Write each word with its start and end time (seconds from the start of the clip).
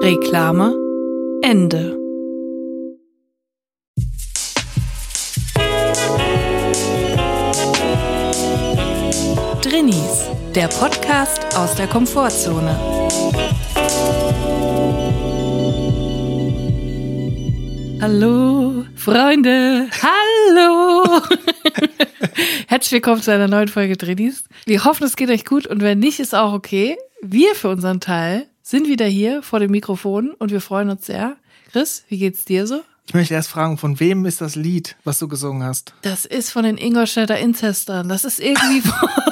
Reklame 0.00 0.74
Ende. 1.42 1.98
Drinnies, 9.60 10.28
der 10.54 10.68
Podcast 10.68 11.56
aus 11.56 11.74
der 11.74 11.88
Komfortzone. 11.88 12.78
Hallo, 18.00 18.84
Freunde. 18.94 19.88
Hallo. 20.00 21.20
Herzlich 22.68 22.92
willkommen 22.92 23.20
zu 23.20 23.32
einer 23.32 23.48
neuen 23.48 23.68
Folge 23.68 23.96
Drinnies. 23.96 24.44
Wir 24.64 24.84
hoffen, 24.84 25.04
es 25.04 25.16
geht 25.16 25.30
euch 25.30 25.44
gut 25.44 25.66
und 25.66 25.82
wenn 25.82 25.98
nicht, 25.98 26.20
ist 26.20 26.36
auch 26.36 26.52
okay. 26.52 26.96
Wir 27.20 27.56
für 27.56 27.68
unseren 27.68 27.98
Teil 27.98 28.46
sind 28.68 28.86
wieder 28.86 29.06
hier 29.06 29.42
vor 29.42 29.60
dem 29.60 29.70
Mikrofon 29.70 30.32
und 30.38 30.50
wir 30.50 30.60
freuen 30.60 30.90
uns 30.90 31.06
sehr. 31.06 31.36
Chris, 31.72 32.04
wie 32.08 32.18
geht's 32.18 32.44
dir 32.44 32.66
so? 32.66 32.82
Ich 33.06 33.14
möchte 33.14 33.32
erst 33.32 33.48
fragen, 33.48 33.78
von 33.78 33.98
wem 33.98 34.26
ist 34.26 34.42
das 34.42 34.56
Lied, 34.56 34.96
was 35.04 35.18
du 35.18 35.26
gesungen 35.26 35.62
hast? 35.62 35.94
Das 36.02 36.26
ist 36.26 36.50
von 36.50 36.64
den 36.64 36.76
Ingolstädter 36.76 37.38
Inzestern. 37.38 38.10
Das 38.10 38.26
ist 38.26 38.38
irgendwie, 38.38 38.82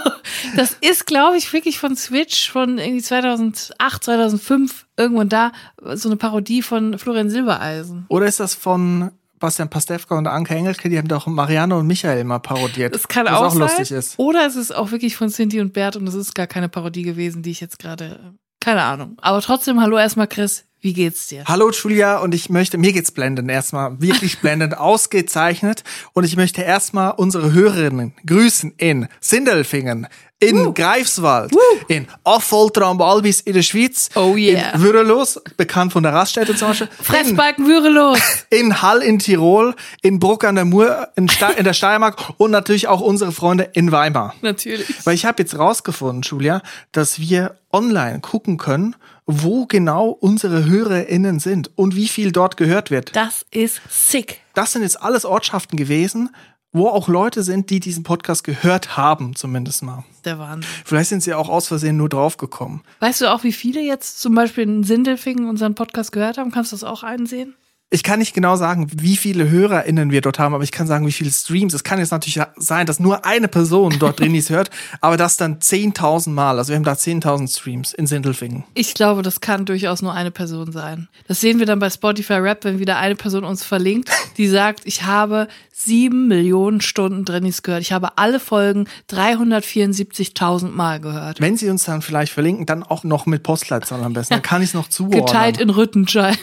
das 0.56 0.78
ist, 0.80 1.06
glaube 1.06 1.36
ich, 1.36 1.52
wirklich 1.52 1.78
von 1.78 1.96
Switch 1.96 2.50
von 2.50 2.78
irgendwie 2.78 3.02
2008, 3.02 4.04
2005, 4.04 4.86
irgendwann 4.96 5.28
da, 5.28 5.52
so 5.92 6.08
eine 6.08 6.16
Parodie 6.16 6.62
von 6.62 6.98
Florian 6.98 7.28
Silbereisen. 7.28 8.06
Oder 8.08 8.24
ist 8.24 8.40
das 8.40 8.54
von 8.54 9.10
Bastian 9.38 9.68
Pastewka 9.68 10.16
und 10.16 10.28
Anke 10.28 10.54
Engelke, 10.54 10.88
die 10.88 10.96
haben 10.96 11.08
doch 11.08 11.26
Marianne 11.26 11.76
und 11.76 11.86
Michael 11.86 12.24
mal 12.24 12.38
parodiert. 12.38 12.94
Das 12.94 13.06
kann 13.06 13.28
auch, 13.28 13.42
auch 13.42 13.50
sein. 13.50 13.60
lustig 13.60 13.90
ist. 13.90 14.18
Oder 14.18 14.46
es 14.46 14.56
ist 14.56 14.74
auch 14.74 14.92
wirklich 14.92 15.14
von 15.14 15.28
Cindy 15.28 15.60
und 15.60 15.74
Bert 15.74 15.96
und 15.96 16.06
es 16.06 16.14
ist 16.14 16.34
gar 16.34 16.46
keine 16.46 16.70
Parodie 16.70 17.02
gewesen, 17.02 17.42
die 17.42 17.50
ich 17.50 17.60
jetzt 17.60 17.78
gerade, 17.78 18.32
keine 18.66 18.82
Ahnung. 18.82 19.16
Aber 19.20 19.40
trotzdem, 19.42 19.80
hallo 19.80 19.96
erstmal 19.96 20.26
Chris, 20.26 20.64
wie 20.86 20.92
geht's 20.92 21.26
dir? 21.26 21.42
Hallo 21.46 21.72
Julia 21.72 22.18
und 22.18 22.32
ich 22.32 22.48
möchte, 22.48 22.78
mir 22.78 22.92
geht's 22.92 23.10
blendend 23.10 23.50
erstmal, 23.50 24.00
wirklich 24.00 24.38
blendend 24.40 24.78
ausgezeichnet 24.78 25.82
und 26.12 26.22
ich 26.22 26.36
möchte 26.36 26.62
erstmal 26.62 27.10
unsere 27.10 27.52
Hörerinnen 27.52 28.14
grüßen 28.24 28.72
in 28.76 29.08
Sindelfingen, 29.18 30.06
in 30.38 30.74
Greifswald, 30.74 31.50
in 31.88 32.06
Affolter 32.22 32.86
am 32.86 33.00
Walbis 33.00 33.40
in 33.40 33.54
der 33.54 33.62
Schweiz, 33.62 34.10
Oh 34.14 34.36
yeah. 34.36 34.74
in 34.74 34.80
Würrelos, 34.80 35.40
bekannt 35.56 35.92
von 35.92 36.04
der 36.04 36.12
Raststätte 36.12 36.54
zum 36.54 36.68
Beispiel, 36.68 36.88
Fressbalken 37.02 37.66
würelos. 37.66 38.20
in 38.50 38.80
Hall 38.80 39.02
in 39.02 39.18
Tirol, 39.18 39.74
in 40.02 40.20
Bruck 40.20 40.44
an 40.44 40.54
der 40.54 40.66
Mur 40.66 41.08
in, 41.16 41.28
Ste 41.28 41.46
in 41.56 41.64
der 41.64 41.72
Steiermark 41.72 42.34
und 42.36 42.52
natürlich 42.52 42.86
auch 42.86 43.00
unsere 43.00 43.32
Freunde 43.32 43.70
in 43.72 43.90
Weimar. 43.90 44.36
Natürlich. 44.40 45.04
Weil 45.04 45.16
ich 45.16 45.26
habe 45.26 45.42
jetzt 45.42 45.58
rausgefunden, 45.58 46.22
Julia, 46.22 46.62
dass 46.92 47.18
wir 47.18 47.56
online 47.72 48.20
gucken 48.20 48.56
können, 48.56 48.94
wo 49.26 49.66
genau 49.66 50.08
unsere 50.08 50.66
HörerInnen 50.66 51.40
sind 51.40 51.70
und 51.76 51.96
wie 51.96 52.08
viel 52.08 52.32
dort 52.32 52.56
gehört 52.56 52.90
wird. 52.90 53.14
Das 53.16 53.44
ist 53.50 53.80
sick. 53.90 54.40
Das 54.54 54.72
sind 54.72 54.82
jetzt 54.82 55.02
alles 55.02 55.24
Ortschaften 55.24 55.76
gewesen, 55.76 56.30
wo 56.72 56.88
auch 56.88 57.08
Leute 57.08 57.42
sind, 57.42 57.70
die 57.70 57.80
diesen 57.80 58.02
Podcast 58.02 58.44
gehört 58.44 58.96
haben, 58.96 59.34
zumindest 59.34 59.82
mal. 59.82 60.04
Der 60.24 60.38
Wahnsinn. 60.38 60.70
Vielleicht 60.84 61.08
sind 61.08 61.22
sie 61.22 61.34
auch 61.34 61.48
aus 61.48 61.68
Versehen 61.68 61.96
nur 61.96 62.08
draufgekommen. 62.08 62.82
Weißt 63.00 63.20
du 63.20 63.32
auch, 63.32 63.42
wie 63.42 63.52
viele 63.52 63.80
jetzt 63.80 64.20
zum 64.20 64.34
Beispiel 64.34 64.64
in 64.64 64.84
Sindelfingen 64.84 65.48
unseren 65.48 65.74
Podcast 65.74 66.12
gehört 66.12 66.38
haben? 66.38 66.52
Kannst 66.52 66.72
du 66.72 66.76
das 66.76 66.84
auch 66.84 67.02
einsehen? 67.02 67.54
Ich 67.88 68.02
kann 68.02 68.18
nicht 68.18 68.34
genau 68.34 68.56
sagen, 68.56 68.88
wie 68.96 69.16
viele 69.16 69.48
HörerInnen 69.48 70.10
wir 70.10 70.20
dort 70.20 70.40
haben, 70.40 70.54
aber 70.54 70.64
ich 70.64 70.72
kann 70.72 70.88
sagen, 70.88 71.06
wie 71.06 71.12
viele 71.12 71.30
Streams. 71.30 71.72
Es 71.72 71.84
kann 71.84 72.00
jetzt 72.00 72.10
natürlich 72.10 72.40
sein, 72.56 72.84
dass 72.84 72.98
nur 72.98 73.24
eine 73.24 73.46
Person 73.46 73.96
dort 74.00 74.18
drin 74.18 74.34
ist 74.34 74.50
hört, 74.50 74.70
aber 75.00 75.16
das 75.16 75.36
dann 75.36 75.60
10.000 75.60 76.30
Mal. 76.30 76.58
Also 76.58 76.70
wir 76.70 76.76
haben 76.76 76.82
da 76.82 76.94
10.000 76.94 77.56
Streams 77.56 77.94
in 77.94 78.08
Sindelfingen. 78.08 78.64
Ich 78.74 78.94
glaube, 78.94 79.22
das 79.22 79.40
kann 79.40 79.66
durchaus 79.66 80.02
nur 80.02 80.12
eine 80.12 80.32
Person 80.32 80.72
sein. 80.72 81.06
Das 81.28 81.40
sehen 81.40 81.60
wir 81.60 81.66
dann 81.66 81.78
bei 81.78 81.88
Spotify 81.88 82.34
Rap, 82.34 82.64
wenn 82.64 82.80
wieder 82.80 82.98
eine 82.98 83.14
Person 83.14 83.44
uns 83.44 83.62
verlinkt, 83.62 84.10
die 84.36 84.48
sagt, 84.48 84.80
ich 84.84 85.04
habe 85.04 85.46
sieben 85.78 86.26
Millionen 86.26 86.80
Stunden 86.80 87.26
Drennies 87.26 87.62
gehört. 87.62 87.82
Ich 87.82 87.92
habe 87.92 88.16
alle 88.16 88.40
Folgen 88.40 88.88
374.000 89.10 90.70
Mal 90.70 91.00
gehört. 91.00 91.40
Wenn 91.40 91.58
sie 91.58 91.68
uns 91.68 91.84
dann 91.84 92.00
vielleicht 92.00 92.32
verlinken, 92.32 92.64
dann 92.64 92.82
auch 92.82 93.04
noch 93.04 93.26
mit 93.26 93.42
Postleitzahl 93.42 94.02
am 94.02 94.14
besten. 94.14 94.32
Dann 94.32 94.42
kann 94.42 94.62
ich 94.62 94.70
es 94.70 94.74
noch 94.74 94.88
zuordnen. 94.88 95.26
Geteilt 95.26 95.60
in 95.60 95.68
Rüttenscheid. 95.68 96.38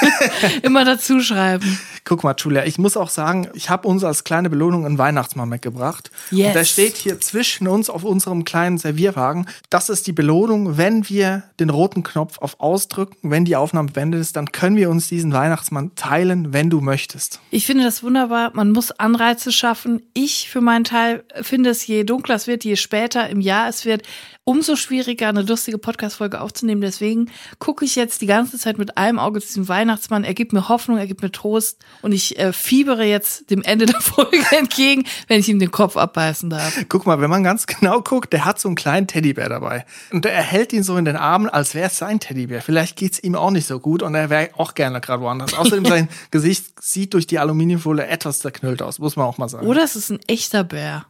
Immer 0.62 0.86
dazu 0.86 1.20
schreiben. 1.20 1.78
Guck 2.04 2.24
mal, 2.24 2.34
Julia, 2.38 2.64
ich 2.64 2.78
muss 2.78 2.96
auch 2.96 3.10
sagen, 3.10 3.48
ich 3.52 3.68
habe 3.68 3.86
uns 3.86 4.02
als 4.02 4.24
kleine 4.24 4.48
Belohnung 4.48 4.86
einen 4.86 4.96
Weihnachtsmann 4.96 5.50
mitgebracht. 5.50 6.10
Yes. 6.30 6.48
Und 6.48 6.54
der 6.54 6.64
steht 6.64 6.96
hier 6.96 7.20
zwischen 7.20 7.68
uns 7.68 7.90
auf 7.90 8.02
unserem 8.02 8.44
kleinen 8.44 8.78
Servierwagen. 8.78 9.46
Das 9.68 9.90
ist 9.90 10.06
die 10.06 10.12
Belohnung, 10.12 10.78
wenn 10.78 11.08
wir 11.08 11.42
den 11.60 11.68
roten 11.68 12.02
Knopf 12.02 12.38
auf 12.38 12.58
Ausdrücken, 12.60 13.30
wenn 13.30 13.44
die 13.44 13.56
Aufnahme 13.56 13.92
beendet 13.92 14.22
ist, 14.22 14.36
dann 14.36 14.50
können 14.52 14.76
wir 14.76 14.88
uns 14.88 15.08
diesen 15.08 15.34
Weihnachtsmann 15.34 15.94
teilen, 15.96 16.54
wenn 16.54 16.70
du 16.70 16.80
möchtest. 16.80 17.40
Ich 17.50 17.66
finde 17.66 17.84
das 17.84 18.02
wunderbar. 18.02 18.52
Man 18.54 18.69
muss 18.72 18.92
Anreize 18.92 19.52
schaffen. 19.52 20.02
Ich 20.14 20.48
für 20.48 20.60
meinen 20.60 20.84
Teil 20.84 21.24
finde 21.42 21.70
es, 21.70 21.86
je 21.86 22.04
dunkler 22.04 22.36
es 22.36 22.46
wird, 22.46 22.64
je 22.64 22.76
später 22.76 23.28
im 23.28 23.40
Jahr 23.40 23.68
es 23.68 23.84
wird, 23.84 24.02
umso 24.50 24.74
schwieriger, 24.74 25.28
eine 25.28 25.42
lustige 25.42 25.78
Podcast-Folge 25.78 26.40
aufzunehmen. 26.40 26.80
Deswegen 26.80 27.30
gucke 27.60 27.84
ich 27.84 27.94
jetzt 27.94 28.20
die 28.20 28.26
ganze 28.26 28.58
Zeit 28.58 28.78
mit 28.78 28.98
einem 28.98 29.20
Auge 29.20 29.40
zu 29.40 29.46
diesem 29.46 29.68
Weihnachtsmann. 29.68 30.24
Er 30.24 30.34
gibt 30.34 30.52
mir 30.52 30.68
Hoffnung, 30.68 30.98
er 30.98 31.06
gibt 31.06 31.22
mir 31.22 31.30
Trost 31.30 31.78
und 32.02 32.10
ich 32.10 32.36
äh, 32.36 32.52
fiebere 32.52 33.04
jetzt 33.04 33.48
dem 33.50 33.62
Ende 33.62 33.86
der 33.86 34.00
Folge 34.00 34.44
entgegen, 34.50 35.04
wenn 35.28 35.38
ich 35.38 35.48
ihm 35.48 35.60
den 35.60 35.70
Kopf 35.70 35.96
abbeißen 35.96 36.50
darf. 36.50 36.84
Guck 36.88 37.06
mal, 37.06 37.20
wenn 37.20 37.30
man 37.30 37.44
ganz 37.44 37.68
genau 37.68 38.00
guckt, 38.00 38.32
der 38.32 38.44
hat 38.44 38.58
so 38.58 38.68
einen 38.68 38.74
kleinen 38.74 39.06
Teddybär 39.06 39.48
dabei. 39.48 39.86
Und 40.10 40.26
er 40.26 40.42
hält 40.42 40.72
ihn 40.72 40.82
so 40.82 40.96
in 40.96 41.04
den 41.04 41.14
Armen, 41.14 41.48
als 41.48 41.76
wäre 41.76 41.86
es 41.86 41.98
sein 41.98 42.18
Teddybär. 42.18 42.60
Vielleicht 42.60 42.96
geht's 42.96 43.20
ihm 43.20 43.36
auch 43.36 43.52
nicht 43.52 43.68
so 43.68 43.78
gut 43.78 44.02
und 44.02 44.16
er 44.16 44.30
wäre 44.30 44.50
auch 44.56 44.74
gerne 44.74 45.00
gerade 45.00 45.22
woanders. 45.22 45.54
Außerdem 45.54 45.84
sein 45.84 46.08
Gesicht 46.32 46.82
sieht 46.82 47.14
durch 47.14 47.28
die 47.28 47.38
Aluminiumfolie 47.38 48.04
etwas 48.04 48.40
zerknüllt 48.40 48.82
aus, 48.82 48.98
muss 48.98 49.14
man 49.14 49.26
auch 49.26 49.38
mal 49.38 49.48
sagen. 49.48 49.68
Oder 49.68 49.84
es 49.84 49.94
ist 49.94 50.10
ein 50.10 50.18
echter 50.26 50.64
Bär. 50.64 51.06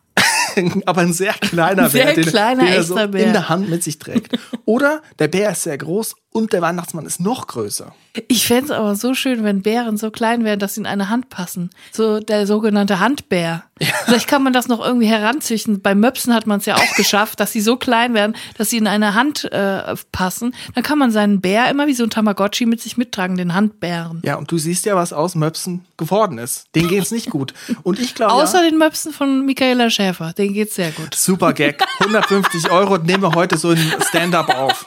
aber 0.87 1.00
ein 1.03 1.12
sehr 1.12 1.33
kleiner 1.34 1.88
Sehr 1.88 2.06
Bär, 2.06 2.15
den, 2.15 2.25
kleiner, 2.25 2.65
den 2.65 2.72
er 2.72 2.83
so 2.83 2.94
Bär. 2.94 3.27
in 3.27 3.33
der 3.33 3.49
Hand 3.49 3.69
mit 3.69 3.83
sich 3.83 3.99
trägt. 3.99 4.38
Oder 4.65 5.03
der 5.19 5.28
Bär 5.28 5.50
ist 5.50 5.62
sehr 5.62 5.78
groß 5.78 6.16
und 6.32 6.52
der 6.52 6.62
Weihnachtsmann 6.62 7.06
ist 7.06 7.20
noch 7.20 7.48
größer. 7.48 7.92
Ich 8.28 8.46
fände 8.46 8.66
es 8.66 8.70
aber 8.70 8.94
so 8.94 9.14
schön, 9.14 9.42
wenn 9.44 9.62
Bären 9.62 9.96
so 9.96 10.10
klein 10.10 10.44
wären, 10.44 10.58
dass 10.58 10.74
sie 10.74 10.80
in 10.80 10.86
eine 10.86 11.08
Hand 11.08 11.28
passen. 11.28 11.70
So 11.92 12.20
der 12.20 12.46
sogenannte 12.46 13.00
Handbär. 13.00 13.64
Vielleicht 14.04 14.28
kann 14.28 14.42
man 14.42 14.52
das 14.52 14.68
noch 14.68 14.84
irgendwie 14.84 15.06
heranzüchten. 15.06 15.80
Bei 15.80 15.94
Möpsen 15.94 16.34
hat 16.34 16.46
man 16.46 16.58
es 16.58 16.66
ja 16.66 16.76
auch 16.76 16.96
geschafft, 16.96 17.41
dass 17.41 17.52
sie 17.52 17.60
so 17.60 17.76
klein 17.76 18.14
werden, 18.14 18.36
dass 18.58 18.70
sie 18.70 18.78
in 18.78 18.86
eine 18.86 19.14
Hand 19.14 19.50
äh, 19.52 19.94
passen. 20.12 20.54
Dann 20.74 20.84
kann 20.84 20.98
man 20.98 21.10
seinen 21.10 21.41
Bär 21.41 21.68
immer 21.70 21.86
wie 21.86 21.94
so 21.94 22.04
ein 22.04 22.10
Tamagotchi 22.10 22.66
mit 22.66 22.80
sich 22.80 22.97
mittragen, 22.97 23.36
den 23.36 23.54
Handbären. 23.54 24.21
Ja, 24.24 24.36
und 24.36 24.50
du 24.50 24.59
siehst 24.59 24.86
ja, 24.86 24.97
was 24.97 25.12
aus 25.12 25.34
Möpsen 25.34 25.84
geworden 25.97 26.38
ist. 26.38 26.66
Denen 26.74 26.88
geht's 26.88 27.10
nicht 27.10 27.30
gut. 27.30 27.54
Und 27.83 27.98
ich 27.98 28.15
glaube, 28.15 28.33
Außer 28.34 28.62
ja, 28.62 28.71
den 28.71 28.78
Möpsen 28.78 29.12
von 29.12 29.47
Michaela 29.47 29.91
Schäfer. 29.91 30.33
Denen 30.33 30.54
geht's 30.54 30.74
sehr 30.74 30.91
gut. 30.92 31.15
super 31.15 31.53
Gag. 31.53 31.83
150 32.00 32.71
Euro 32.71 32.98
nehmen 32.98 33.22
wir 33.22 33.34
heute 33.34 33.56
so 33.56 33.71
in 33.72 33.78
Stand-up 34.09 34.48
auf. 34.56 34.86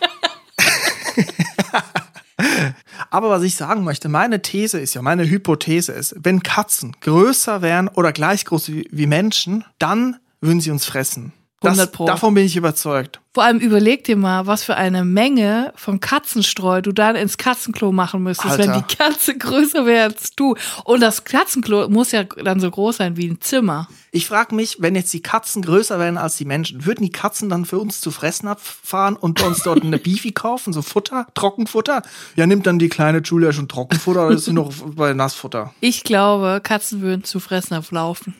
Aber 3.10 3.30
was 3.30 3.44
ich 3.44 3.56
sagen 3.56 3.83
möchte, 3.83 4.10
meine 4.10 4.42
These 4.42 4.80
ist 4.80 4.94
ja, 4.94 5.01
meine 5.01 5.30
Hypothese 5.30 5.92
ist, 5.92 6.15
wenn 6.19 6.42
Katzen 6.44 6.95
größer 7.01 7.62
wären 7.62 7.88
oder 7.88 8.12
gleich 8.12 8.45
groß 8.45 8.69
wie, 8.69 8.88
wie 8.92 9.07
Menschen, 9.07 9.63
dann 9.80 10.18
würden 10.42 10.62
sie 10.62 10.71
uns 10.71 10.86
fressen. 10.86 11.31
Das, 11.63 11.80
100 11.80 11.92
Pro. 11.92 12.06
davon 12.06 12.33
bin 12.33 12.45
ich 12.45 12.56
überzeugt. 12.56 13.19
Vor 13.33 13.44
allem 13.44 13.57
überleg 13.57 14.04
dir 14.04 14.15
mal, 14.15 14.45
was 14.45 14.63
für 14.63 14.75
eine 14.75 15.04
Menge 15.04 15.74
von 15.75 16.00
Katzenstreu 16.00 16.81
du 16.81 16.92
dann 16.92 17.15
ins 17.15 17.38
Katzenklo 17.38 17.92
machen 17.92 18.21
müsstest, 18.21 18.60
Alter. 18.60 18.74
wenn 18.74 18.83
die 18.88 18.95
Katze 18.95 19.36
größer 19.38 19.88
wäre 19.88 20.04
als 20.04 20.36
du. 20.36 20.56
Und 20.83 21.00
das 21.00 21.24
Katzenklo 21.24 21.89
muss 21.89 22.12
ja 22.12 22.25
dann 22.25 22.60
so 22.60 22.69
groß 22.69 22.98
sein 22.98 23.18
wie 23.18 23.27
ein 23.27 23.42
Zimmer. 23.42 23.88
Ich 24.12 24.27
frage 24.27 24.54
mich, 24.54 24.77
wenn 24.81 24.94
jetzt 24.94 25.12
die 25.13 25.24
Katzen 25.24 25.63
größer 25.63 25.98
wären 25.98 26.19
als 26.19 26.36
die 26.38 26.45
Menschen, 26.45 26.86
würden 26.86 27.04
die 27.04 27.12
Katzen 27.12 27.50
dann 27.50 27.65
für 27.65 27.80
uns 27.80 28.01
zu 28.01 28.12
Fressnapf 28.12 28.77
fahren 28.83 29.15
und 29.15 29.42
uns 29.42 29.63
dort 29.63 29.81
eine 29.81 29.98
Beefy 29.98 30.31
kaufen, 30.31 30.71
so 30.71 30.83
Futter, 30.83 31.25
Trockenfutter? 31.33 32.04
Ja, 32.36 32.45
nimmt 32.45 32.68
dann 32.68 32.77
die 32.77 32.89
kleine 32.89 33.19
Julia 33.19 33.51
schon 33.51 33.68
Trockenfutter 33.68 34.27
oder 34.27 34.36
ist 34.36 34.45
sie 34.45 34.54
noch 34.54 34.71
bei 34.95 35.13
Nassfutter? 35.13 35.74
Ich 35.80 36.04
glaube, 36.04 36.60
Katzen 36.62 37.01
würden 37.01 37.24
zu 37.24 37.39
Fressnapf 37.39 37.92
laufen. 37.92 38.36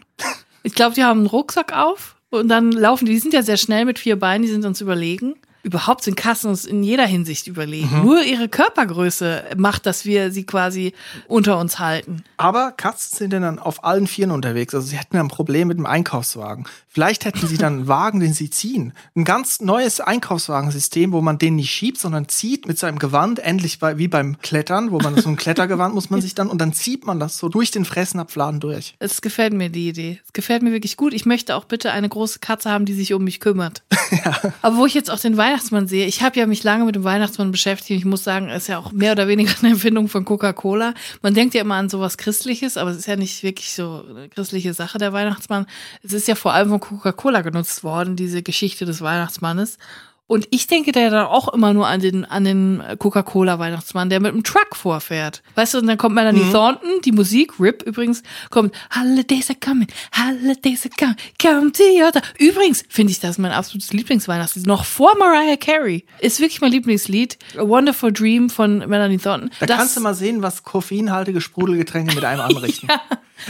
Ich 0.62 0.76
glaube, 0.76 0.94
die 0.94 1.04
haben 1.04 1.22
einen 1.22 1.28
Rucksack 1.28 1.76
auf 1.76 2.13
und 2.34 2.48
dann 2.48 2.72
laufen 2.72 3.06
die. 3.06 3.14
Die 3.14 3.20
sind 3.20 3.34
ja 3.34 3.44
sehr 3.44 3.58
schnell 3.58 3.86
mit 3.86 4.00
vier 4.00 4.18
Beinen, 4.18 4.44
die 4.44 4.50
sind 4.50 4.66
uns 4.66 4.82
überlegen. 4.82 5.36
Überhaupt 5.64 6.04
sind 6.04 6.18
Katzen 6.18 6.50
uns 6.50 6.66
in 6.66 6.84
jeder 6.84 7.06
Hinsicht 7.06 7.48
überlegen. 7.48 8.04
Nur 8.04 8.22
ihre 8.22 8.50
Körpergröße 8.50 9.46
macht, 9.56 9.86
dass 9.86 10.04
wir 10.04 10.30
sie 10.32 10.44
quasi 10.44 10.94
unter 11.28 11.58
uns 11.58 11.80
halten. 11.80 12.24
Aber 12.36 12.72
Katzen 12.72 13.18
sind 13.18 13.34
ja 13.34 13.40
dann 13.40 13.60
auf 13.60 13.86
allen 13.86 14.06
Vieren 14.06 14.32
unterwegs. 14.32 14.76
Also 14.76 14.88
sie 14.88 14.98
hätten 14.98 15.16
ja 15.16 15.24
ein 15.24 15.30
Problem 15.30 15.70
mit 15.70 15.78
dem 15.78 15.86
Einkaufswagen. 15.86 16.66
Vielleicht 16.90 17.26
hätten 17.26 17.48
sie 17.48 17.58
dann 17.58 17.74
einen 17.74 17.88
Wagen, 17.88 18.20
den 18.20 18.34
sie 18.34 18.50
ziehen. 18.50 18.94
Ein 19.16 19.24
ganz 19.24 19.62
neues 19.62 20.00
Einkaufswagensystem, 20.00 21.12
wo 21.12 21.22
man 21.22 21.40
den 21.40 21.56
nicht 21.56 21.72
schiebt, 21.72 21.98
sondern 21.98 22.28
zieht 22.28 22.68
mit 22.68 22.78
seinem 22.78 23.00
Gewand, 23.00 23.40
endlich 23.40 23.80
bei, 23.80 23.98
wie 23.98 24.08
beim 24.08 24.38
Klettern, 24.40 24.92
wo 24.92 25.00
man 25.00 25.16
so 25.16 25.30
ein 25.30 25.36
Klettergewand 25.36 25.96
muss 25.96 26.10
man 26.10 26.22
sich 26.22 26.36
dann 26.36 26.50
und 26.50 26.60
dann 26.60 26.74
zieht 26.74 27.06
man 27.06 27.20
das 27.20 27.38
so 27.38 27.50
durch 27.50 27.72
den 27.72 27.86
Fressnapfladen 27.86 28.60
durch. 28.60 28.96
Es 29.00 29.22
gefällt 29.22 29.54
mir 29.54 29.70
die 29.70 29.90
Idee. 29.90 30.20
Es 30.26 30.34
gefällt 30.34 30.62
mir 30.62 30.72
wirklich 30.72 30.98
gut. 30.98 31.14
Ich 31.14 31.26
möchte 31.26 31.56
auch 31.56 31.66
bitte 31.66 31.92
eine 31.92 32.10
große 32.10 32.40
Katze 32.40 32.70
haben, 32.70 32.86
die 32.86 32.94
sich 32.94 33.14
um 33.14 33.24
mich 33.24 33.40
kümmert. 33.40 33.82
Aber 34.62 34.78
wo 34.78 34.86
ich 34.86 34.94
jetzt 34.94 35.10
auch 35.10 35.20
den 35.20 35.38
Weihnachtsmann 35.54 35.88
sehe, 35.88 36.08
ich 36.08 36.24
habe 36.24 36.40
ja 36.40 36.48
mich 36.48 36.64
lange 36.64 36.84
mit 36.84 36.96
dem 36.96 37.04
Weihnachtsmann 37.04 37.52
beschäftigt. 37.52 38.00
Ich 38.00 38.06
muss 38.06 38.24
sagen, 38.24 38.50
es 38.50 38.64
ist 38.64 38.68
ja 38.70 38.80
auch 38.80 38.92
mehr 38.92 39.12
oder 39.12 39.28
weniger 39.28 39.52
eine 39.62 39.74
Erfindung 39.74 40.08
von 40.08 40.26
Coca-Cola. 40.26 40.96
Man 41.22 41.36
denkt 41.36 41.54
ja 41.54 41.62
immer 41.62 41.76
an 41.76 41.90
sowas 41.90 42.18
Christliches, 42.18 42.76
aber 42.76 42.90
es 42.90 42.98
ist 42.98 43.06
ja 43.06 43.16
nicht 43.18 43.44
wirklich 43.44 43.72
so 43.76 44.04
eine 44.10 44.30
christliche 44.30 44.74
Sache, 44.74 44.98
der 44.98 45.14
Weihnachtsmann. 45.14 45.68
Es 46.02 46.12
ist 46.12 46.28
ja 46.28 46.34
vor 46.34 46.54
allem 46.54 46.70
von 46.70 46.80
Coca-Cola 46.80 47.42
genutzt 47.42 47.84
worden, 47.84 48.16
diese 48.16 48.42
Geschichte 48.42 48.86
des 48.86 49.02
Weihnachtsmannes. 49.02 49.78
Und 50.26 50.48
ich 50.52 50.68
denke 50.68 50.92
da 50.94 51.10
dann 51.10 51.26
auch 51.28 51.50
immer 51.54 51.74
nur 51.74 51.86
an 51.88 52.00
den, 52.00 52.24
an 52.26 52.44
den 52.46 52.82
Coca-Cola-Weihnachtsmann, 52.98 54.10
der 54.10 54.20
mit 54.20 54.34
dem 54.34 54.44
Truck 54.44 54.76
vorfährt. 54.76 55.44
Weißt 55.56 55.74
du, 55.74 55.80
und 55.80 55.88
dann 55.88 55.98
kommt 55.98 56.16
Melanie 56.16 56.50
Thornton, 56.52 56.90
die 57.04 57.12
Musik, 57.12 57.60
RIP 57.60 57.84
übrigens, 57.84 58.24
kommt, 58.50 58.74
Holidays 58.96 59.50
are 59.50 59.60
coming, 59.60 59.88
Holidays 60.16 60.86
are 60.86 60.94
coming, 60.98 61.16
come 61.42 61.72
to 61.74 61.84
your 61.84 62.12
door. 62.12 62.22
Übrigens 62.40 62.84
finde 62.88 63.12
ich 63.12 63.20
das 63.20 63.38
mein 63.38 63.52
absolutes 63.52 63.92
Lieblingsweihnachtslied, 63.92 64.66
noch 64.66 64.86
vor 64.86 65.16
Mariah 65.18 65.58
Carey. 65.58 66.06
Ist 66.20 66.40
wirklich 66.40 66.62
mein 66.62 66.72
Lieblingslied. 66.72 67.38
A 67.58 67.68
Wonderful 67.68 68.12
Dream 68.14 68.50
von 68.50 68.80
Melanie 68.88 69.18
Thornton. 69.18 69.52
Da 69.60 69.66
Das- 69.66 69.78
kannst 69.78 69.98
du 69.98 70.02
mal 70.02 70.16
sehen, 70.16 70.42
was 70.42 70.64
koffeinhaltige 70.64 71.42
Sprudelgetränke 71.42 72.16
mit 72.16 72.24
einem 72.24 72.42
anrichten. 72.50 72.88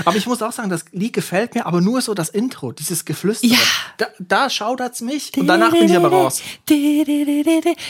Aber 0.05 0.17
ich 0.17 0.25
muss 0.25 0.41
auch 0.41 0.51
sagen, 0.51 0.69
das 0.69 0.85
Lied 0.91 1.13
gefällt 1.13 1.55
mir, 1.55 1.65
aber 1.65 1.81
nur 1.81 2.01
so 2.01 2.13
das 2.13 2.29
Intro, 2.29 2.71
dieses 2.71 3.05
Geflüstere. 3.05 3.53
Ja. 3.53 3.59
Da, 3.97 4.07
da 4.19 4.49
schaudert's 4.49 5.01
mich 5.01 5.31
und 5.37 5.47
danach 5.47 5.71
bin 5.71 5.85
ich 5.85 5.95
aber 5.95 6.09
raus. 6.09 6.41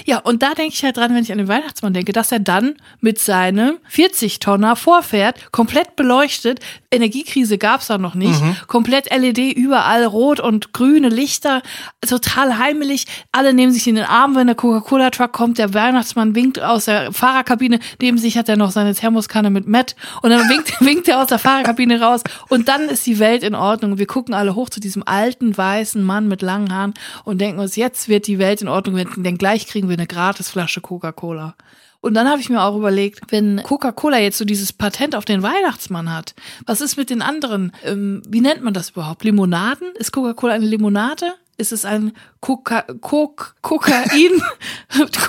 Ja, 0.05 0.19
und 0.19 0.43
da 0.43 0.53
denke 0.53 0.73
ich 0.73 0.83
halt 0.83 0.97
dran, 0.97 1.15
wenn 1.15 1.23
ich 1.23 1.31
an 1.31 1.37
den 1.37 1.47
Weihnachtsmann 1.47 1.93
denke, 1.93 2.11
dass 2.11 2.31
er 2.31 2.39
dann 2.39 2.75
mit 2.99 3.19
seinem 3.19 3.77
40-Tonner 3.93 4.75
vorfährt, 4.75 5.51
komplett 5.51 5.95
beleuchtet. 5.95 6.59
Energiekrise 6.91 7.57
gab's 7.57 7.87
da 7.87 7.97
noch 7.97 8.15
nicht. 8.15 8.41
Komplett 8.67 9.09
LED 9.15 9.55
überall, 9.55 10.03
rot 10.05 10.39
und 10.39 10.73
grüne 10.73 11.09
Lichter, 11.09 11.61
total 12.07 12.57
heimelig. 12.57 13.05
Alle 13.31 13.53
nehmen 13.53 13.71
sich 13.71 13.87
in 13.87 13.95
den 13.95 14.05
Arm, 14.05 14.35
wenn 14.35 14.47
der 14.47 14.55
Coca-Cola-Truck 14.55 15.31
kommt. 15.31 15.57
Der 15.57 15.73
Weihnachtsmann 15.73 16.35
winkt 16.35 16.59
aus 16.59 16.85
der 16.85 17.13
Fahrerkabine. 17.13 17.79
Neben 18.01 18.17
sich 18.17 18.37
hat 18.37 18.49
er 18.49 18.57
noch 18.57 18.71
seine 18.71 18.93
Thermoskanne 18.93 19.49
mit 19.49 19.67
Matt. 19.67 19.95
Und 20.21 20.31
dann 20.31 20.49
winkt, 20.49 20.79
winkt 20.85 21.07
er 21.07 21.21
aus 21.21 21.27
der 21.27 21.39
Fahrerkabine 21.39 21.82
raus. 21.91 22.21
Und 22.49 22.67
dann 22.67 22.89
ist 22.89 23.05
die 23.05 23.19
Welt 23.19 23.43
in 23.43 23.55
Ordnung. 23.55 23.97
Wir 23.97 24.07
gucken 24.07 24.33
alle 24.33 24.55
hoch 24.55 24.69
zu 24.69 24.79
diesem 24.79 25.03
alten, 25.05 25.55
weißen 25.57 26.03
Mann 26.03 26.27
mit 26.27 26.41
langen 26.41 26.73
Haaren 26.73 26.93
und 27.23 27.41
denken 27.41 27.59
uns, 27.59 27.75
jetzt 27.75 28.09
wird 28.09 28.27
die 28.27 28.39
Welt 28.39 28.61
in 28.61 28.67
Ordnung, 28.67 29.03
denn 29.15 29.37
gleich 29.37 29.67
kriegen 29.67 29.89
wir 29.89 29.97
eine 29.97 30.07
Gratisflasche 30.07 30.81
Coca-Cola. 30.81 31.55
Und 32.03 32.15
dann 32.15 32.27
habe 32.27 32.41
ich 32.41 32.49
mir 32.49 32.61
auch 32.61 32.75
überlegt, 32.75 33.21
wenn 33.29 33.63
Coca-Cola 33.63 34.19
jetzt 34.19 34.37
so 34.37 34.43
dieses 34.43 34.73
Patent 34.73 35.15
auf 35.15 35.23
den 35.23 35.41
Weihnachtsmann 35.41 36.13
hat, 36.13 36.35
was 36.65 36.81
ist 36.81 36.97
mit 36.97 37.09
den 37.09 37.21
anderen? 37.21 37.71
Ähm, 37.85 38.21
wie 38.27 38.41
nennt 38.41 38.61
man 38.61 38.73
das 38.73 38.89
überhaupt? 38.89 39.23
Limonaden? 39.23 39.87
Ist 39.95 40.11
Coca-Cola 40.11 40.53
eine 40.53 40.65
Limonade? 40.65 41.33
Ist 41.57 41.71
es 41.71 41.85
ein 41.85 42.13
Coca 42.39 42.81
Coke 43.01 43.53
Kokain 43.61 44.07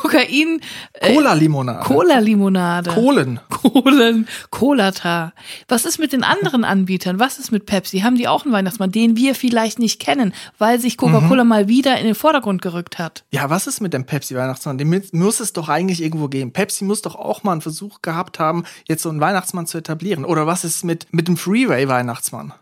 Kokain 0.01 0.61
äh, 0.95 1.15
Cola-Limonade. 1.15 1.85
Cola-Limonade? 1.85 2.91
Kohlen. 2.91 3.41
Kohlen, 3.51 4.27
Colata. 4.51 5.33
Was 5.69 5.85
ist 5.85 5.99
mit 5.99 6.13
den 6.13 6.25
anderen 6.25 6.65
Anbietern? 6.65 7.19
Was 7.19 7.39
ist 7.39 7.53
mit 7.53 7.67
Pepsi? 7.67 8.01
Haben 8.01 8.17
die 8.17 8.27
auch 8.29 8.45
einen 8.45 8.53
Weihnachtsmann, 8.53 8.91
den 8.91 9.17
wir 9.17 9.35
vielleicht 9.35 9.79
nicht 9.79 10.01
kennen, 10.01 10.33
weil 10.59 10.81
sich 10.81 10.97
Coca-Cola 10.97 11.45
mal 11.45 11.69
wieder 11.69 11.99
in 11.99 12.07
den 12.07 12.15
Vordergrund 12.15 12.63
gerückt 12.63 12.99
hat? 12.99 13.25
Ja, 13.31 13.51
was 13.51 13.67
ist 13.67 13.81
mit 13.81 13.93
dem 13.93 14.07
Pepsi-Weihnachtsmann? 14.07 14.79
Den 14.79 14.89
mi- 14.89 15.03
muss 15.13 15.41
es 15.41 15.53
doch 15.53 15.69
eigentlich 15.69 16.03
irgendwo 16.03 16.29
geben. 16.29 16.53
Pepsi 16.53 16.85
muss 16.85 17.03
doch 17.03 17.17
auch 17.17 17.43
mal 17.43 17.53
einen 17.53 17.61
Versuch 17.61 18.03
gehabt 18.03 18.39
haben, 18.39 18.65
jetzt 18.89 19.03
so 19.03 19.11
einen 19.11 19.21
Weihnachtsmann 19.21 19.67
zu 19.67 19.79
etablieren. 19.79 20.25
Oder 20.25 20.47
was 20.47 20.65
ist 20.65 20.85
mit, 20.85 21.07
mit 21.13 21.29
dem 21.29 21.37
Freeway-Weihnachtsmann? 21.37 22.53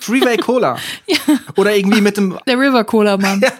Freeway 0.00 0.36
Cola. 0.38 0.76
Oder 1.56 1.76
irgendwie 1.76 2.00
mit 2.00 2.16
dem, 2.16 2.38
Der 2.46 2.58
River 2.58 2.84
Cola 2.84 3.16
Mann. 3.16 3.40
ja, 3.42 3.50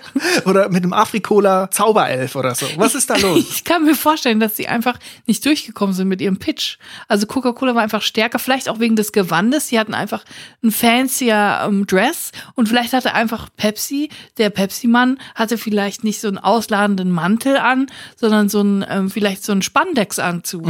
oder 0.44 0.68
mit 0.68 0.84
dem 0.84 0.92
Afrikola 0.92 1.70
Zauberelf 1.70 2.34
oder 2.34 2.54
so. 2.54 2.66
Was 2.76 2.94
ist 2.94 3.10
da 3.10 3.16
los? 3.16 3.38
Ich 3.38 3.64
kann 3.64 3.84
mir 3.84 3.94
vorstellen, 3.94 4.40
dass 4.40 4.56
sie 4.56 4.66
einfach 4.68 4.98
nicht 5.26 5.44
durchgekommen 5.44 5.94
sind 5.94 6.08
mit 6.08 6.20
ihrem 6.20 6.38
Pitch. 6.38 6.78
Also 7.08 7.26
Coca-Cola 7.26 7.74
war 7.74 7.82
einfach 7.82 8.02
stärker, 8.02 8.38
vielleicht 8.38 8.68
auch 8.68 8.78
wegen 8.80 8.96
des 8.96 9.12
Gewandes. 9.12 9.68
Sie 9.68 9.78
hatten 9.78 9.94
einfach 9.94 10.24
ein 10.62 10.70
fancier 10.70 11.60
ähm, 11.64 11.86
Dress 11.86 12.32
und 12.54 12.68
vielleicht 12.68 12.92
hatte 12.92 13.14
einfach 13.14 13.48
Pepsi, 13.56 14.08
der 14.38 14.50
Pepsi-Mann, 14.50 15.18
hatte 15.34 15.58
vielleicht 15.58 16.04
nicht 16.04 16.20
so 16.20 16.28
einen 16.28 16.38
ausladenden 16.38 17.10
Mantel 17.10 17.56
an, 17.56 17.86
sondern 18.16 18.48
so 18.48 18.62
ein, 18.62 18.84
ähm, 18.88 19.10
vielleicht 19.10 19.44
so 19.44 19.52
einen 19.52 19.62
Spandex-Anzug. 19.62 20.66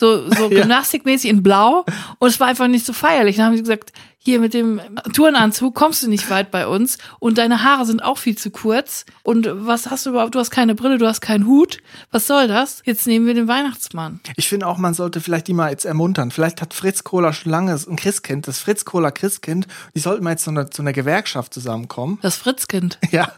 So, 0.00 0.30
so 0.30 0.42
Ja. 0.50 0.60
gymnastikmäßig 0.60 1.30
in 1.30 1.42
Blau. 1.42 1.84
Und 2.18 2.28
es 2.28 2.38
war 2.40 2.46
einfach 2.48 2.68
nicht 2.68 2.86
so 2.86 2.92
feierlich. 2.92 3.36
Dann 3.36 3.46
haben 3.46 3.56
sie 3.56 3.62
gesagt, 3.62 3.92
hier 4.28 4.40
mit 4.40 4.52
dem 4.52 4.78
Turnanzug 5.14 5.74
kommst 5.74 6.02
du 6.02 6.10
nicht 6.10 6.28
weit 6.28 6.50
bei 6.50 6.66
uns 6.66 6.98
und 7.18 7.38
deine 7.38 7.64
Haare 7.64 7.86
sind 7.86 8.04
auch 8.04 8.18
viel 8.18 8.36
zu 8.36 8.50
kurz. 8.50 9.06
Und 9.22 9.48
was 9.50 9.88
hast 9.88 10.04
du 10.04 10.10
überhaupt? 10.10 10.34
Du 10.34 10.38
hast 10.38 10.50
keine 10.50 10.74
Brille, 10.74 10.98
du 10.98 11.06
hast 11.06 11.22
keinen 11.22 11.46
Hut. 11.46 11.78
Was 12.10 12.26
soll 12.26 12.46
das? 12.46 12.82
Jetzt 12.84 13.06
nehmen 13.06 13.26
wir 13.26 13.32
den 13.32 13.48
Weihnachtsmann. 13.48 14.20
Ich 14.36 14.50
finde 14.50 14.66
auch, 14.66 14.76
man 14.76 14.92
sollte 14.92 15.22
vielleicht 15.22 15.48
die 15.48 15.54
mal 15.54 15.70
jetzt 15.70 15.86
ermuntern. 15.86 16.30
Vielleicht 16.30 16.60
hat 16.60 16.74
Fritz 16.74 17.04
Kohler 17.04 17.32
schon 17.32 17.50
lange 17.50 17.72
ein 17.72 17.96
Christkind, 17.96 18.46
das 18.46 18.58
Fritz 18.58 18.84
Kohler 18.84 19.12
Christkind. 19.12 19.66
Die 19.94 20.00
sollten 20.00 20.24
mal 20.24 20.32
jetzt 20.32 20.44
zu 20.44 20.50
einer, 20.50 20.70
zu 20.70 20.82
einer 20.82 20.92
Gewerkschaft 20.92 21.54
zusammenkommen. 21.54 22.18
Das 22.20 22.36
Fritzkind. 22.36 22.98
Ja, 23.10 23.32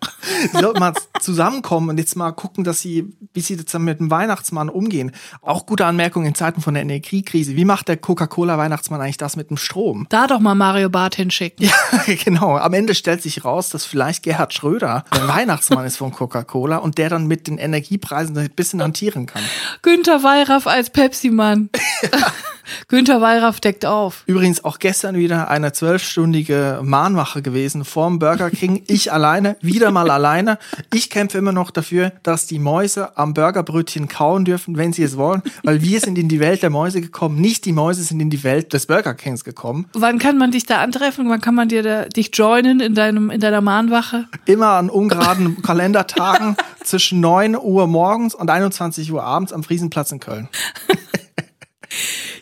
die 0.53 0.59
sollten 0.59 0.81
mal 0.81 0.95
zusammenkommen 1.21 1.91
und 1.91 1.99
jetzt 1.99 2.17
mal 2.17 2.33
gucken, 2.33 2.65
dass 2.65 2.81
sie, 2.81 3.17
wie 3.33 3.41
sie 3.41 3.55
jetzt 3.55 3.79
mit 3.79 4.01
dem 4.01 4.11
Weihnachtsmann 4.11 4.69
umgehen. 4.69 5.13
Auch 5.43 5.65
gute 5.65 5.87
Anmerkung 5.87 6.27
in 6.27 6.35
Zeiten 6.35 6.61
von 6.61 6.75
der 6.75 6.83
Energiekrise. 6.83 7.55
Wie 7.55 7.65
macht 7.65 7.87
der 7.87 7.97
Coca-Cola-Weihnachtsmann 7.97 9.01
eigentlich 9.01 9.17
das 9.17 9.37
mit 9.37 9.49
dem 9.51 9.57
Strom? 9.57 10.07
Da 10.09 10.27
doch 10.27 10.41
mal 10.41 10.57
Mario 10.57 10.80
Barth 10.89 11.17
hinschicken. 11.17 11.67
Ja, 11.67 12.15
genau. 12.25 12.57
Am 12.57 12.73
Ende 12.73 12.95
stellt 12.95 13.23
sich 13.23 13.45
raus, 13.45 13.69
dass 13.69 13.85
vielleicht 13.85 14.23
Gerhard 14.23 14.55
Schröder 14.55 15.05
der 15.15 15.29
Weihnachtsmann 15.29 15.85
ist 15.87 15.97
von 15.97 16.13
Coca-Cola 16.13 16.79
und 16.79 16.99
der 16.99 17.09
dann 17.09 17.27
mit 17.27 17.47
den 17.47 17.59
Energiepreisen 17.59 18.37
ein 18.39 18.51
bisschen 18.51 18.83
hantieren 18.83 19.27
kann. 19.27 19.43
Günther 19.83 20.23
Wallraff 20.23 20.67
als 20.67 20.91
Pepsi-Mann. 20.91 21.71
Günther 22.89 23.21
Wallraff 23.21 23.61
deckt 23.61 23.87
auf. 23.87 24.23
Übrigens 24.27 24.65
auch 24.65 24.79
gestern 24.79 25.17
wieder 25.17 25.49
eine 25.49 25.73
zwölfstündige 25.73 26.81
Mahnwache 26.83 27.43
gewesen 27.43 27.85
vorm 27.85 28.19
Burger 28.19 28.51
King. 28.51 28.83
Ich 28.91 29.13
alleine, 29.13 29.57
wieder 29.61 29.91
mal 29.93 30.11
alleine. 30.11 30.59
Ich 30.93 31.11
kämpfe 31.11 31.39
immer 31.39 31.53
noch 31.53 31.71
dafür, 31.71 32.13
dass 32.23 32.47
die 32.47 32.59
Mäuse 32.59 33.17
am 33.17 33.35
Burgerbrötchen 33.35 34.09
kauen 34.09 34.45
dürfen, 34.45 34.77
wenn 34.77 34.93
sie 34.93 35.03
es 35.03 35.17
wollen, 35.17 35.43
weil 35.63 35.81
wir 35.81 36.01
sind 36.01 36.19
in 36.19 36.29
die 36.29 36.41
Welt 36.41 36.63
der 36.63 36.71
Mäuse 36.71 37.01
gekommen, 37.01 37.41
nicht 37.41 37.65
die 37.65 37.73
Mäuse 37.73 38.03
sind 38.03 38.21
in 38.21 38.31
die 38.31 38.43
Welt 38.43 38.73
des 38.73 38.87
Burger 38.87 39.15
Kings 39.15 39.45
gekommen. 39.45 39.87
Wann 39.93 40.19
kann 40.19 40.39
man 40.39 40.51
dich 40.51 40.67
da 40.67 40.79
antreffen? 40.79 41.29
Wann 41.29 41.41
kann 41.41 41.55
man 41.55 41.69
dir 41.69 41.83
da, 41.83 42.05
dich 42.05 42.31
joinen 42.35 42.81
in 42.81 42.95
deinem, 42.95 43.31
in 43.31 43.41
deiner 43.41 43.61
Mahnwache? 43.61 44.27
Immer 44.45 44.71
an 44.71 44.91
ungeraden 44.91 45.63
Kalendertagen 45.63 46.57
zwischen 46.83 47.21
9 47.21 47.57
Uhr 47.57 47.87
morgens 47.87 48.35
und 48.35 48.51
21 48.51 49.13
Uhr 49.13 49.23
abends 49.23 49.53
am 49.53 49.63
Friesenplatz 49.63 50.13
in 50.13 50.21
Köln. 50.21 50.49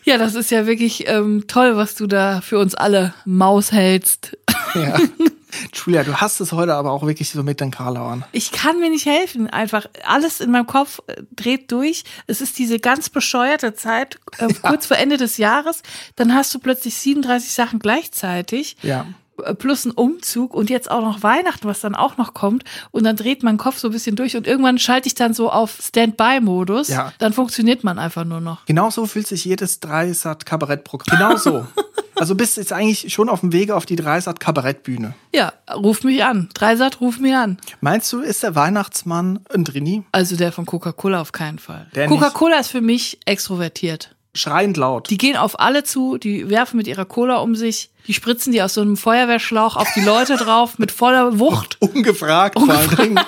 Ja, 0.03 0.17
das 0.17 0.35
ist 0.35 0.51
ja 0.51 0.65
wirklich 0.65 1.07
ähm, 1.07 1.45
toll, 1.47 1.75
was 1.75 1.95
du 1.95 2.07
da 2.07 2.41
für 2.41 2.59
uns 2.59 2.75
alle 2.75 3.13
Maus 3.25 3.71
hältst. 3.71 4.37
Ja. 4.75 4.97
Julia, 5.73 6.03
du 6.03 6.15
hast 6.15 6.39
es 6.39 6.51
heute 6.51 6.75
aber 6.75 6.91
auch 6.91 7.05
wirklich 7.05 7.29
so 7.29 7.43
mit 7.43 7.59
den 7.59 7.71
Karlauern. 7.71 8.23
Ich 8.31 8.51
kann 8.51 8.79
mir 8.79 8.89
nicht 8.89 9.05
helfen. 9.05 9.49
Einfach 9.49 9.87
alles 10.05 10.39
in 10.39 10.51
meinem 10.51 10.67
Kopf 10.67 10.99
äh, 11.07 11.23
dreht 11.35 11.71
durch. 11.71 12.03
Es 12.27 12.41
ist 12.41 12.59
diese 12.59 12.79
ganz 12.79 13.09
bescheuerte 13.09 13.73
Zeit, 13.73 14.19
äh, 14.37 14.53
kurz 14.61 14.85
vor 14.85 14.97
Ende 14.97 15.17
des 15.17 15.37
Jahres. 15.37 15.81
Dann 16.15 16.33
hast 16.33 16.53
du 16.53 16.59
plötzlich 16.59 16.95
37 16.95 17.51
Sachen 17.51 17.79
gleichzeitig. 17.79 18.77
Ja. 18.83 19.07
Äh, 19.43 19.55
plus 19.55 19.85
ein 19.85 19.91
Umzug 19.91 20.53
und 20.53 20.69
jetzt 20.69 20.89
auch 20.89 21.01
noch 21.01 21.23
Weihnachten, 21.23 21.67
was 21.67 21.81
dann 21.81 21.95
auch 21.95 22.17
noch 22.17 22.33
kommt. 22.33 22.63
Und 22.91 23.03
dann 23.03 23.15
dreht 23.15 23.43
mein 23.43 23.57
Kopf 23.57 23.77
so 23.77 23.89
ein 23.89 23.91
bisschen 23.91 24.15
durch 24.15 24.35
und 24.35 24.47
irgendwann 24.47 24.77
schalte 24.77 25.07
ich 25.07 25.15
dann 25.15 25.33
so 25.33 25.49
auf 25.51 25.79
Standby-Modus. 25.81 26.89
Ja. 26.89 27.13
Dann 27.19 27.33
funktioniert 27.33 27.83
man 27.83 27.99
einfach 27.99 28.25
nur 28.25 28.41
noch. 28.41 28.65
Genau 28.65 28.89
so 28.89 29.05
fühlt 29.05 29.27
sich 29.27 29.45
jedes 29.45 29.79
Dreisat-Kabarettprogramm. 29.79 31.17
Genau 31.17 31.37
so. 31.37 31.67
also 32.15 32.35
bist 32.35 32.57
jetzt 32.57 32.73
eigentlich 32.73 33.13
schon 33.13 33.29
auf 33.29 33.41
dem 33.41 33.53
Wege 33.53 33.75
auf 33.75 33.85
die 33.85 33.95
Dreisat-Kabarettbühne. 33.95 35.13
Ja, 35.33 35.53
ruf 35.73 36.03
mich 36.03 36.23
an. 36.23 36.49
Dreisat, 36.53 37.01
ruf 37.01 37.19
mich 37.19 37.35
an. 37.35 37.57
Meinst 37.81 38.11
du, 38.13 38.19
ist 38.19 38.43
der 38.43 38.55
Weihnachtsmann 38.55 39.39
ein 39.53 39.63
Drini? 39.63 40.03
Also 40.11 40.35
der 40.35 40.51
von 40.51 40.65
Coca-Cola 40.65 41.21
auf 41.21 41.31
keinen 41.31 41.59
Fall. 41.59 41.87
Coca-Cola 41.93 42.59
ist 42.59 42.69
für 42.69 42.81
mich 42.81 43.19
extrovertiert. 43.25 44.15
Schreiend 44.39 44.77
laut. 44.77 45.09
Die 45.09 45.17
gehen 45.17 45.35
auf 45.35 45.59
alle 45.59 45.83
zu, 45.83 46.17
die 46.17 46.49
werfen 46.49 46.77
mit 46.77 46.87
ihrer 46.87 47.05
Cola 47.05 47.37
um 47.37 47.55
sich, 47.55 47.89
die 48.07 48.13
spritzen 48.13 48.53
die 48.53 48.61
aus 48.61 48.73
so 48.73 48.81
einem 48.81 48.97
Feuerwehrschlauch 48.97 49.75
auf 49.75 49.87
die 49.95 50.01
Leute 50.01 50.37
drauf 50.37 50.79
mit 50.79 50.91
voller 50.91 51.39
Wucht. 51.39 51.77
Ungefragt, 51.79 52.57
Dingen. 52.97 53.19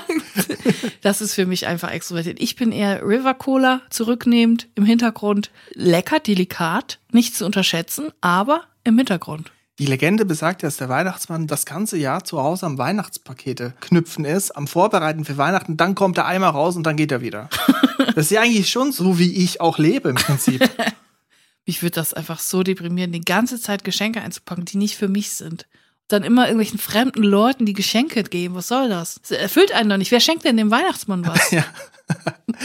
Das 1.02 1.22
ist 1.22 1.34
für 1.34 1.46
mich 1.46 1.68
einfach 1.68 1.92
extrovertiert. 1.92 2.42
Ich 2.42 2.56
bin 2.56 2.72
eher 2.72 3.02
River 3.04 3.34
Cola, 3.34 3.82
zurücknehmend, 3.90 4.68
im 4.76 4.86
Hintergrund. 4.86 5.52
Lecker, 5.74 6.20
delikat, 6.20 7.00
nicht 7.12 7.36
zu 7.36 7.46
unterschätzen, 7.46 8.10
aber 8.22 8.64
im 8.84 8.98
Hintergrund. 8.98 9.52
Die 9.80 9.88
Legende 9.88 10.26
besagt 10.26 10.62
ja, 10.62 10.68
dass 10.68 10.78
der 10.78 10.90
Weihnachtsmann 10.90 11.48
das 11.48 11.66
ganze 11.66 11.98
Jahr 11.98 12.24
zu 12.24 12.42
Hause 12.42 12.68
am 12.68 12.78
Weihnachtspakete 12.78 13.74
knüpfen 13.82 14.26
ist, 14.26 14.52
am 14.52 14.68
Vorbereiten 14.68 15.26
für 15.26 15.38
Weihnachten, 15.38 15.76
dann 15.76 15.96
kommt 15.96 16.20
er 16.20 16.28
einmal 16.28 16.52
raus 16.52 16.76
und 16.76 16.84
dann 16.84 16.98
geht 16.98 17.12
er 17.12 17.22
wieder. 17.22 17.50
Das 18.16 18.26
ist 18.26 18.32
ja 18.32 18.42
eigentlich 18.42 18.68
schon 18.68 18.92
so, 18.92 19.20
wie 19.20 19.32
ich 19.32 19.62
auch 19.62 19.78
lebe 19.78 20.10
im 20.10 20.16
Prinzip. 20.16 20.68
Mich 21.72 21.82
würde 21.82 21.96
das 21.96 22.14
einfach 22.14 22.42
so 22.42 22.64
deprimieren, 22.64 23.14
die 23.14 23.22
ganze 23.22 23.58
Zeit 23.58 23.86
Geschenke 23.86 24.22
einzupacken, 24.22 24.66
die 24.66 24.76
nicht 24.76 24.98
für 24.98 25.08
mich 25.08 25.32
sind. 25.32 25.68
Dann 26.10 26.22
immer 26.22 26.48
irgendwelchen 26.48 26.80
fremden 26.80 27.24
Leuten 27.24 27.66
die 27.66 27.72
Geschenke 27.72 28.24
geben. 28.24 28.56
Was 28.56 28.68
soll 28.68 28.90
das? 28.90 29.22
Das 29.22 29.32
erfüllt 29.32 29.72
einen 29.72 29.90
doch 29.90 29.96
nicht. 29.96 30.12
Wer 30.12 30.20
schenkt 30.20 30.44
denn 30.44 30.58
dem 30.58 30.70
Weihnachtsmann 30.70 31.26
was? 31.26 31.50
Ja. 31.52 31.64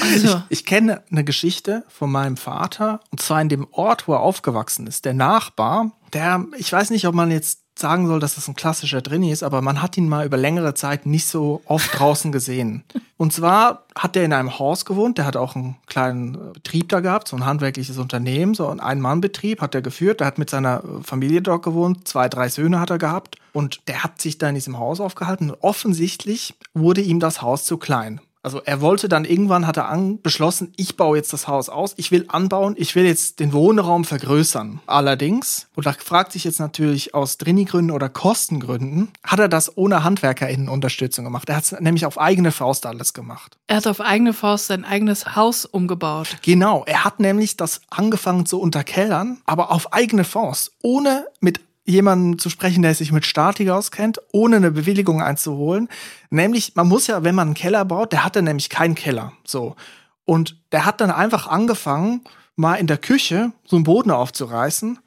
Also, 0.01 0.43
Ich 0.49 0.65
kenne 0.65 1.05
eine 1.09 1.23
Geschichte 1.23 1.85
von 1.87 2.11
meinem 2.11 2.37
Vater, 2.37 2.99
und 3.13 3.21
zwar 3.23 3.41
in 3.41 3.49
dem 3.49 3.69
Ort, 3.71 4.09
wo 4.09 4.15
er 4.15 4.19
aufgewachsen 4.23 4.89
ist. 4.89 5.05
Der 5.05 5.15
Nachbar, 5.15 5.93
der, 6.13 6.45
ich 6.59 6.73
weiß 6.73 6.91
nicht, 6.91 7.07
ob 7.07 7.15
man 7.15 7.31
jetzt 7.31 7.61
sagen 7.79 8.07
soll, 8.07 8.21
dass 8.21 8.35
das 8.35 8.49
ein 8.49 8.57
klassischer 8.57 9.03
Drini 9.03 9.31
ist, 9.31 9.43
aber 9.43 9.61
man 9.61 9.83
hat 9.83 9.97
ihn 9.97 10.09
mal 10.09 10.25
über 10.25 10.37
längere 10.37 10.75
Zeit 10.75 11.07
nicht 11.07 11.27
so 11.27 11.63
oft 11.67 11.99
draußen 11.99 12.33
gesehen. 12.33 12.85
Und 13.19 13.33
zwar 13.33 13.85
hat 13.95 14.17
er 14.17 14.25
in 14.25 14.33
einem 14.33 14.59
Haus 14.59 14.85
gewohnt, 14.85 15.19
der 15.19 15.25
hat 15.25 15.37
auch 15.37 15.57
einen 15.57 15.77
kleinen 15.87 16.53
Betrieb 16.53 16.91
da 16.91 17.01
gehabt, 17.01 17.29
so 17.29 17.37
ein 17.37 17.47
handwerkliches 17.47 17.97
Unternehmen, 17.99 18.55
so 18.55 18.69
ein 18.69 18.81
Ein-Mann-Betrieb 18.81 19.63
hat 19.63 19.75
er 19.75 19.83
geführt, 19.83 20.21
der 20.21 20.27
hat 20.27 20.39
mit 20.39 20.51
seiner 20.51 20.83
äh, 20.85 21.03
Familie 21.03 21.41
dort 21.41 21.63
gewohnt, 21.63 22.07
zwei, 22.07 22.29
drei 22.29 22.49
Söhne 22.49 22.81
hat 22.81 22.91
er 22.91 22.99
gehabt 22.99 23.37
und 23.53 23.89
der 23.89 24.05
hat 24.05 24.21
sich 24.21 24.39
da 24.39 24.49
in 24.49 24.55
diesem 24.55 24.79
Haus 24.79 25.01
aufgehalten 25.01 25.51
und 25.51 25.63
offensichtlich 25.63 26.55
wurde 26.75 27.01
ihm 27.01 27.21
das 27.21 27.41
Haus 27.41 27.65
zu 27.65 27.79
klein. 27.79 28.21
Also 28.47 28.63
er 28.65 28.81
wollte 28.81 29.09
dann 29.09 29.25
irgendwann, 29.25 29.67
hat 29.67 29.77
er 29.77 29.89
an, 29.89 30.23
beschlossen, 30.23 30.73
ich 30.77 30.97
baue 30.97 31.17
jetzt 31.17 31.33
das 31.33 31.49
Haus 31.49 31.69
aus, 31.69 31.95
ich 31.97 32.13
will 32.13 32.27
anbauen, 32.29 32.77
ich 32.79 32.95
will 32.95 33.05
jetzt 33.05 33.41
den 33.41 33.53
Wohnraum 33.53 34.05
vergrößern. 34.05 34.79
Allerdings, 34.87 35.67
und 35.75 35.85
da 35.85 35.93
fragt 35.93 36.31
sich 36.31 36.45
jetzt 36.45 36.61
natürlich 36.61 37.13
aus 37.13 37.39
Drini-Gründen 37.39 37.91
oder 37.91 38.09
Kostengründen, 38.09 39.09
hat 39.25 39.41
er 39.41 39.49
das 39.49 39.77
ohne 39.77 40.05
HandwerkerInnen-Unterstützung 40.05 41.25
gemacht. 41.25 41.49
Er 41.49 41.57
hat 41.57 41.65
es 41.65 41.73
nämlich 41.73 42.07
auf 42.07 42.21
eigene 42.21 42.53
Faust 42.53 42.87
alles 42.87 43.15
gemacht. 43.15 43.59
er 43.67 43.79
hat 43.79 43.89
auf 43.89 44.01
eigene 44.01 44.33
Faust 44.33 44.69
sein 44.69 44.85
eigenes 44.85 45.35
Haus 45.35 45.65
umgebaut. 45.65 46.37
Genau, 46.43 46.85
er 46.87 47.03
hat 47.03 47.19
nämlich 47.19 47.57
das 47.57 47.81
angefangen 47.91 48.47
zu 48.47 48.61
unterkellern, 48.61 49.39
aber 49.45 49.73
auf 49.73 49.93
eigene 49.93 50.23
Faust, 50.23 50.71
ohne 50.83 51.27
mit 51.41 51.66
jemandem 51.87 52.39
zu 52.39 52.51
sprechen, 52.51 52.83
der 52.83 52.95
sich 52.95 53.13
mit 53.13 53.25
Statik 53.25 53.71
auskennt, 53.71 54.21
ohne 54.33 54.57
eine 54.57 54.71
Bewilligung 54.71 55.23
einzuholen. 55.23 55.89
Nämlich, 56.31 56.75
man 56.75 56.89
muss 56.89 57.07
ja, 57.07 57.25
wenn 57.25 57.35
man 57.35 57.49
einen 57.49 57.55
Keller 57.55 57.85
baut, 57.85 58.13
der 58.13 58.25
hatte 58.25 58.43
nämlich 58.43 58.69
keinen 58.69 58.95
Keller. 58.95 59.33
So. 59.45 59.77
Und 60.25 60.61
der 60.73 60.85
hat 60.85 61.01
dann 61.01 61.11
einfach 61.11 61.47
angefangen, 61.47 62.23
mal 62.57 62.75
in 62.75 62.87
der 62.87 62.99
Küche 62.99 63.53
so 63.65 63.77
einen 63.77 63.85
Boden 63.85 64.11
aufzureißen 64.11 64.99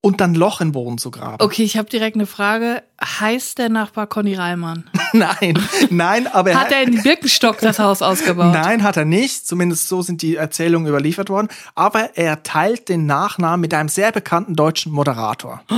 und 0.00 0.20
dann 0.20 0.34
Loch 0.34 0.60
in 0.60 0.68
den 0.68 0.72
Boden 0.72 0.98
zu 0.98 1.10
graben. 1.10 1.36
Okay, 1.40 1.64
ich 1.64 1.76
habe 1.76 1.90
direkt 1.90 2.16
eine 2.16 2.26
Frage. 2.26 2.82
Heißt 3.02 3.58
der 3.58 3.68
Nachbar 3.68 4.06
Conny 4.06 4.34
Reimann? 4.34 4.88
Nein, 5.12 5.58
nein, 5.88 6.26
aber 6.26 6.54
Hat 6.54 6.70
er 6.70 6.82
in 6.82 7.02
Birkenstock 7.02 7.58
das 7.60 7.78
Haus 7.78 8.02
ausgebaut? 8.02 8.52
Nein, 8.52 8.82
hat 8.82 8.98
er 8.98 9.06
nicht. 9.06 9.46
Zumindest 9.46 9.88
so 9.88 10.02
sind 10.02 10.20
die 10.20 10.36
Erzählungen 10.36 10.86
überliefert 10.86 11.30
worden. 11.30 11.48
Aber 11.74 12.16
er 12.16 12.42
teilt 12.42 12.90
den 12.90 13.06
Nachnamen 13.06 13.60
mit 13.60 13.72
einem 13.72 13.88
sehr 13.88 14.12
bekannten 14.12 14.54
deutschen 14.54 14.92
Moderator. 14.92 15.62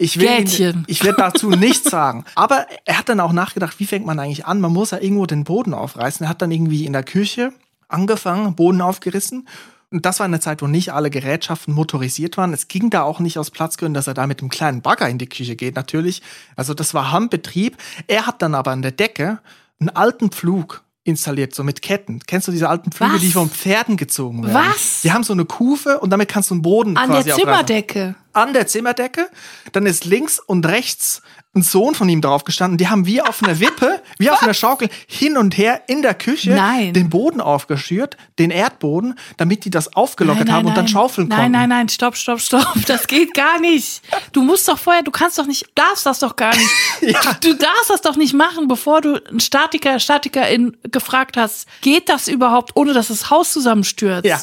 Ich 0.00 0.20
will, 0.20 0.28
ihn, 0.28 0.84
ich 0.86 1.02
werde 1.02 1.18
dazu 1.18 1.50
nichts 1.50 1.90
sagen. 1.90 2.24
Aber 2.36 2.66
er 2.84 2.98
hat 2.98 3.08
dann 3.08 3.18
auch 3.18 3.32
nachgedacht, 3.32 3.80
wie 3.80 3.86
fängt 3.86 4.06
man 4.06 4.20
eigentlich 4.20 4.46
an? 4.46 4.60
Man 4.60 4.72
muss 4.72 4.92
ja 4.92 4.98
irgendwo 4.98 5.26
den 5.26 5.42
Boden 5.42 5.74
aufreißen. 5.74 6.24
Er 6.24 6.28
hat 6.28 6.40
dann 6.40 6.52
irgendwie 6.52 6.86
in 6.86 6.92
der 6.92 7.02
Küche 7.02 7.52
angefangen, 7.88 8.54
Boden 8.54 8.80
aufgerissen. 8.80 9.48
Und 9.90 10.04
das 10.04 10.18
war 10.18 10.26
eine 10.26 10.40
Zeit, 10.40 10.60
wo 10.60 10.66
nicht 10.66 10.92
alle 10.92 11.08
Gerätschaften 11.08 11.72
motorisiert 11.72 12.36
waren. 12.36 12.52
Es 12.52 12.68
ging 12.68 12.90
da 12.90 13.02
auch 13.02 13.20
nicht 13.20 13.38
aus 13.38 13.50
Platzgründen, 13.50 13.94
dass 13.94 14.06
er 14.06 14.14
da 14.14 14.26
mit 14.26 14.40
einem 14.40 14.50
kleinen 14.50 14.82
Bagger 14.82 15.08
in 15.08 15.16
die 15.18 15.28
Küche 15.28 15.56
geht, 15.56 15.76
natürlich. 15.76 16.20
Also 16.56 16.74
das 16.74 16.92
war 16.92 17.10
Handbetrieb. 17.10 17.76
Er 18.06 18.26
hat 18.26 18.42
dann 18.42 18.54
aber 18.54 18.72
an 18.72 18.82
der 18.82 18.92
Decke 18.92 19.38
einen 19.80 19.88
alten 19.88 20.30
Pflug 20.30 20.82
installiert, 21.04 21.54
so 21.54 21.64
mit 21.64 21.80
Ketten. 21.80 22.20
Kennst 22.26 22.48
du 22.48 22.52
diese 22.52 22.68
alten 22.68 22.92
Pflüge, 22.92 23.14
Was? 23.14 23.20
die 23.22 23.32
von 23.32 23.48
Pferden 23.48 23.96
gezogen 23.96 24.44
werden? 24.46 24.54
Was? 24.70 25.00
Die 25.02 25.12
haben 25.12 25.24
so 25.24 25.32
eine 25.32 25.46
Kufe 25.46 26.00
und 26.00 26.10
damit 26.10 26.28
kannst 26.28 26.50
du 26.50 26.54
einen 26.54 26.62
Boden 26.62 26.98
An 26.98 27.08
quasi 27.08 27.24
der 27.24 27.34
aufreißen. 27.34 27.50
Zimmerdecke. 27.50 28.14
An 28.34 28.52
der 28.52 28.66
Zimmerdecke. 28.66 29.28
Dann 29.72 29.86
ist 29.86 30.04
links 30.04 30.38
und 30.38 30.66
rechts 30.66 31.22
ein 31.58 31.62
Sohn 31.62 31.94
von 31.94 32.08
ihm 32.08 32.20
drauf 32.20 32.44
gestanden. 32.44 32.78
Die 32.78 32.88
haben 32.88 33.06
wie 33.06 33.20
auf 33.20 33.42
einer 33.42 33.60
Wippe, 33.60 34.00
wie 34.18 34.30
auf 34.30 34.42
einer 34.42 34.54
Schaukel 34.54 34.88
hin 35.06 35.36
und 35.36 35.56
her 35.56 35.82
in 35.86 36.02
der 36.02 36.14
Küche 36.14 36.50
Nein. 36.50 36.92
den 36.92 37.10
Boden 37.10 37.40
aufgeschürt, 37.40 38.16
den 38.38 38.50
Erdboden, 38.50 39.18
damit 39.36 39.64
die 39.64 39.70
das 39.70 39.94
aufgelockert 39.94 40.50
haben 40.50 40.66
und 40.66 40.76
dann 40.76 40.88
schaufeln 40.88 41.28
nein, 41.28 41.38
konnten. 41.38 41.52
Nein, 41.52 41.68
nein, 41.68 41.88
stopp, 41.88 42.16
stopp, 42.16 42.40
stopp. 42.40 42.74
Das 42.86 43.06
geht 43.06 43.34
gar 43.34 43.60
nicht. 43.60 44.02
Du 44.32 44.42
musst 44.42 44.68
doch 44.68 44.78
vorher, 44.78 45.02
du 45.02 45.10
kannst 45.10 45.38
doch 45.38 45.46
nicht, 45.46 45.66
darfst 45.74 46.06
das 46.06 46.20
doch 46.20 46.36
gar 46.36 46.54
nicht. 46.54 46.68
Ja. 47.00 47.20
Du 47.40 47.54
darfst 47.54 47.90
das 47.90 48.02
doch 48.02 48.16
nicht 48.16 48.34
machen, 48.34 48.66
bevor 48.66 49.00
du 49.00 49.22
einen 49.24 49.40
Statiker, 49.40 49.98
Statikerin 50.00 50.76
gefragt 50.82 51.36
hast, 51.36 51.68
geht 51.80 52.08
das 52.08 52.28
überhaupt, 52.28 52.72
ohne 52.74 52.92
dass 52.92 53.08
das 53.08 53.30
Haus 53.30 53.52
zusammenstürzt? 53.52 54.24
Ja, 54.24 54.40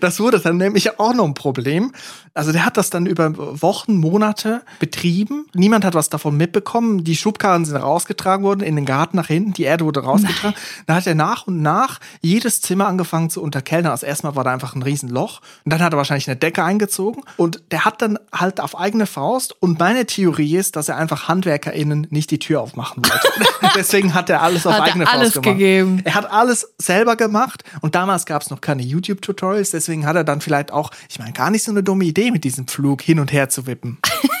das 0.00 0.20
wurde 0.20 0.38
dann 0.38 0.58
nämlich 0.58 0.98
auch 1.00 1.14
noch 1.14 1.24
ein 1.24 1.34
Problem. 1.34 1.92
Also 2.34 2.50
der 2.50 2.64
hat 2.64 2.76
das 2.76 2.90
dann 2.90 3.06
über 3.06 3.62
Wochen, 3.62 3.96
Monate 3.96 4.62
betrieben. 4.80 5.46
Niemand 5.54 5.84
hat 5.84 5.94
was 5.94 6.08
davon 6.08 6.36
mitbekommen. 6.54 7.04
Die 7.04 7.16
Schubkarren 7.16 7.64
sind 7.64 7.76
rausgetragen 7.76 8.44
worden 8.44 8.60
in 8.60 8.76
den 8.76 8.84
Garten 8.84 9.16
nach 9.16 9.26
hinten. 9.26 9.52
Die 9.52 9.64
Erde 9.64 9.84
wurde 9.84 10.00
rausgetragen. 10.00 10.56
Dann 10.86 10.96
hat 10.96 11.06
er 11.06 11.14
nach 11.14 11.46
und 11.46 11.60
nach 11.62 11.98
jedes 12.20 12.60
Zimmer 12.60 12.86
angefangen 12.86 13.28
zu 13.30 13.42
unterkellern. 13.42 13.90
Also 13.90 14.06
erstmal 14.06 14.36
war 14.36 14.44
da 14.44 14.52
einfach 14.52 14.74
ein 14.74 14.82
Riesenloch. 14.82 15.40
Und 15.64 15.72
dann 15.72 15.82
hat 15.82 15.92
er 15.92 15.96
wahrscheinlich 15.96 16.28
eine 16.28 16.36
Decke 16.36 16.62
eingezogen. 16.62 17.22
Und 17.36 17.62
der 17.72 17.84
hat 17.84 18.00
dann 18.00 18.18
halt 18.32 18.60
auf 18.60 18.78
eigene 18.78 19.06
Faust. 19.06 19.60
Und 19.60 19.78
meine 19.78 20.06
Theorie 20.06 20.56
ist, 20.56 20.76
dass 20.76 20.88
er 20.88 20.96
einfach 20.96 21.28
HandwerkerInnen 21.28 22.06
nicht 22.10 22.30
die 22.30 22.38
Tür 22.38 22.60
aufmachen 22.60 23.02
wollte. 23.04 23.28
Deswegen 23.76 24.14
hat 24.14 24.30
er 24.30 24.42
alles 24.42 24.66
auf 24.66 24.74
Hat 24.74 24.82
eigene 24.82 25.08
alles 25.08 25.32
Faust 25.32 25.42
gemacht. 25.42 25.58
gegeben. 25.58 26.02
Er 26.04 26.14
hat 26.14 26.30
alles 26.30 26.74
selber 26.78 27.16
gemacht 27.16 27.64
und 27.80 27.94
damals 27.94 28.26
gab 28.26 28.42
es 28.42 28.50
noch 28.50 28.60
keine 28.60 28.82
YouTube-Tutorials, 28.82 29.70
deswegen 29.70 30.06
hat 30.06 30.14
er 30.16 30.22
dann 30.22 30.40
vielleicht 30.40 30.70
auch, 30.72 30.90
ich 31.08 31.18
meine, 31.18 31.32
gar 31.32 31.50
nicht 31.50 31.64
so 31.64 31.72
eine 31.72 31.82
dumme 31.82 32.04
Idee 32.04 32.30
mit 32.30 32.44
diesem 32.44 32.68
Flug 32.68 33.02
hin 33.02 33.18
und 33.18 33.32
her 33.32 33.48
zu 33.48 33.66
wippen. 33.66 33.98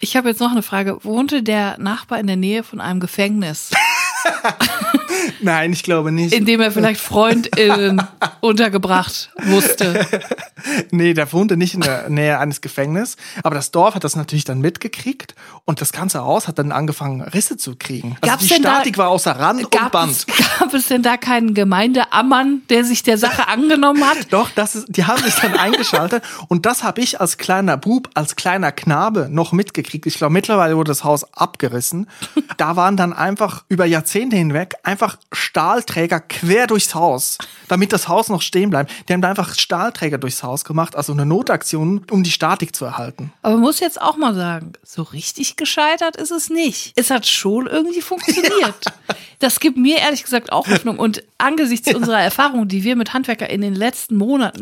Ich 0.00 0.16
habe 0.16 0.28
jetzt 0.28 0.40
noch 0.40 0.50
eine 0.50 0.62
Frage. 0.62 1.02
Wohnte 1.04 1.42
der 1.42 1.78
Nachbar 1.78 2.20
in 2.20 2.26
der 2.26 2.36
Nähe 2.36 2.62
von 2.62 2.80
einem 2.80 3.00
Gefängnis, 3.00 3.70
Nein, 5.40 5.72
ich 5.72 5.82
glaube 5.82 6.12
nicht. 6.12 6.32
in 6.32 6.44
dem 6.44 6.60
er 6.60 6.70
vielleicht 6.70 7.00
FreundInnen 7.00 8.02
untergebracht 8.40 9.30
wusste? 9.44 10.06
nee, 10.90 11.14
der 11.14 11.32
wohnte 11.32 11.56
nicht 11.56 11.74
in 11.74 11.80
der 11.80 12.08
Nähe 12.08 12.38
eines 12.38 12.60
Gefängnisses, 12.60 13.16
aber 13.42 13.54
das 13.54 13.70
Dorf 13.70 13.94
hat 13.94 14.04
das 14.04 14.16
natürlich 14.16 14.44
dann 14.44 14.60
mitgekriegt 14.60 15.34
und 15.64 15.80
das 15.80 15.92
ganze 15.92 16.22
Haus 16.24 16.48
hat 16.48 16.58
dann 16.58 16.72
angefangen, 16.72 17.20
Risse 17.22 17.56
zu 17.56 17.76
kriegen. 17.76 18.16
Also 18.20 18.30
Gab's 18.32 18.42
die 18.44 18.48
denn 18.54 18.62
da- 18.62 18.74
Statik 18.76 18.98
war 18.98 19.08
außer 19.08 19.32
Rand 19.32 19.64
und 19.64 19.70
Gab 19.70 19.92
Band. 19.92 20.12
es, 20.12 20.26
gab 20.58 20.72
es 20.74 20.88
denn 20.88 21.02
da 21.02 21.16
keinen 21.16 21.54
Gemeindeammann, 21.54 22.62
der 22.68 22.84
sich 22.84 23.02
der 23.02 23.18
Sache 23.18 23.48
angenommen 23.48 24.04
hat? 24.04 24.32
Doch, 24.32 24.50
das 24.54 24.74
ist, 24.74 24.86
die 24.88 25.04
haben 25.04 25.22
sich 25.22 25.34
dann 25.36 25.54
eingeschaltet 25.54 26.22
und 26.48 26.66
das 26.66 26.82
habe 26.82 27.00
ich 27.00 27.20
als 27.20 27.36
kleiner 27.38 27.76
Bub, 27.76 28.10
als 28.14 28.36
kleiner 28.36 28.72
Knabe 28.72 29.28
noch 29.30 29.52
mitgekriegt. 29.52 30.06
Ich 30.06 30.16
glaube, 30.16 30.32
mittlerweile 30.32 30.76
wurde 30.76 30.90
das 30.90 31.04
Haus 31.04 31.24
abgerissen. 31.34 32.08
Da 32.56 32.76
waren 32.76 32.96
dann 32.96 33.12
einfach 33.12 33.64
über 33.68 33.84
Jahrzehnte 33.86 34.15
hinweg 34.20 34.74
einfach 34.82 35.18
Stahlträger 35.32 36.20
quer 36.20 36.66
durchs 36.66 36.94
Haus, 36.94 37.38
damit 37.68 37.92
das 37.92 38.08
Haus 38.08 38.28
noch 38.28 38.42
stehen 38.42 38.70
bleibt. 38.70 38.90
Die 39.08 39.12
haben 39.12 39.20
da 39.20 39.30
einfach 39.30 39.54
Stahlträger 39.54 40.18
durchs 40.18 40.42
Haus 40.42 40.64
gemacht, 40.64 40.96
also 40.96 41.12
eine 41.12 41.26
Notaktion, 41.26 42.04
um 42.10 42.22
die 42.22 42.30
Statik 42.30 42.74
zu 42.74 42.84
erhalten. 42.84 43.32
Aber 43.42 43.54
man 43.54 43.62
muss 43.62 43.80
jetzt 43.80 44.00
auch 44.00 44.16
mal 44.16 44.34
sagen, 44.34 44.72
so 44.82 45.02
richtig 45.02 45.56
gescheitert 45.56 46.16
ist 46.16 46.30
es 46.30 46.50
nicht. 46.50 46.92
Es 46.96 47.10
hat 47.10 47.26
schon 47.26 47.66
irgendwie 47.66 48.02
funktioniert. 48.02 48.52
Das 49.38 49.60
gibt 49.60 49.76
mir 49.76 49.98
ehrlich 49.98 50.22
gesagt 50.22 50.50
auch 50.50 50.66
Hoffnung. 50.66 50.98
Und 50.98 51.22
angesichts 51.36 51.94
unserer 51.94 52.22
Erfahrungen, 52.22 52.68
die 52.68 52.84
wir 52.84 52.96
mit 52.96 53.12
Handwerker 53.12 53.50
in 53.50 53.60
den 53.60 53.74
letzten 53.74 54.16
Monaten, 54.16 54.60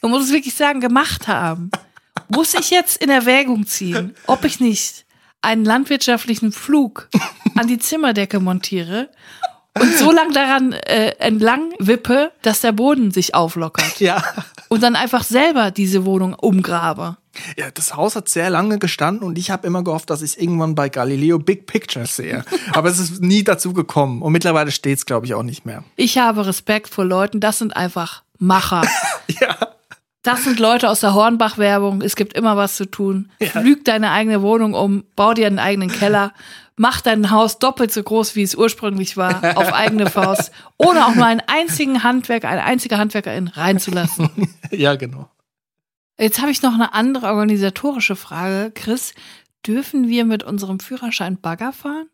man 0.00 0.10
muss 0.10 0.24
es 0.24 0.32
wirklich 0.32 0.54
sagen, 0.54 0.80
gemacht 0.80 1.28
haben, 1.28 1.70
muss 2.28 2.54
ich 2.54 2.70
jetzt 2.70 2.96
in 3.02 3.10
Erwägung 3.10 3.66
ziehen, 3.66 4.14
ob 4.26 4.46
ich 4.46 4.58
nicht 4.58 5.04
einen 5.42 5.64
landwirtschaftlichen 5.64 6.52
Flug 6.52 7.08
an 7.56 7.66
die 7.66 7.78
Zimmerdecke 7.78 8.40
montiere 8.40 9.08
und 9.78 9.96
so 9.96 10.10
lang 10.10 10.32
daran 10.32 10.72
äh, 10.72 11.14
entlang 11.18 11.72
wippe, 11.78 12.32
dass 12.42 12.60
der 12.60 12.72
Boden 12.72 13.12
sich 13.12 13.34
auflockert. 13.34 14.00
Ja. 14.00 14.22
Und 14.68 14.82
dann 14.82 14.96
einfach 14.96 15.22
selber 15.22 15.70
diese 15.70 16.04
Wohnung 16.04 16.34
umgrabe. 16.34 17.16
Ja, 17.56 17.70
das 17.70 17.94
Haus 17.94 18.16
hat 18.16 18.28
sehr 18.28 18.50
lange 18.50 18.78
gestanden 18.78 19.26
und 19.26 19.38
ich 19.38 19.50
habe 19.50 19.66
immer 19.66 19.84
gehofft, 19.84 20.10
dass 20.10 20.22
ich 20.22 20.32
es 20.32 20.36
irgendwann 20.36 20.74
bei 20.74 20.88
Galileo 20.88 21.38
Big 21.38 21.66
Pictures 21.66 22.16
sehe. 22.16 22.44
Aber 22.72 22.88
es 22.88 22.98
ist 22.98 23.22
nie 23.22 23.44
dazu 23.44 23.72
gekommen. 23.72 24.22
Und 24.22 24.32
mittlerweile 24.32 24.72
steht 24.72 24.98
es, 24.98 25.06
glaube 25.06 25.26
ich, 25.26 25.34
auch 25.34 25.44
nicht 25.44 25.64
mehr. 25.64 25.84
Ich 25.96 26.18
habe 26.18 26.46
Respekt 26.46 26.88
vor 26.88 27.04
Leuten, 27.04 27.38
das 27.40 27.58
sind 27.58 27.76
einfach 27.76 28.22
Macher. 28.38 28.82
Ja. 29.40 29.56
Das 30.22 30.44
sind 30.44 30.58
Leute 30.58 30.90
aus 30.90 31.00
der 31.00 31.14
Hornbach-Werbung. 31.14 32.02
Es 32.02 32.14
gibt 32.14 32.34
immer 32.34 32.56
was 32.56 32.76
zu 32.76 32.84
tun. 32.84 33.30
Ja. 33.40 33.48
Flüg 33.48 33.84
deine 33.86 34.10
eigene 34.10 34.42
Wohnung 34.42 34.74
um, 34.74 35.04
bau 35.16 35.32
dir 35.32 35.46
einen 35.46 35.58
eigenen 35.58 35.90
Keller, 35.90 36.34
mach 36.76 37.00
dein 37.00 37.30
Haus 37.30 37.58
doppelt 37.58 37.90
so 37.90 38.02
groß, 38.02 38.36
wie 38.36 38.42
es 38.42 38.54
ursprünglich 38.54 39.16
war, 39.16 39.56
auf 39.56 39.72
eigene 39.72 40.10
Faust, 40.10 40.52
ohne 40.76 41.06
auch 41.06 41.14
nur 41.14 41.24
einen 41.24 41.42
einzigen 41.46 42.02
Handwerker, 42.02 42.48
eine 42.48 42.64
einzige 42.64 42.98
Handwerkerin 42.98 43.48
reinzulassen. 43.48 44.30
Ja, 44.72 44.94
genau. 44.94 45.28
Jetzt 46.16 46.40
habe 46.40 46.52
ich 46.52 46.62
noch 46.62 46.74
eine 46.74 46.94
andere 46.94 47.26
organisatorische 47.26 48.14
Frage. 48.14 48.70
Chris, 48.72 49.14
dürfen 49.66 50.06
wir 50.06 50.24
mit 50.24 50.44
unserem 50.44 50.78
Führerschein 50.78 51.40
Bagger 51.40 51.72
fahren? 51.72 52.06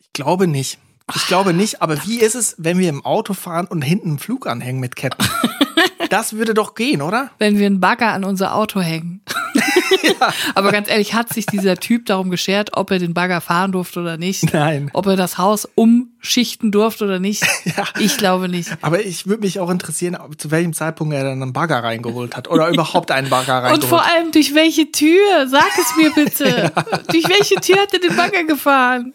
Ich 0.00 0.12
glaube 0.12 0.48
nicht. 0.48 0.78
Ich 1.14 1.26
glaube 1.28 1.54
nicht, 1.54 1.80
aber 1.82 2.04
wie 2.04 2.18
ist 2.18 2.34
es, 2.34 2.56
wenn 2.58 2.78
wir 2.78 2.88
im 2.88 3.04
Auto 3.04 3.32
fahren 3.32 3.66
und 3.66 3.82
hinten 3.82 4.08
einen 4.08 4.18
Flug 4.18 4.48
anhängen 4.48 4.80
mit 4.80 4.96
Ketten? 4.96 5.24
Das 6.10 6.32
würde 6.32 6.54
doch 6.54 6.74
gehen, 6.74 7.02
oder? 7.02 7.30
wenn 7.38 7.58
wir 7.58 7.66
einen 7.66 7.80
Bagger 7.80 8.12
an 8.12 8.24
unser 8.24 8.54
Auto 8.54 8.80
hängen. 8.80 9.20
Aber 10.54 10.72
ganz 10.72 10.88
ehrlich, 10.88 11.14
hat 11.14 11.32
sich 11.32 11.46
dieser 11.46 11.76
Typ 11.76 12.06
darum 12.06 12.30
geschert, 12.30 12.70
ob 12.74 12.90
er 12.90 12.98
den 12.98 13.14
Bagger 13.14 13.40
fahren 13.40 13.72
durfte 13.72 14.00
oder 14.00 14.16
nicht? 14.16 14.52
Nein. 14.52 14.90
Ob 14.92 15.06
er 15.06 15.16
das 15.16 15.38
Haus 15.38 15.68
umschichten 16.18 16.70
durfte 16.70 17.04
oder 17.04 17.18
nicht? 17.18 17.44
Ja. 17.76 17.84
Ich 17.98 18.16
glaube 18.16 18.48
nicht. 18.48 18.70
Aber 18.80 19.04
ich 19.04 19.26
würde 19.26 19.42
mich 19.42 19.60
auch 19.60 19.68
interessieren, 19.68 20.16
zu 20.38 20.50
welchem 20.50 20.72
Zeitpunkt 20.72 21.14
er 21.14 21.22
dann 21.22 21.42
einen 21.42 21.52
Bagger 21.52 21.84
reingeholt 21.84 22.34
hat 22.34 22.48
oder 22.48 22.68
überhaupt 22.72 23.10
einen 23.10 23.28
Bagger 23.28 23.54
reingeholt 23.54 23.82
Und 23.82 23.88
vor 23.88 24.04
allem 24.04 24.32
durch 24.32 24.54
welche 24.54 24.90
Tür? 24.90 25.46
Sag 25.48 25.70
es 25.78 25.96
mir 25.96 26.10
bitte. 26.10 26.72
Durch 27.12 27.28
welche 27.28 27.56
Tür 27.56 27.82
hat 27.82 27.92
er 27.92 28.00
den 28.00 28.16
Bagger 28.16 28.44
gefahren? 28.44 29.12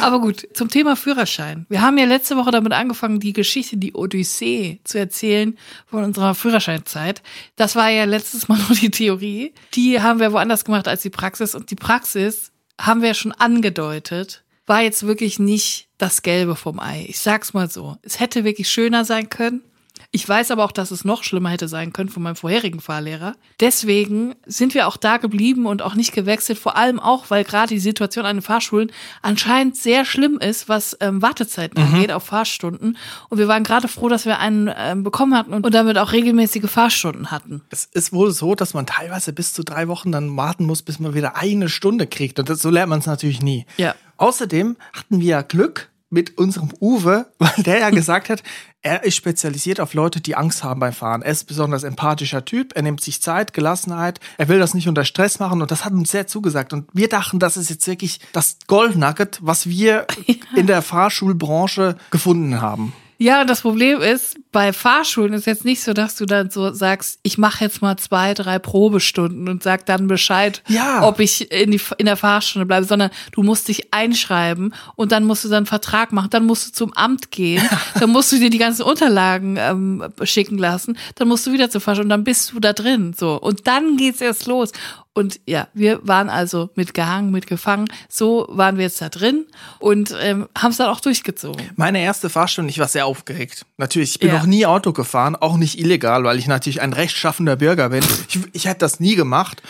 Aber 0.00 0.20
gut, 0.20 0.48
zum 0.54 0.68
Thema 0.68 0.96
Führerschein. 0.96 1.66
Wir 1.68 1.82
haben 1.82 1.96
ja 1.98 2.04
letzte 2.04 2.36
Woche 2.36 2.50
damit 2.50 2.72
angefangen, 2.72 3.20
die 3.20 3.32
Geschichte, 3.32 3.76
die 3.76 3.94
Odyssee 3.94 4.80
zu 4.84 4.98
erzählen 4.98 5.56
von 5.86 6.04
unserer 6.04 6.34
Führerscheinzeit. 6.34 7.22
Das 7.56 7.76
war 7.76 7.90
ja 7.90 8.04
letztes 8.04 8.48
Mal 8.48 8.58
nur 8.58 8.76
die 8.76 8.90
Theorie. 8.90 9.54
Die 9.74 10.00
haben 10.00 10.20
wir 10.20 10.32
woanders 10.32 10.64
gemacht 10.64 10.88
als 10.88 11.02
die 11.02 11.10
Praxis. 11.10 11.54
Und 11.54 11.70
die 11.70 11.76
Praxis 11.76 12.50
haben 12.80 13.02
wir 13.02 13.14
schon 13.14 13.32
angedeutet, 13.32 14.42
war 14.68 14.82
jetzt 14.82 15.06
wirklich 15.06 15.38
nicht 15.38 15.88
das 15.98 16.22
Gelbe 16.22 16.56
vom 16.56 16.78
Ei. 16.78 17.06
Ich 17.08 17.18
sag's 17.18 17.54
mal 17.54 17.70
so. 17.70 17.96
Es 18.02 18.20
hätte 18.20 18.44
wirklich 18.44 18.68
schöner 18.68 19.04
sein 19.04 19.30
können. 19.30 19.62
Ich 20.10 20.26
weiß 20.26 20.50
aber 20.52 20.64
auch, 20.64 20.72
dass 20.72 20.90
es 20.90 21.04
noch 21.04 21.22
schlimmer 21.22 21.50
hätte 21.50 21.68
sein 21.68 21.92
können 21.92 22.08
von 22.08 22.22
meinem 22.22 22.36
vorherigen 22.36 22.80
Fahrlehrer. 22.80 23.34
Deswegen 23.60 24.36
sind 24.46 24.72
wir 24.72 24.88
auch 24.88 24.96
da 24.96 25.18
geblieben 25.18 25.66
und 25.66 25.82
auch 25.82 25.94
nicht 25.94 26.12
gewechselt. 26.12 26.58
Vor 26.58 26.78
allem 26.78 26.98
auch, 26.98 27.28
weil 27.28 27.44
gerade 27.44 27.68
die 27.68 27.78
Situation 27.78 28.24
an 28.24 28.36
den 28.36 28.42
Fahrschulen 28.42 28.90
anscheinend 29.20 29.76
sehr 29.76 30.06
schlimm 30.06 30.38
ist, 30.38 30.66
was 30.66 30.96
ähm, 31.00 31.20
Wartezeiten 31.20 31.78
angeht 31.82 32.10
auf 32.10 32.22
Fahrstunden. 32.24 32.96
Und 33.28 33.36
wir 33.36 33.48
waren 33.48 33.64
gerade 33.64 33.86
froh, 33.86 34.08
dass 34.08 34.24
wir 34.24 34.38
einen 34.38 34.70
ähm, 34.74 35.02
bekommen 35.02 35.34
hatten 35.34 35.52
und, 35.52 35.66
und 35.66 35.74
damit 35.74 35.98
auch 35.98 36.12
regelmäßige 36.12 36.70
Fahrstunden 36.70 37.30
hatten. 37.30 37.60
Es 37.68 37.84
ist 37.84 38.10
wohl 38.10 38.30
so, 38.30 38.54
dass 38.54 38.72
man 38.72 38.86
teilweise 38.86 39.34
bis 39.34 39.52
zu 39.52 39.62
drei 39.62 39.88
Wochen 39.88 40.10
dann 40.10 40.34
warten 40.38 40.64
muss, 40.64 40.80
bis 40.80 40.98
man 41.00 41.12
wieder 41.12 41.36
eine 41.36 41.68
Stunde 41.68 42.06
kriegt. 42.06 42.38
Und 42.38 42.48
das, 42.48 42.62
so 42.62 42.70
lernt 42.70 42.88
man 42.88 43.00
es 43.00 43.06
natürlich 43.06 43.42
nie. 43.42 43.66
Ja. 43.76 43.94
Außerdem 44.16 44.76
hatten 44.94 45.20
wir 45.20 45.42
Glück 45.42 45.90
mit 46.10 46.38
unserem 46.38 46.70
Uwe, 46.80 47.26
weil 47.38 47.62
der 47.62 47.80
ja 47.80 47.90
gesagt 47.90 48.30
hat, 48.30 48.42
er 48.80 49.04
ist 49.04 49.16
spezialisiert 49.16 49.80
auf 49.80 49.94
Leute, 49.94 50.20
die 50.20 50.36
Angst 50.36 50.62
haben 50.62 50.80
beim 50.80 50.92
Fahren. 50.92 51.22
Er 51.22 51.32
ist 51.32 51.44
besonders 51.44 51.82
empathischer 51.82 52.44
Typ, 52.44 52.72
er 52.74 52.82
nimmt 52.82 53.00
sich 53.00 53.20
Zeit, 53.20 53.52
Gelassenheit, 53.52 54.20
er 54.38 54.48
will 54.48 54.58
das 54.58 54.74
nicht 54.74 54.88
unter 54.88 55.04
Stress 55.04 55.38
machen 55.40 55.60
und 55.60 55.70
das 55.70 55.84
hat 55.84 55.92
uns 55.92 56.10
sehr 56.10 56.26
zugesagt. 56.26 56.72
Und 56.72 56.88
wir 56.92 57.08
dachten, 57.08 57.38
das 57.38 57.56
ist 57.56 57.70
jetzt 57.70 57.86
wirklich 57.86 58.20
das 58.32 58.58
Goldnugget, 58.66 59.38
was 59.42 59.68
wir 59.68 60.06
in 60.56 60.66
der 60.66 60.82
Fahrschulbranche 60.82 61.96
gefunden 62.10 62.60
haben. 62.60 62.92
Ja, 63.20 63.44
das 63.44 63.62
Problem 63.62 64.00
ist, 64.00 64.38
bei 64.50 64.72
Fahrschulen 64.72 65.34
ist 65.34 65.46
jetzt 65.46 65.64
nicht 65.64 65.82
so, 65.82 65.92
dass 65.92 66.14
du 66.16 66.24
dann 66.24 66.50
so 66.50 66.72
sagst, 66.72 67.18
ich 67.22 67.36
mache 67.38 67.64
jetzt 67.64 67.82
mal 67.82 67.96
zwei, 67.98 68.32
drei 68.34 68.58
Probestunden 68.58 69.48
und 69.48 69.62
sag 69.62 69.84
dann 69.86 70.06
Bescheid, 70.06 70.62
Ja. 70.68 71.06
ob 71.06 71.20
ich 71.20 71.50
in, 71.52 71.70
die, 71.72 71.80
in 71.98 72.06
der 72.06 72.16
Fahrstunde 72.16 72.64
bleibe, 72.66 72.86
sondern 72.86 73.10
du 73.32 73.42
musst 73.42 73.68
dich 73.68 73.92
einschreiben 73.92 74.74
und 74.96 75.12
dann 75.12 75.24
musst 75.24 75.44
du 75.44 75.48
dann 75.48 75.58
einen 75.58 75.66
Vertrag 75.66 76.12
machen, 76.12 76.30
dann 76.30 76.46
musst 76.46 76.68
du 76.68 76.72
zum 76.72 76.92
Amt 76.94 77.30
gehen, 77.30 77.62
dann 78.00 78.10
musst 78.10 78.32
du 78.32 78.38
dir 78.38 78.50
die 78.50 78.58
ganzen 78.58 78.82
Unterlagen 78.82 79.56
ähm, 79.58 80.04
schicken 80.22 80.56
lassen, 80.58 80.96
dann 81.16 81.28
musst 81.28 81.46
du 81.46 81.52
wieder 81.52 81.68
zur 81.70 81.80
Fahrstunde 81.80 82.06
und 82.06 82.10
dann 82.10 82.24
bist 82.24 82.52
du 82.52 82.60
da 82.60 82.72
drin, 82.72 83.14
so. 83.18 83.38
Und 83.40 83.66
dann 83.66 83.96
geht's 83.96 84.20
erst 84.20 84.46
los. 84.46 84.72
Und 85.14 85.40
ja, 85.46 85.66
wir 85.74 85.98
waren 86.06 86.28
also 86.30 86.70
mitgehangen, 86.76 87.32
mitgefangen. 87.32 87.88
So 88.08 88.46
waren 88.50 88.76
wir 88.76 88.84
jetzt 88.84 89.00
da 89.02 89.08
drin 89.08 89.46
und 89.80 90.14
ähm, 90.20 90.46
haben 90.56 90.70
es 90.70 90.76
dann 90.76 90.86
auch 90.90 91.00
durchgezogen. 91.00 91.70
Meine 91.74 92.00
erste 92.00 92.30
Fahrstunde, 92.30 92.70
ich 92.70 92.78
war 92.78 92.86
sehr 92.86 93.04
aufgeregt. 93.04 93.66
Natürlich, 93.78 94.12
ich 94.12 94.18
bin 94.20 94.28
Ja. 94.28 94.38
noch 94.38 94.46
nie 94.48 94.66
Auto 94.66 94.92
gefahren, 94.92 95.36
auch 95.36 95.56
nicht 95.56 95.78
illegal, 95.78 96.24
weil 96.24 96.38
ich 96.38 96.46
natürlich 96.46 96.80
ein 96.80 96.92
rechtschaffender 96.92 97.56
Bürger 97.56 97.90
bin. 97.90 98.02
Ich, 98.28 98.40
ich 98.52 98.66
hätte 98.66 98.80
das 98.80 99.00
nie 99.00 99.14
gemacht. 99.14 99.62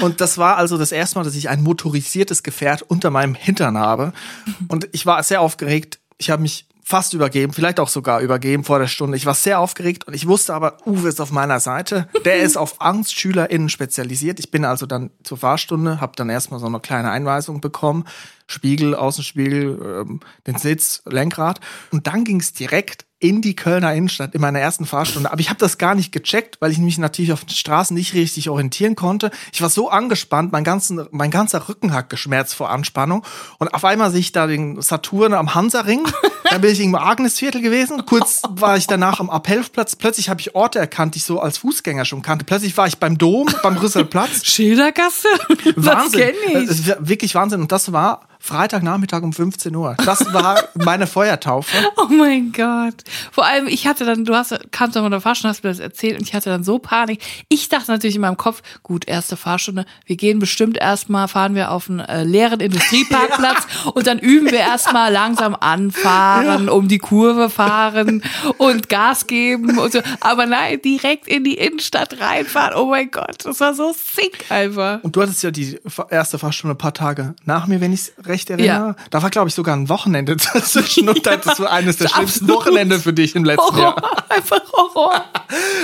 Und 0.00 0.20
das 0.20 0.38
war 0.38 0.56
also 0.56 0.78
das 0.78 0.92
erste 0.92 1.18
Mal, 1.18 1.24
dass 1.24 1.34
ich 1.34 1.48
ein 1.48 1.62
motorisiertes 1.62 2.42
Gefährt 2.42 2.82
unter 2.82 3.10
meinem 3.10 3.34
Hintern 3.34 3.78
habe. 3.78 4.12
Und 4.68 4.88
ich 4.92 5.06
war 5.06 5.22
sehr 5.22 5.40
aufgeregt. 5.40 6.00
Ich 6.18 6.30
habe 6.30 6.42
mich 6.42 6.66
fast 6.84 7.14
übergeben, 7.14 7.52
vielleicht 7.52 7.78
auch 7.78 7.88
sogar 7.88 8.20
übergeben 8.20 8.64
vor 8.64 8.78
der 8.78 8.88
Stunde. 8.88 9.16
Ich 9.16 9.24
war 9.24 9.34
sehr 9.34 9.60
aufgeregt 9.60 10.04
und 10.06 10.14
ich 10.14 10.26
wusste 10.26 10.52
aber, 10.52 10.76
Uwe 10.84 11.08
ist 11.08 11.20
auf 11.20 11.30
meiner 11.30 11.60
Seite. 11.60 12.08
Der 12.24 12.42
ist 12.42 12.56
auf 12.58 12.80
AngstschülerInnen 12.80 13.68
spezialisiert. 13.68 14.40
Ich 14.40 14.50
bin 14.50 14.64
also 14.64 14.86
dann 14.86 15.10
zur 15.22 15.38
Fahrstunde, 15.38 16.00
habe 16.00 16.12
dann 16.16 16.28
erstmal 16.28 16.60
so 16.60 16.66
eine 16.66 16.80
kleine 16.80 17.10
Einweisung 17.10 17.60
bekommen. 17.60 18.04
Spiegel, 18.46 18.94
Außenspiegel, 18.94 20.04
ähm, 20.06 20.20
den 20.46 20.58
Sitz, 20.58 21.02
Lenkrad. 21.06 21.60
Und 21.92 22.08
dann 22.08 22.24
ging 22.24 22.40
es 22.40 22.52
direkt 22.52 23.06
in 23.22 23.40
die 23.40 23.54
Kölner 23.54 23.94
Innenstadt 23.94 24.34
in 24.34 24.40
meiner 24.40 24.58
ersten 24.58 24.84
Fahrstunde. 24.84 25.30
Aber 25.30 25.40
ich 25.40 25.48
habe 25.48 25.58
das 25.60 25.78
gar 25.78 25.94
nicht 25.94 26.10
gecheckt, 26.10 26.56
weil 26.60 26.72
ich 26.72 26.78
mich 26.78 26.98
natürlich 26.98 27.32
auf 27.32 27.44
den 27.44 27.54
Straßen 27.54 27.94
nicht 27.94 28.14
richtig 28.14 28.50
orientieren 28.50 28.96
konnte. 28.96 29.30
Ich 29.52 29.62
war 29.62 29.70
so 29.70 29.88
angespannt, 29.88 30.50
mein, 30.50 30.64
ganzen, 30.64 31.06
mein 31.12 31.30
ganzer 31.30 31.68
Rücken 31.68 31.92
hat 31.92 32.10
geschmerzt 32.10 32.54
vor 32.54 32.70
Anspannung. 32.70 33.24
Und 33.58 33.72
auf 33.72 33.84
einmal 33.84 34.10
sehe 34.10 34.20
ich 34.20 34.32
da 34.32 34.48
den 34.48 34.82
Saturn 34.82 35.34
am 35.34 35.54
Hansaring. 35.54 36.02
Dann 36.50 36.60
bin 36.60 36.72
ich 36.72 36.80
im 36.80 36.94
Agnesviertel 36.96 37.62
gewesen. 37.62 38.04
Kurz 38.04 38.42
war 38.50 38.76
ich 38.76 38.86
danach 38.88 39.20
am 39.20 39.30
Appellplatz. 39.30 39.94
Plötzlich 39.94 40.28
habe 40.28 40.40
ich 40.40 40.54
Orte 40.56 40.80
erkannt, 40.80 41.14
die 41.14 41.18
ich 41.18 41.24
so 41.24 41.40
als 41.40 41.58
Fußgänger 41.58 42.04
schon 42.04 42.22
kannte. 42.22 42.44
Plötzlich 42.44 42.76
war 42.76 42.88
ich 42.88 42.98
beim 42.98 43.16
Dom, 43.16 43.46
beim 43.62 43.76
Rüsselplatz. 43.76 44.44
Schildergasse? 44.44 45.28
Das 45.76 45.86
Wahnsinn. 45.86 46.32
kenn 46.44 46.62
ich. 46.64 46.86
Wirklich 47.00 47.34
Wahnsinn. 47.34 47.60
Und 47.60 47.72
das 47.72 47.92
war 47.92 48.22
Freitagnachmittag 48.42 49.22
um 49.22 49.32
15 49.32 49.74
Uhr. 49.76 49.96
Das 50.04 50.32
war 50.32 50.60
meine 50.74 51.06
Feuertaufe. 51.06 51.76
Oh 51.96 52.06
mein 52.06 52.50
Gott. 52.52 53.04
Vor 53.30 53.46
allem, 53.46 53.66
ich 53.66 53.86
hatte 53.86 54.04
dann, 54.04 54.24
du 54.24 54.34
hast, 54.34 54.58
kamst 54.70 54.96
dann 54.96 55.02
von 55.02 55.10
der 55.10 55.20
Fahrstunde, 55.20 55.50
hast 55.50 55.64
mir 55.64 55.70
das 55.70 55.78
erzählt 55.78 56.18
und 56.18 56.26
ich 56.26 56.34
hatte 56.34 56.50
dann 56.50 56.64
so 56.64 56.78
Panik. 56.78 57.20
Ich 57.48 57.68
dachte 57.68 57.90
natürlich 57.90 58.16
in 58.16 58.22
meinem 58.22 58.36
Kopf, 58.36 58.62
gut, 58.82 59.06
erste 59.06 59.36
Fahrstunde, 59.36 59.84
wir 60.06 60.16
gehen 60.16 60.38
bestimmt 60.38 60.76
erstmal, 60.76 61.28
fahren 61.28 61.54
wir 61.54 61.70
auf 61.70 61.88
einen 61.88 62.00
äh, 62.00 62.24
leeren 62.24 62.60
Industrieparkplatz 62.60 63.66
und 63.94 64.06
dann 64.06 64.18
üben 64.18 64.50
wir 64.50 64.60
erstmal 64.60 65.12
langsam 65.12 65.56
anfahren, 65.58 66.68
um 66.68 66.88
die 66.88 66.98
Kurve 66.98 67.50
fahren 67.50 68.22
und 68.58 68.88
Gas 68.88 69.26
geben 69.26 69.78
und 69.78 69.92
so. 69.92 70.00
Aber 70.20 70.46
nein, 70.46 70.80
direkt 70.82 71.28
in 71.28 71.44
die 71.44 71.54
Innenstadt 71.54 72.20
reinfahren. 72.20 72.76
Oh 72.76 72.86
mein 72.86 73.10
Gott, 73.10 73.44
das 73.44 73.60
war 73.60 73.74
so 73.74 73.94
sick 73.94 74.50
einfach. 74.50 75.02
Und 75.02 75.16
du 75.16 75.22
hattest 75.22 75.42
ja 75.42 75.50
die 75.50 75.78
erste 76.10 76.38
Fahrstunde 76.38 76.74
ein 76.74 76.78
paar 76.78 76.94
Tage 76.94 77.34
nach 77.44 77.66
mir, 77.66 77.80
wenn 77.80 77.92
ich 77.92 78.00
es 78.00 78.12
recht 78.26 78.50
erinnere. 78.50 78.96
Da 79.10 79.22
war, 79.22 79.30
glaube 79.30 79.48
ich, 79.48 79.54
sogar 79.54 79.76
ein 79.76 79.88
Wochenende 79.88 80.36
dazwischen. 80.54 81.08
Und 81.08 81.26
das 81.26 81.60
war 81.60 81.70
eines 81.70 81.96
der 81.96 82.08
schlimmsten. 82.08 82.48
Wochenende 82.48 82.98
für 83.02 83.12
dich 83.12 83.34
im 83.36 83.44
letzten 83.44 83.76
Horror, 83.76 83.78
Jahr. 83.96 84.24
einfach 84.30 84.60
Horror. 84.72 85.24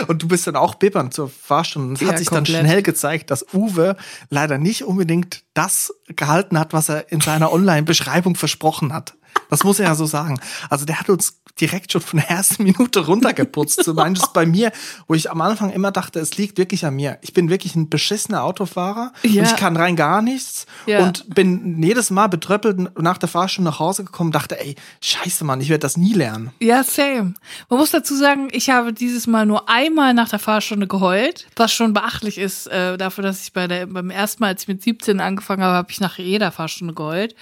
Und 0.06 0.22
du 0.22 0.28
bist 0.28 0.46
dann 0.46 0.56
auch 0.56 0.74
bibbern 0.76 1.10
zur 1.12 1.28
Fahrstunde. 1.28 1.88
Und 1.88 1.94
es 1.96 2.00
Ja, 2.00 2.08
hat 2.08 2.18
sich 2.18 2.28
dann 2.28 2.38
komplett. 2.44 2.60
schnell 2.64 2.82
gezeigt, 2.82 3.30
dass 3.30 3.44
Uwe 3.52 3.96
leider 4.30 4.58
nicht 4.58 4.84
unbedingt 4.84 5.42
das 5.54 5.92
gehalten 6.08 6.58
hat, 6.58 6.72
was 6.72 6.88
er 6.88 7.12
in 7.12 7.20
seiner 7.20 7.52
Online-Beschreibung 7.52 8.34
versprochen 8.36 8.92
hat. 8.92 9.14
Das 9.50 9.64
muss 9.64 9.78
er 9.78 9.86
ja 9.86 9.94
so 9.94 10.06
sagen. 10.06 10.40
Also 10.70 10.84
der 10.84 10.98
hat 11.00 11.10
uns 11.10 11.40
direkt 11.60 11.92
schon 11.92 12.00
von 12.00 12.20
der 12.20 12.30
ersten 12.30 12.62
Minute 12.62 13.06
runtergeputzt. 13.06 13.84
Zumindest 13.84 14.32
bei 14.32 14.46
mir, 14.46 14.72
wo 15.06 15.14
ich 15.14 15.30
am 15.30 15.40
Anfang 15.40 15.70
immer 15.70 15.90
dachte, 15.90 16.20
es 16.20 16.36
liegt 16.36 16.58
wirklich 16.58 16.84
an 16.86 16.94
mir. 16.96 17.18
Ich 17.22 17.32
bin 17.32 17.50
wirklich 17.50 17.74
ein 17.76 17.88
beschissener 17.88 18.42
Autofahrer 18.44 19.12
Ja. 19.22 19.42
und 19.42 19.48
ich 19.50 19.56
kann 19.56 19.76
rein 19.76 19.96
gar 19.96 20.22
nichts 20.22 20.66
Ja. 20.86 21.00
und 21.04 21.34
bin 21.34 21.82
jedes 21.82 22.10
Mal 22.10 22.28
betröppelt 22.28 22.98
nach 23.00 23.18
der 23.18 23.28
Fahrstunde 23.28 23.70
nach 23.70 23.78
Hause 23.78 24.04
gekommen, 24.04 24.32
dachte, 24.32 24.60
ey, 24.60 24.74
scheiße, 25.02 25.44
Mann, 25.44 25.60
ich 25.60 25.68
werde 25.68 25.80
das 25.80 25.96
nie 25.96 26.12
lernen. 26.14 26.50
Ja, 26.60 26.82
same. 26.84 27.34
Man 27.68 27.78
muss 27.78 27.90
dazu 27.90 28.14
sagen, 28.14 28.48
ich 28.52 28.70
habe 28.70 28.92
dieses 28.92 29.26
Mal 29.26 29.46
nur 29.46 29.68
einmal 29.68 30.14
nach 30.14 30.28
der 30.28 30.38
Fahrstunde 30.38 30.86
geheult, 30.86 31.46
was 31.56 31.72
schon 31.72 31.92
beachtlich 31.92 32.38
ist 32.38 32.66
äh, 32.68 32.96
dafür, 32.96 33.24
dass 33.24 33.42
ich 33.42 33.52
bei 33.52 33.66
der, 33.66 33.86
beim 33.86 34.10
ersten 34.10 34.42
Mal, 34.42 34.48
als 34.48 34.62
ich 34.62 34.68
mit 34.68 34.82
17 34.82 35.20
angefangen 35.20 35.62
habe, 35.62 35.74
habe 35.76 35.90
ich 35.90 36.00
nach 36.00 36.18
jeder 36.18 36.50
Fahrstunde 36.52 36.94
geheult. 36.94 37.34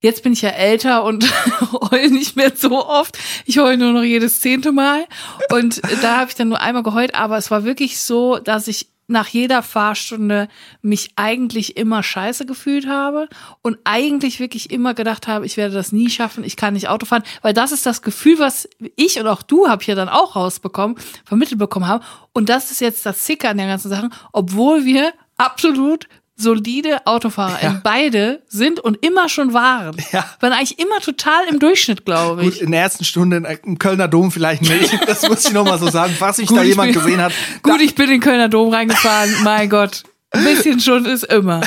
Jetzt 0.00 0.22
bin 0.22 0.32
ich 0.34 0.42
ja 0.42 0.50
älter 0.50 1.04
und 1.04 1.26
heul 1.90 2.10
nicht 2.10 2.36
mehr 2.36 2.52
so 2.54 2.86
oft. 2.86 3.18
Ich 3.44 3.58
heule 3.58 3.78
nur 3.78 3.92
noch 3.92 4.02
jedes 4.02 4.40
zehnte 4.40 4.72
Mal. 4.72 5.06
Und 5.50 5.80
da 6.02 6.18
habe 6.18 6.30
ich 6.30 6.36
dann 6.36 6.48
nur 6.48 6.60
einmal 6.60 6.82
geheult. 6.82 7.14
Aber 7.14 7.38
es 7.38 7.50
war 7.50 7.64
wirklich 7.64 7.98
so, 8.00 8.38
dass 8.38 8.68
ich 8.68 8.88
nach 9.08 9.28
jeder 9.28 9.62
Fahrstunde 9.62 10.48
mich 10.82 11.12
eigentlich 11.16 11.76
immer 11.76 12.02
scheiße 12.02 12.44
gefühlt 12.44 12.88
habe 12.88 13.28
und 13.62 13.78
eigentlich 13.84 14.40
wirklich 14.40 14.70
immer 14.70 14.94
gedacht 14.94 15.28
habe, 15.28 15.46
ich 15.46 15.56
werde 15.56 15.74
das 15.74 15.92
nie 15.92 16.10
schaffen, 16.10 16.44
ich 16.44 16.56
kann 16.56 16.74
nicht 16.74 16.88
Auto 16.88 17.06
fahren, 17.06 17.22
weil 17.42 17.54
das 17.54 17.72
ist 17.72 17.86
das 17.86 18.02
Gefühl, 18.02 18.38
was 18.38 18.68
ich 18.96 19.20
und 19.20 19.28
auch 19.28 19.42
du 19.42 19.68
habt 19.68 19.84
hier 19.84 19.94
dann 19.94 20.08
auch 20.08 20.34
rausbekommen, 20.34 20.96
vermittelt 21.24 21.58
bekommen 21.58 21.86
haben. 21.86 22.04
Und 22.32 22.48
das 22.48 22.70
ist 22.70 22.80
jetzt 22.80 23.06
das 23.06 23.24
Zicker 23.24 23.50
an 23.50 23.58
der 23.58 23.68
ganzen 23.68 23.90
Sachen, 23.90 24.12
obwohl 24.32 24.84
wir 24.84 25.12
absolut 25.36 26.08
solide 26.36 27.06
Autofahrer 27.06 27.58
Ja. 27.62 27.80
beide 27.82 28.42
sind 28.46 28.78
und 28.78 29.04
immer 29.04 29.28
schon 29.28 29.52
waren. 29.54 29.96
Ja. 30.12 30.24
Waren 30.40 30.52
eigentlich 30.52 30.78
immer 30.78 31.00
total 31.00 31.46
im 31.50 31.58
Durchschnitt, 31.58 32.04
glaube 32.04 32.42
Gut, 32.42 32.54
ich. 32.54 32.60
in 32.62 32.70
der 32.72 32.82
ersten 32.82 33.04
Stunde 33.04 33.58
im 33.64 33.78
Kölner 33.78 34.06
Dom 34.08 34.30
vielleicht 34.30 34.62
nicht. 34.62 34.98
Das 35.06 35.26
muss 35.28 35.46
ich 35.46 35.52
noch 35.52 35.64
mal 35.64 35.78
so 35.78 35.88
sagen, 35.90 36.14
falls 36.18 36.38
mich 36.38 36.48
Gut, 36.48 36.58
da 36.58 36.62
ich 36.62 36.68
jemand 36.68 36.92
bin- 36.92 37.02
gesehen 37.02 37.20
hat. 37.22 37.32
Gut, 37.62 37.80
ich 37.80 37.94
bin 37.94 38.04
in 38.06 38.10
den 38.12 38.20
Kölner 38.20 38.48
Dom 38.48 38.72
reingefahren. 38.72 39.34
mein 39.44 39.70
Gott. 39.70 40.02
Ein 40.30 40.44
bisschen 40.44 40.78
schon 40.80 41.06
ist 41.06 41.24
immer. 41.24 41.62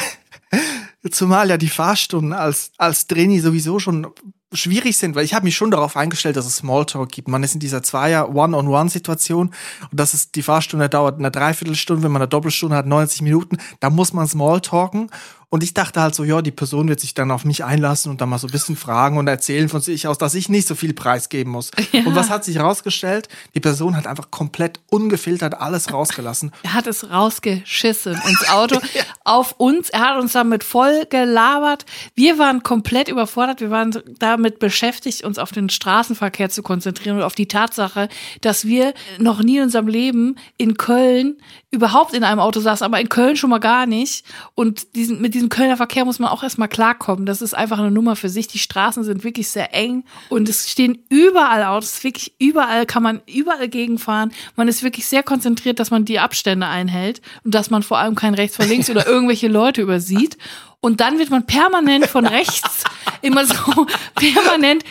Zumal 1.12 1.50
ja 1.50 1.58
die 1.58 1.70
Fahrstunden 1.70 2.34
als, 2.34 2.72
als 2.78 3.08
Trainee 3.08 3.40
sowieso 3.40 3.80
schon 3.80 4.08
schwierig 4.52 4.98
sind, 4.98 5.16
weil 5.16 5.26
ich 5.26 5.34
habe 5.34 5.46
mich 5.46 5.56
schon 5.56 5.72
darauf 5.72 5.96
eingestellt, 5.96 6.36
dass 6.36 6.46
es 6.46 6.58
Smalltalk 6.58 7.12
gibt. 7.12 7.28
Man 7.28 7.44
ist 7.44 7.54
in 7.54 7.60
dieser 7.60 7.84
Zweier 7.84 8.34
One-on-One-Situation 8.34 9.48
und 9.92 10.00
das 10.00 10.14
ist, 10.14 10.36
die 10.36 10.42
Fahrstunde 10.42 10.90
dauert 10.90 11.20
eine 11.20 11.32
Dreiviertelstunde, 11.32 12.04
wenn 12.04 12.12
man 12.12 12.22
eine 12.22 12.30
Doppelstunde 12.30 12.76
hat, 12.76 12.86
90 12.86 13.22
Minuten, 13.22 13.58
da 13.80 13.90
muss 13.90 14.14
man 14.14 14.28
Smalltalken. 14.28 15.12
Und 15.52 15.64
ich 15.64 15.74
dachte 15.74 16.00
halt 16.00 16.14
so, 16.14 16.24
ja, 16.24 16.44
die 16.44 16.52
Person 16.52 16.88
wird 16.90 17.00
sich 17.00 17.16
dann 17.16 17.32
auf 17.32 17.44
mich 17.44 17.64
einlassen 17.64 18.12
und 18.12 18.22
dann 18.22 18.30
mal 18.30 18.38
so 18.38 18.48
ein 18.48 18.52
bisschen 18.52 18.76
fragen 18.76 19.18
und 19.18 19.28
erzählen 19.28 19.68
von 19.68 19.82
sich 19.82 20.08
aus, 20.08 20.20
dass 20.20 20.36
ich 20.36 20.48
nicht 20.48 20.68
so 20.68 20.76
viel 20.76 20.94
preisgeben 20.94 21.52
muss. 21.52 21.72
Ja. 21.92 22.02
Und 22.06 22.16
was 22.16 22.30
hat 22.30 22.46
sich 22.46 22.60
rausgestellt? 22.60 23.30
Die 23.56 23.60
Person 23.60 23.96
hat 23.96 24.06
einfach 24.06 24.30
komplett 24.30 24.80
ungefiltert 24.92 25.60
alles 25.60 25.92
rausgelassen. 25.92 26.52
Er 26.62 26.76
hat 26.76 26.86
es 26.86 27.10
rausgeschissen 27.10 28.14
ins 28.14 28.48
Auto 28.48 28.80
auf 29.24 29.56
uns. 29.58 29.90
Er 29.90 30.02
hat 30.02 30.20
uns 30.22 30.34
damit 30.34 30.64
voll 30.64 31.08
gelabert. 31.10 31.88
Wir 32.14 32.38
waren 32.38 32.62
komplett 32.62 33.08
überfordert. 33.08 33.60
Wir 33.60 33.72
waren 33.72 34.00
damit 34.20 34.60
beschäftigt, 34.60 35.24
uns 35.24 35.40
auf 35.40 35.52
den 35.52 35.70
Straßenverkehr 35.70 36.52
zu 36.52 36.62
konzentrieren 36.62 37.18
und 37.18 37.24
auf 37.24 37.34
die 37.34 37.48
Tatsache, 37.48 38.08
dass 38.42 38.66
wir 38.66 38.94
noch 39.18 39.42
nie 39.42 39.58
in 39.58 39.64
unserem 39.64 39.88
Leben 39.88 40.36
in 40.58 40.78
Köln 40.78 41.38
überhaupt 41.72 42.14
in 42.14 42.24
einem 42.24 42.40
Auto 42.40 42.60
saßen, 42.60 42.86
aber 42.86 43.00
in 43.00 43.10
Köln 43.10 43.36
schon 43.36 43.50
mal 43.50 43.60
gar 43.60 43.86
nicht. 43.86 44.26
Und 44.54 44.96
diesen, 44.96 45.22
mit 45.22 45.34
diesem 45.34 45.39
Kölner 45.48 45.78
Verkehr 45.78 46.04
muss 46.04 46.20
man 46.20 46.30
auch 46.30 46.44
erstmal 46.44 46.68
klarkommen. 46.68 47.26
Das 47.26 47.42
ist 47.42 47.54
einfach 47.54 47.80
eine 47.80 47.92
Nummer 47.92 48.18
für 48.18 48.28
sich. 48.28 48.48
Die 48.48 48.60
Straßen 48.60 49.06
sind 49.06 49.24
wirklich 49.24 49.48
sehr 49.48 49.74
eng 49.74 50.04
und 50.28 50.50
es 50.50 50.70
stehen 50.70 50.98
überall 51.08 51.64
Autos. 51.64 52.04
Wirklich 52.04 52.34
überall 52.40 52.86
kann 52.86 53.04
man 53.04 53.22
überall 53.26 53.70
gegenfahren. 53.70 54.34
Man 54.58 54.68
ist 54.68 54.84
wirklich 54.84 55.08
sehr 55.08 55.24
konzentriert, 55.24 55.80
dass 55.80 55.92
man 55.92 56.04
die 56.04 56.20
Abstände 56.20 56.68
einhält 56.68 57.22
und 57.46 57.56
dass 57.56 57.70
man 57.70 57.84
vor 57.84 58.00
allem 58.00 58.16
kein 58.16 58.34
rechts 58.34 58.58
vor 58.58 58.66
links 58.66 58.90
oder 58.90 59.08
irgendwelche 59.08 59.48
Leute 59.48 59.82
übersieht. 59.82 60.38
Und 60.82 61.02
dann 61.02 61.20
wird 61.20 61.30
man 61.30 61.46
permanent 61.46 62.06
von 62.06 62.26
rechts 62.26 62.84
immer 63.22 63.46
so 63.46 63.88
permanent, 64.16 64.84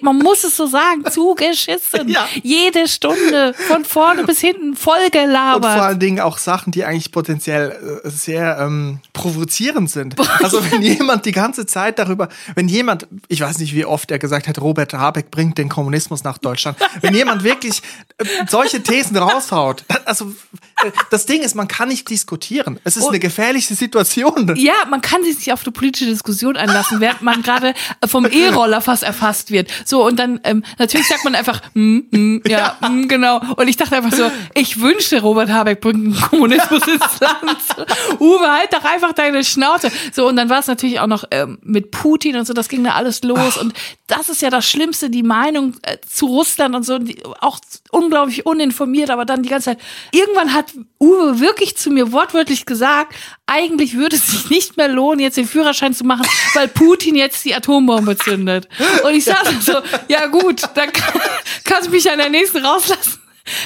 man 0.00 0.18
muss 0.18 0.44
es 0.44 0.56
so 0.56 0.66
sagen, 0.66 1.04
zugeschissen. 1.10 2.08
Ja. 2.08 2.28
Jede 2.42 2.88
Stunde 2.88 3.54
von 3.54 3.84
vorne 3.84 4.24
bis 4.24 4.40
hinten 4.40 4.76
voll 4.76 4.98
Und 5.04 5.12
vor 5.12 5.64
allen 5.64 5.98
Dingen 5.98 6.20
auch 6.20 6.38
Sachen, 6.38 6.70
die 6.72 6.84
eigentlich 6.84 7.12
potenziell 7.12 8.00
äh, 8.04 8.08
sehr 8.08 8.58
ähm, 8.60 9.00
provozierend 9.12 9.90
sind. 9.90 10.16
Also 10.42 10.62
wenn 10.70 10.82
jemand 10.82 11.26
die 11.26 11.32
ganze 11.32 11.66
Zeit 11.66 11.98
darüber, 11.98 12.28
wenn 12.54 12.68
jemand, 12.68 13.06
ich 13.28 13.40
weiß 13.40 13.58
nicht, 13.58 13.74
wie 13.74 13.84
oft 13.84 14.10
er 14.10 14.18
gesagt 14.18 14.48
hat, 14.48 14.60
Robert 14.60 14.92
Habeck 14.92 15.30
bringt 15.30 15.58
den 15.58 15.68
Kommunismus 15.68 16.24
nach 16.24 16.38
Deutschland, 16.38 16.78
wenn 17.00 17.14
jemand 17.14 17.44
wirklich 17.44 17.82
äh, 18.18 18.24
solche 18.48 18.82
Thesen 18.82 19.16
raushaut, 19.16 19.84
also 20.04 20.32
äh, 20.84 20.90
das 21.10 21.26
Ding 21.26 21.42
ist, 21.42 21.54
man 21.54 21.68
kann 21.68 21.88
nicht 21.88 22.08
diskutieren. 22.08 22.78
Es 22.84 22.96
ist 22.96 23.08
eine 23.08 23.18
gefährliche 23.18 23.74
Situation. 23.74 24.54
Ja, 24.56 24.74
man 24.88 25.00
kann 25.00 25.23
sich 25.24 25.36
nicht 25.36 25.52
auf 25.52 25.62
eine 25.64 25.72
politische 25.72 26.06
Diskussion 26.06 26.56
einlassen, 26.56 27.00
während 27.00 27.22
man 27.22 27.42
gerade 27.42 27.74
vom 28.06 28.26
E-Roller 28.26 28.80
fast 28.80 29.02
erfasst 29.02 29.50
wird. 29.50 29.70
So, 29.84 30.04
und 30.04 30.18
dann, 30.18 30.40
ähm, 30.44 30.64
natürlich 30.78 31.08
sagt 31.08 31.24
man 31.24 31.34
einfach, 31.34 31.60
hm, 31.74 32.06
hm, 32.10 32.42
ja, 32.46 32.76
hm, 32.80 33.08
genau. 33.08 33.40
Und 33.56 33.68
ich 33.68 33.76
dachte 33.76 33.96
einfach 33.96 34.12
so, 34.12 34.30
ich 34.54 34.80
wünschte, 34.80 35.20
Robert 35.20 35.50
Habeck 35.50 35.80
bringt 35.80 36.20
Kommunismus 36.20 36.86
ins 36.86 37.20
Land. 37.20 37.58
Uwe, 38.20 38.50
halt 38.50 38.72
doch 38.72 38.84
einfach 38.84 39.12
deine 39.12 39.44
Schnauze. 39.44 39.90
So, 40.12 40.28
und 40.28 40.36
dann 40.36 40.48
war 40.48 40.60
es 40.60 40.66
natürlich 40.66 41.00
auch 41.00 41.06
noch 41.06 41.24
ähm, 41.30 41.58
mit 41.62 41.90
Putin 41.90 42.36
und 42.36 42.46
so, 42.46 42.52
das 42.52 42.68
ging 42.68 42.84
da 42.84 42.92
alles 42.92 43.22
los. 43.22 43.56
Und 43.56 43.74
das 44.06 44.28
ist 44.28 44.42
ja 44.42 44.50
das 44.50 44.66
Schlimmste, 44.66 45.10
die 45.10 45.22
Meinung 45.22 45.74
äh, 45.82 45.98
zu 46.06 46.26
Russland 46.26 46.74
und 46.74 46.84
so, 46.84 46.98
die, 46.98 47.22
auch 47.40 47.58
unglaublich 47.90 48.46
uninformiert, 48.46 49.10
aber 49.10 49.24
dann 49.24 49.42
die 49.42 49.48
ganze 49.48 49.70
Zeit. 49.70 49.78
Irgendwann 50.12 50.52
hat 50.52 50.72
Uwe 51.00 51.40
wirklich 51.40 51.76
zu 51.76 51.90
mir 51.90 52.12
wortwörtlich 52.12 52.66
gesagt, 52.66 53.14
eigentlich 53.46 53.94
würde 53.94 54.16
es 54.16 54.26
sich 54.26 54.50
nicht 54.50 54.76
mehr 54.76 54.88
lohnen, 54.88 55.13
jetzt 55.20 55.36
den 55.36 55.46
Führerschein 55.46 55.94
zu 55.94 56.04
machen, 56.04 56.26
weil 56.54 56.68
Putin 56.68 57.14
jetzt 57.16 57.44
die 57.44 57.54
Atombombe 57.54 58.16
zündet. 58.16 58.68
Und 59.04 59.14
ich 59.14 59.24
saß 59.24 59.48
so, 59.64 59.74
ja 60.08 60.26
gut, 60.26 60.62
dann 60.74 60.92
kann, 60.92 61.20
kannst 61.64 61.88
du 61.88 61.92
mich 61.92 62.10
an 62.10 62.18
der 62.18 62.30
nächsten 62.30 62.64
rauslassen. 62.64 63.20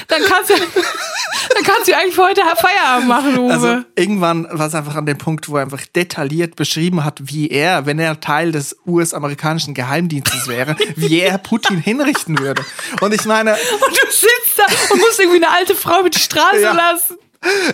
Dann 0.09 0.21
kannst 0.23 0.49
du, 0.49 0.55
dann 0.55 1.63
kannst 1.63 1.87
du 1.87 1.95
eigentlich 1.95 2.13
für 2.13 2.23
heute 2.23 2.41
Feierabend 2.41 3.07
machen, 3.07 3.37
Uwe. 3.39 3.53
Also 3.53 3.77
irgendwann 3.95 4.45
war 4.51 4.67
es 4.67 4.75
einfach 4.75 4.95
an 4.95 5.05
dem 5.05 5.17
Punkt, 5.17 5.47
wo 5.47 5.55
er 5.55 5.61
einfach 5.63 5.79
detailliert 5.95 6.57
beschrieben 6.57 7.05
hat, 7.05 7.19
wie 7.23 7.47
er, 7.49 7.85
wenn 7.85 7.97
er 7.97 8.19
Teil 8.19 8.51
des 8.51 8.75
US-amerikanischen 8.85 9.73
Geheimdienstes 9.73 10.49
wäre, 10.49 10.75
wie 10.97 11.21
er 11.21 11.37
Putin 11.37 11.77
hinrichten 11.77 12.39
würde. 12.39 12.61
Und 12.99 13.13
ich 13.13 13.23
meine, 13.23 13.53
und 13.53 13.89
du 13.91 14.05
sitzt 14.11 14.57
da 14.57 14.63
und 14.93 14.99
musst 14.99 15.17
irgendwie 15.17 15.37
eine 15.45 15.49
alte 15.55 15.75
Frau 15.75 16.03
mit 16.03 16.13
die 16.13 16.19
Straße 16.19 16.59
Ja. 16.61 16.73
lassen. 16.73 17.17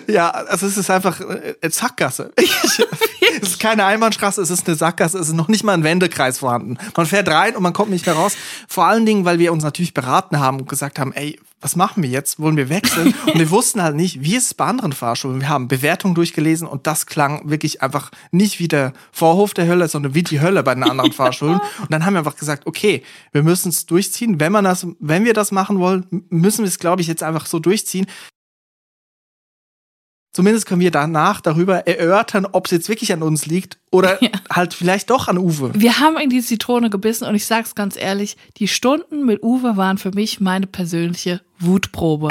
Ja, 0.06 0.30
also 0.30 0.66
es 0.66 0.76
ist 0.76 0.90
einfach 0.90 1.20
äh, 1.20 1.54
eine 1.60 1.72
Sackgasse. 1.72 2.32
es 3.42 3.48
ist 3.48 3.60
keine 3.60 3.84
Einbahnstraße, 3.84 4.40
es 4.40 4.50
ist 4.50 4.66
eine 4.66 4.76
Sackgasse, 4.76 5.18
es 5.18 5.28
ist 5.28 5.34
noch 5.34 5.48
nicht 5.48 5.64
mal 5.64 5.72
ein 5.72 5.82
Wendekreis 5.82 6.38
vorhanden. 6.38 6.78
Man 6.96 7.06
fährt 7.06 7.28
rein 7.28 7.56
und 7.56 7.62
man 7.62 7.72
kommt 7.72 7.90
nicht 7.90 8.06
mehr 8.06 8.14
raus. 8.14 8.36
Vor 8.68 8.86
allen 8.86 9.06
Dingen, 9.06 9.24
weil 9.24 9.38
wir 9.38 9.52
uns 9.52 9.64
natürlich 9.64 9.94
beraten 9.94 10.38
haben 10.38 10.60
und 10.60 10.68
gesagt 10.68 10.98
haben, 10.98 11.12
ey, 11.12 11.38
was 11.60 11.74
machen 11.74 12.02
wir 12.02 12.10
jetzt? 12.10 12.38
Wollen 12.38 12.56
wir 12.56 12.68
wechseln? 12.68 13.14
Und 13.26 13.38
wir 13.38 13.50
wussten 13.50 13.82
halt 13.82 13.96
nicht, 13.96 14.22
wie 14.22 14.36
ist 14.36 14.46
es 14.46 14.54
bei 14.54 14.66
anderen 14.66 14.92
Fahrschulen. 14.92 15.40
Wir 15.40 15.48
haben 15.48 15.68
Bewertungen 15.68 16.14
durchgelesen 16.14 16.68
und 16.68 16.86
das 16.86 17.06
klang 17.06 17.48
wirklich 17.48 17.82
einfach 17.82 18.10
nicht 18.30 18.60
wie 18.60 18.68
der 18.68 18.92
Vorhof 19.10 19.54
der 19.54 19.66
Hölle, 19.66 19.88
sondern 19.88 20.14
wie 20.14 20.22
die 20.22 20.40
Hölle 20.40 20.62
bei 20.62 20.74
den 20.74 20.84
anderen 20.84 21.12
Fahrschulen. 21.14 21.60
Und 21.80 21.90
dann 21.90 22.04
haben 22.04 22.12
wir 22.12 22.18
einfach 22.18 22.36
gesagt, 22.36 22.66
okay, 22.66 23.02
wir 23.32 23.42
müssen 23.42 23.70
es 23.70 23.86
durchziehen. 23.86 24.38
Wenn 24.38 24.52
man 24.52 24.64
das, 24.64 24.86
wenn 25.00 25.24
wir 25.24 25.32
das 25.32 25.50
machen 25.50 25.80
wollen, 25.80 26.06
müssen 26.28 26.58
wir 26.58 26.68
es, 26.68 26.78
glaube 26.78 27.00
ich, 27.00 27.08
jetzt 27.08 27.22
einfach 27.22 27.46
so 27.46 27.58
durchziehen. 27.58 28.06
Zumindest 30.36 30.66
können 30.66 30.82
wir 30.82 30.90
danach 30.90 31.40
darüber 31.40 31.86
erörtern, 31.86 32.46
ob 32.52 32.66
es 32.66 32.70
jetzt 32.70 32.90
wirklich 32.90 33.10
an 33.10 33.22
uns 33.22 33.46
liegt 33.46 33.78
oder 33.90 34.22
Ja. 34.22 34.28
halt 34.52 34.74
vielleicht 34.74 35.08
doch 35.08 35.28
an 35.28 35.38
Uwe. 35.38 35.70
Wir 35.74 35.98
haben 35.98 36.18
in 36.18 36.28
die 36.28 36.42
Zitrone 36.42 36.90
gebissen 36.90 37.24
und 37.26 37.34
ich 37.34 37.46
sag's 37.46 37.74
ganz 37.74 37.96
ehrlich, 37.96 38.36
die 38.58 38.68
Stunden 38.68 39.24
mit 39.24 39.42
Uwe 39.42 39.78
waren 39.78 39.96
für 39.96 40.10
mich 40.10 40.38
meine 40.38 40.66
persönliche 40.66 41.40
Wutprobe. 41.58 42.28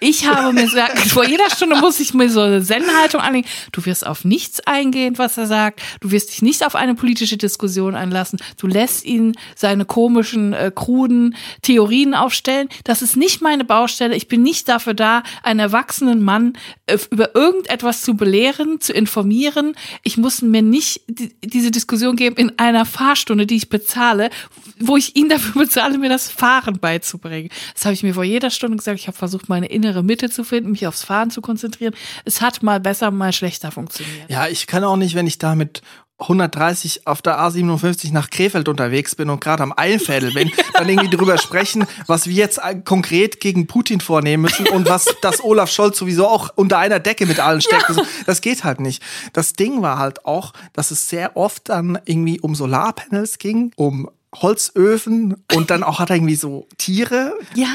Ich 0.00 0.26
habe 0.26 0.52
mir 0.52 0.64
gesagt, 0.64 0.98
vor 0.98 1.24
jeder 1.24 1.48
Stunde 1.50 1.76
muss 1.76 2.00
ich 2.00 2.14
mir 2.14 2.28
so 2.30 2.40
eine 2.40 2.62
Zen-Haltung 2.62 3.20
anlegen. 3.20 3.48
Du 3.72 3.84
wirst 3.86 4.06
auf 4.06 4.24
nichts 4.24 4.60
eingehen, 4.60 5.18
was 5.18 5.38
er 5.38 5.46
sagt. 5.46 5.80
Du 6.00 6.10
wirst 6.10 6.30
dich 6.30 6.42
nicht 6.42 6.64
auf 6.66 6.74
eine 6.74 6.94
politische 6.94 7.36
Diskussion 7.36 7.94
einlassen. 7.94 8.38
Du 8.58 8.66
lässt 8.66 9.04
ihn 9.04 9.36
seine 9.54 9.84
komischen, 9.84 10.52
äh, 10.52 10.70
kruden 10.74 11.34
Theorien 11.62 12.14
aufstellen. 12.14 12.68
Das 12.84 13.02
ist 13.02 13.16
nicht 13.16 13.40
meine 13.40 13.64
Baustelle. 13.64 14.14
Ich 14.14 14.28
bin 14.28 14.42
nicht 14.42 14.68
dafür 14.68 14.94
da, 14.94 15.22
einen 15.42 15.60
erwachsenen 15.60 16.22
Mann 16.22 16.54
äh, 16.86 16.98
über 17.10 17.34
irgendetwas 17.34 18.02
zu 18.02 18.14
belehren, 18.14 18.80
zu 18.80 18.92
informieren. 18.92 19.74
Ich 20.02 20.16
muss 20.16 20.42
mir 20.42 20.62
nicht 20.62 21.02
die, 21.08 21.34
diese 21.42 21.70
Diskussion 21.70 22.16
geben 22.16 22.36
in 22.36 22.58
einer 22.58 22.84
Fahrstunde, 22.84 23.46
die 23.46 23.56
ich 23.56 23.68
bezahle, 23.68 24.30
wo 24.78 24.96
ich 24.96 25.16
ihn 25.16 25.28
dafür 25.28 25.62
bezahle, 25.62 25.98
mir 25.98 26.08
das 26.10 26.30
Fahren 26.30 26.78
beizubringen. 26.78 27.48
Das 27.74 27.84
habe 27.84 27.94
ich 27.94 28.02
mir 28.02 28.14
vor 28.14 28.24
jeder 28.24 28.50
Stunde 28.50 28.76
gesagt. 28.76 29.00
Ich 29.00 29.06
habe 29.06 29.16
versucht, 29.16 29.48
meine 29.48 29.66
innere 29.66 29.85
Mitte 30.02 30.30
zu 30.30 30.44
finden, 30.44 30.72
mich 30.72 30.86
aufs 30.86 31.04
Fahren 31.04 31.30
zu 31.30 31.40
konzentrieren. 31.40 31.94
Es 32.24 32.40
hat 32.40 32.62
mal 32.62 32.80
besser, 32.80 33.10
mal 33.10 33.32
schlechter 33.32 33.70
funktioniert. 33.70 34.30
Ja, 34.30 34.48
ich 34.48 34.66
kann 34.66 34.84
auch 34.84 34.96
nicht, 34.96 35.14
wenn 35.14 35.26
ich 35.26 35.38
da 35.38 35.54
mit 35.54 35.82
130 36.18 37.06
auf 37.06 37.20
der 37.20 37.38
A57 37.38 38.10
nach 38.12 38.30
Krefeld 38.30 38.68
unterwegs 38.68 39.14
bin 39.14 39.28
und 39.28 39.40
gerade 39.40 39.62
am 39.62 39.74
Eilfädel 39.76 40.32
bin, 40.32 40.50
dann 40.72 40.88
irgendwie 40.88 41.14
drüber 41.14 41.36
sprechen, 41.36 41.86
was 42.06 42.26
wir 42.26 42.32
jetzt 42.32 42.58
konkret 42.84 43.38
gegen 43.40 43.66
Putin 43.66 44.00
vornehmen 44.00 44.44
müssen 44.44 44.66
und 44.68 44.88
was 44.88 45.04
das 45.20 45.44
Olaf 45.44 45.70
Scholz 45.70 45.98
sowieso 45.98 46.26
auch 46.26 46.50
unter 46.56 46.78
einer 46.78 47.00
Decke 47.00 47.26
mit 47.26 47.38
allen 47.38 47.60
steckt. 47.60 47.90
Ja. 47.90 48.02
Das 48.24 48.40
geht 48.40 48.64
halt 48.64 48.80
nicht. 48.80 49.02
Das 49.34 49.52
Ding 49.52 49.82
war 49.82 49.98
halt 49.98 50.24
auch, 50.24 50.54
dass 50.72 50.90
es 50.90 51.10
sehr 51.10 51.36
oft 51.36 51.68
dann 51.68 51.98
irgendwie 52.06 52.40
um 52.40 52.54
Solarpanels 52.54 53.36
ging, 53.38 53.72
um 53.76 54.08
Holzöfen 54.42 55.42
und 55.54 55.70
dann 55.70 55.82
auch 55.82 55.98
hat 55.98 56.10
er 56.10 56.16
irgendwie 56.16 56.36
so 56.36 56.66
Tiere, 56.78 57.34
ja. 57.54 57.68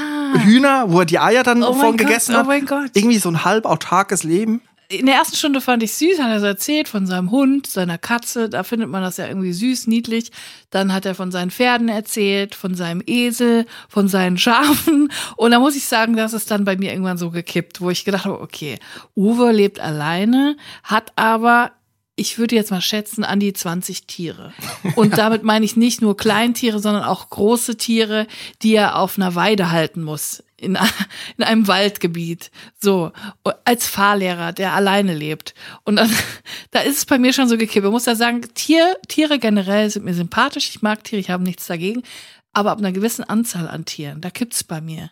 Hühner, 0.43 0.85
wo 0.91 0.99
er 0.99 1.05
die 1.05 1.19
Eier 1.19 1.43
dann 1.43 1.63
oh 1.63 1.73
von 1.73 1.97
gegessen 1.97 2.33
Gott, 2.33 2.39
hat. 2.39 2.45
Oh 2.45 2.49
mein 2.49 2.65
Gott. 2.65 2.91
Irgendwie 2.93 3.17
so 3.17 3.29
ein 3.29 3.43
halb 3.43 3.65
autarkes 3.65 4.23
Leben 4.23 4.61
in 4.91 5.05
der 5.05 5.15
ersten 5.15 5.35
Stunde 5.35 5.61
fand 5.61 5.83
ich 5.83 5.93
süß, 5.93 6.19
hat 6.19 6.29
er 6.29 6.39
so 6.39 6.45
erzählt 6.45 6.87
von 6.87 7.07
seinem 7.07 7.31
Hund, 7.31 7.67
seiner 7.67 7.97
Katze, 7.97 8.49
da 8.49 8.63
findet 8.63 8.89
man 8.89 9.01
das 9.01 9.17
ja 9.17 9.27
irgendwie 9.27 9.53
süß, 9.53 9.87
niedlich. 9.87 10.31
Dann 10.69 10.93
hat 10.93 11.05
er 11.05 11.15
von 11.15 11.31
seinen 11.31 11.51
Pferden 11.51 11.89
erzählt, 11.89 12.55
von 12.55 12.75
seinem 12.75 13.01
Esel, 13.05 13.65
von 13.87 14.07
seinen 14.07 14.37
Schafen. 14.37 15.11
Und 15.37 15.51
da 15.51 15.59
muss 15.59 15.75
ich 15.75 15.85
sagen, 15.85 16.15
das 16.15 16.33
ist 16.33 16.51
dann 16.51 16.65
bei 16.65 16.75
mir 16.75 16.91
irgendwann 16.91 17.17
so 17.17 17.31
gekippt, 17.31 17.81
wo 17.81 17.89
ich 17.89 18.05
gedacht 18.05 18.25
habe, 18.25 18.41
okay, 18.41 18.79
Uwe 19.15 19.51
lebt 19.51 19.79
alleine, 19.79 20.57
hat 20.83 21.13
aber 21.15 21.71
ich 22.21 22.37
würde 22.37 22.55
jetzt 22.55 22.71
mal 22.71 22.81
schätzen, 22.81 23.23
an 23.23 23.39
die 23.39 23.51
20 23.51 24.05
Tiere. 24.05 24.53
Und 24.95 25.17
damit 25.17 25.43
meine 25.43 25.65
ich 25.65 25.75
nicht 25.75 26.01
nur 26.01 26.15
Kleintiere, 26.15 26.79
sondern 26.79 27.03
auch 27.03 27.29
große 27.29 27.77
Tiere, 27.77 28.27
die 28.61 28.75
er 28.75 28.97
auf 28.97 29.17
einer 29.17 29.35
Weide 29.35 29.71
halten 29.71 30.03
muss 30.03 30.43
in, 30.61 30.77
in 31.37 31.43
einem 31.43 31.67
Waldgebiet, 31.67 32.51
so, 32.79 33.11
als 33.65 33.87
Fahrlehrer, 33.87 34.53
der 34.53 34.73
alleine 34.73 35.13
lebt. 35.13 35.53
Und 35.83 35.97
dann, 35.97 36.09
da 36.71 36.79
ist 36.81 36.97
es 36.97 37.05
bei 37.05 37.17
mir 37.17 37.33
schon 37.33 37.49
so 37.49 37.57
gekippt. 37.57 37.85
Ich 37.85 37.91
muss 37.91 38.05
da 38.05 38.15
sagen, 38.15 38.41
Tier, 38.53 38.95
Tiere 39.07 39.39
generell 39.39 39.89
sind 39.89 40.05
mir 40.05 40.13
sympathisch. 40.13 40.69
Ich 40.69 40.81
mag 40.81 41.03
Tiere, 41.03 41.19
ich 41.19 41.29
habe 41.29 41.43
nichts 41.43 41.65
dagegen. 41.65 42.03
Aber 42.53 42.71
ab 42.71 42.79
einer 42.79 42.91
gewissen 42.91 43.23
Anzahl 43.23 43.67
an 43.67 43.85
Tieren, 43.85 44.21
da 44.21 44.29
kippt's 44.29 44.63
bei 44.63 44.81
mir. 44.81 45.09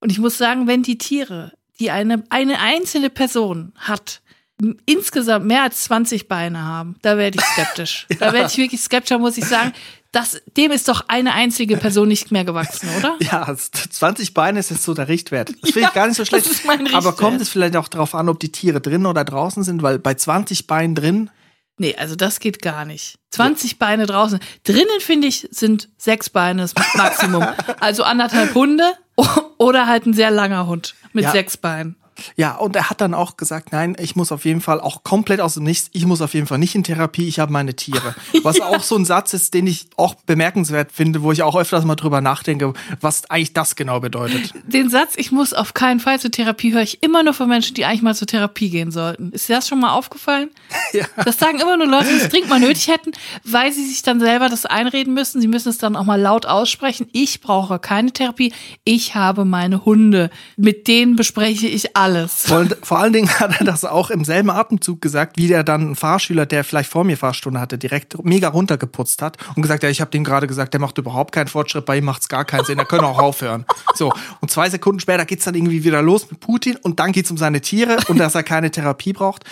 Und 0.00 0.10
ich 0.10 0.18
muss 0.18 0.38
sagen, 0.38 0.66
wenn 0.66 0.82
die 0.82 0.98
Tiere, 0.98 1.52
die 1.78 1.90
eine, 1.90 2.24
eine 2.30 2.60
einzelne 2.60 3.10
Person 3.10 3.72
hat, 3.76 4.20
insgesamt 4.86 5.46
mehr 5.46 5.62
als 5.62 5.84
20 5.84 6.28
Beine 6.28 6.64
haben, 6.64 6.96
da 7.02 7.16
werde 7.16 7.38
ich 7.38 7.44
skeptisch. 7.44 8.06
ja. 8.10 8.16
Da 8.20 8.32
werde 8.32 8.48
ich 8.50 8.56
wirklich 8.58 8.80
skeptisch, 8.80 9.18
muss 9.18 9.38
ich 9.38 9.44
sagen. 9.44 9.72
Das, 10.12 10.42
dem 10.56 10.72
ist 10.72 10.88
doch 10.88 11.04
eine 11.06 11.34
einzige 11.34 11.76
Person 11.76 12.08
nicht 12.08 12.32
mehr 12.32 12.44
gewachsen, 12.44 12.88
oder? 12.98 13.16
Ja, 13.20 13.54
20 13.54 14.34
Beine 14.34 14.58
ist 14.58 14.70
jetzt 14.70 14.82
so 14.82 14.92
der 14.92 15.06
Richtwert. 15.06 15.50
Das 15.62 15.70
finde 15.70 15.88
ich 15.88 15.94
gar 15.94 16.08
nicht 16.08 16.16
so 16.16 16.24
schlecht. 16.24 16.46
Das 16.46 16.52
ist 16.52 16.64
mein 16.64 16.92
Aber 16.92 17.12
kommt 17.12 17.40
es 17.40 17.48
vielleicht 17.48 17.76
auch 17.76 17.86
darauf 17.86 18.14
an, 18.16 18.28
ob 18.28 18.40
die 18.40 18.50
Tiere 18.50 18.80
drin 18.80 19.06
oder 19.06 19.24
draußen 19.24 19.62
sind, 19.62 19.82
weil 19.82 20.00
bei 20.00 20.14
20 20.14 20.66
Beinen 20.66 20.96
drin. 20.96 21.30
Nee, 21.78 21.94
also 21.96 22.16
das 22.16 22.40
geht 22.40 22.60
gar 22.60 22.84
nicht. 22.84 23.18
20 23.30 23.70
ja. 23.70 23.76
Beine 23.78 24.06
draußen. 24.06 24.40
Drinnen, 24.64 25.00
finde 25.00 25.28
ich, 25.28 25.48
sind 25.52 25.88
sechs 25.96 26.28
Beine 26.28 26.62
das 26.62 26.74
Maximum. 26.94 27.46
also 27.80 28.02
anderthalb 28.02 28.52
Hunde 28.54 28.84
oder 29.58 29.86
halt 29.86 30.06
ein 30.06 30.12
sehr 30.12 30.30
langer 30.30 30.66
Hund 30.66 30.94
mit 31.12 31.24
ja. 31.24 31.30
sechs 31.30 31.56
Beinen. 31.56 31.96
Ja, 32.36 32.56
und 32.56 32.76
er 32.76 32.90
hat 32.90 33.00
dann 33.00 33.14
auch 33.14 33.36
gesagt, 33.36 33.72
nein, 33.72 33.96
ich 33.98 34.16
muss 34.16 34.32
auf 34.32 34.44
jeden 34.44 34.60
Fall 34.60 34.80
auch 34.80 35.02
komplett 35.04 35.40
aus 35.40 35.54
dem 35.54 35.64
Nichts, 35.64 35.90
ich 35.92 36.06
muss 36.06 36.20
auf 36.20 36.34
jeden 36.34 36.46
Fall 36.46 36.58
nicht 36.58 36.74
in 36.74 36.84
Therapie, 36.84 37.28
ich 37.28 37.38
habe 37.38 37.52
meine 37.52 37.74
Tiere. 37.74 38.14
Was 38.42 38.58
ja. 38.58 38.66
auch 38.66 38.82
so 38.82 38.96
ein 38.96 39.04
Satz 39.04 39.34
ist, 39.34 39.54
den 39.54 39.66
ich 39.66 39.88
auch 39.96 40.14
bemerkenswert 40.14 40.92
finde, 40.92 41.22
wo 41.22 41.32
ich 41.32 41.42
auch 41.42 41.56
öfters 41.56 41.84
mal 41.84 41.96
drüber 41.96 42.20
nachdenke, 42.20 42.72
was 43.00 43.28
eigentlich 43.30 43.52
das 43.52 43.76
genau 43.76 44.00
bedeutet. 44.00 44.52
Den 44.66 44.88
Satz, 44.88 45.14
ich 45.16 45.32
muss 45.32 45.52
auf 45.52 45.74
keinen 45.74 46.00
Fall 46.00 46.18
zur 46.20 46.30
Therapie, 46.30 46.72
höre 46.72 46.82
ich 46.82 47.02
immer 47.02 47.22
nur 47.22 47.34
von 47.34 47.48
Menschen, 47.48 47.74
die 47.74 47.84
eigentlich 47.84 48.02
mal 48.02 48.14
zur 48.14 48.26
Therapie 48.26 48.70
gehen 48.70 48.90
sollten. 48.90 49.32
Ist 49.32 49.48
dir 49.48 49.56
das 49.56 49.68
schon 49.68 49.80
mal 49.80 49.92
aufgefallen? 49.92 50.50
Ja. 50.92 51.04
Das 51.24 51.38
sagen 51.38 51.60
immer 51.60 51.76
nur 51.76 51.86
Leute, 51.86 52.08
die 52.08 52.16
es 52.16 52.28
dringend 52.28 52.50
mal 52.50 52.58
nötig 52.58 52.88
hätten, 52.88 53.12
weil 53.44 53.72
sie 53.72 53.86
sich 53.86 54.02
dann 54.02 54.18
selber 54.18 54.48
das 54.48 54.66
einreden 54.66 55.14
müssen. 55.14 55.40
Sie 55.40 55.46
müssen 55.46 55.68
es 55.68 55.78
dann 55.78 55.94
auch 55.94 56.04
mal 56.04 56.20
laut 56.20 56.46
aussprechen. 56.46 57.06
Ich 57.12 57.40
brauche 57.40 57.78
keine 57.78 58.12
Therapie. 58.12 58.52
Ich 58.82 59.14
habe 59.14 59.44
meine 59.44 59.84
Hunde. 59.84 60.30
Mit 60.56 60.88
denen 60.88 61.14
bespreche 61.14 61.68
ich 61.68 61.96
alles 61.96 62.09
alles. 62.10 62.42
Vor, 62.46 62.66
vor, 62.82 62.98
allen 62.98 63.12
Dingen 63.12 63.28
hat 63.28 63.60
er 63.60 63.64
das 63.64 63.84
auch 63.84 64.10
im 64.10 64.24
selben 64.24 64.50
Atemzug 64.50 65.00
gesagt, 65.00 65.36
wie 65.36 65.48
der 65.48 65.64
dann 65.64 65.92
ein 65.92 65.96
Fahrschüler, 65.96 66.46
der 66.46 66.64
vielleicht 66.64 66.90
vor 66.90 67.04
mir 67.04 67.16
Fahrstunde 67.16 67.60
hatte, 67.60 67.78
direkt 67.78 68.22
mega 68.24 68.48
runtergeputzt 68.48 69.22
hat 69.22 69.36
und 69.54 69.62
gesagt, 69.62 69.82
ja, 69.82 69.88
ich 69.88 70.00
habe 70.00 70.10
dem 70.10 70.24
gerade 70.24 70.46
gesagt, 70.46 70.74
der 70.74 70.80
macht 70.80 70.98
überhaupt 70.98 71.32
keinen 71.32 71.48
Fortschritt, 71.48 71.86
bei 71.86 71.98
ihm 71.98 72.04
macht's 72.04 72.28
gar 72.28 72.44
keinen 72.44 72.64
Sinn, 72.64 72.78
er 72.78 72.84
können 72.84 73.04
auch 73.04 73.18
aufhören. 73.18 73.64
So, 73.94 74.12
und 74.40 74.50
zwei 74.50 74.68
Sekunden 74.70 75.00
später 75.00 75.24
geht's 75.24 75.44
dann 75.44 75.54
irgendwie 75.54 75.84
wieder 75.84 76.02
los 76.02 76.30
mit 76.30 76.40
Putin 76.40 76.76
und 76.76 77.00
dann 77.00 77.12
geht's 77.12 77.30
um 77.30 77.36
seine 77.36 77.60
Tiere 77.60 77.98
und 78.08 78.18
dass 78.18 78.34
er 78.34 78.42
keine 78.42 78.70
Therapie 78.70 79.12
braucht. 79.12 79.44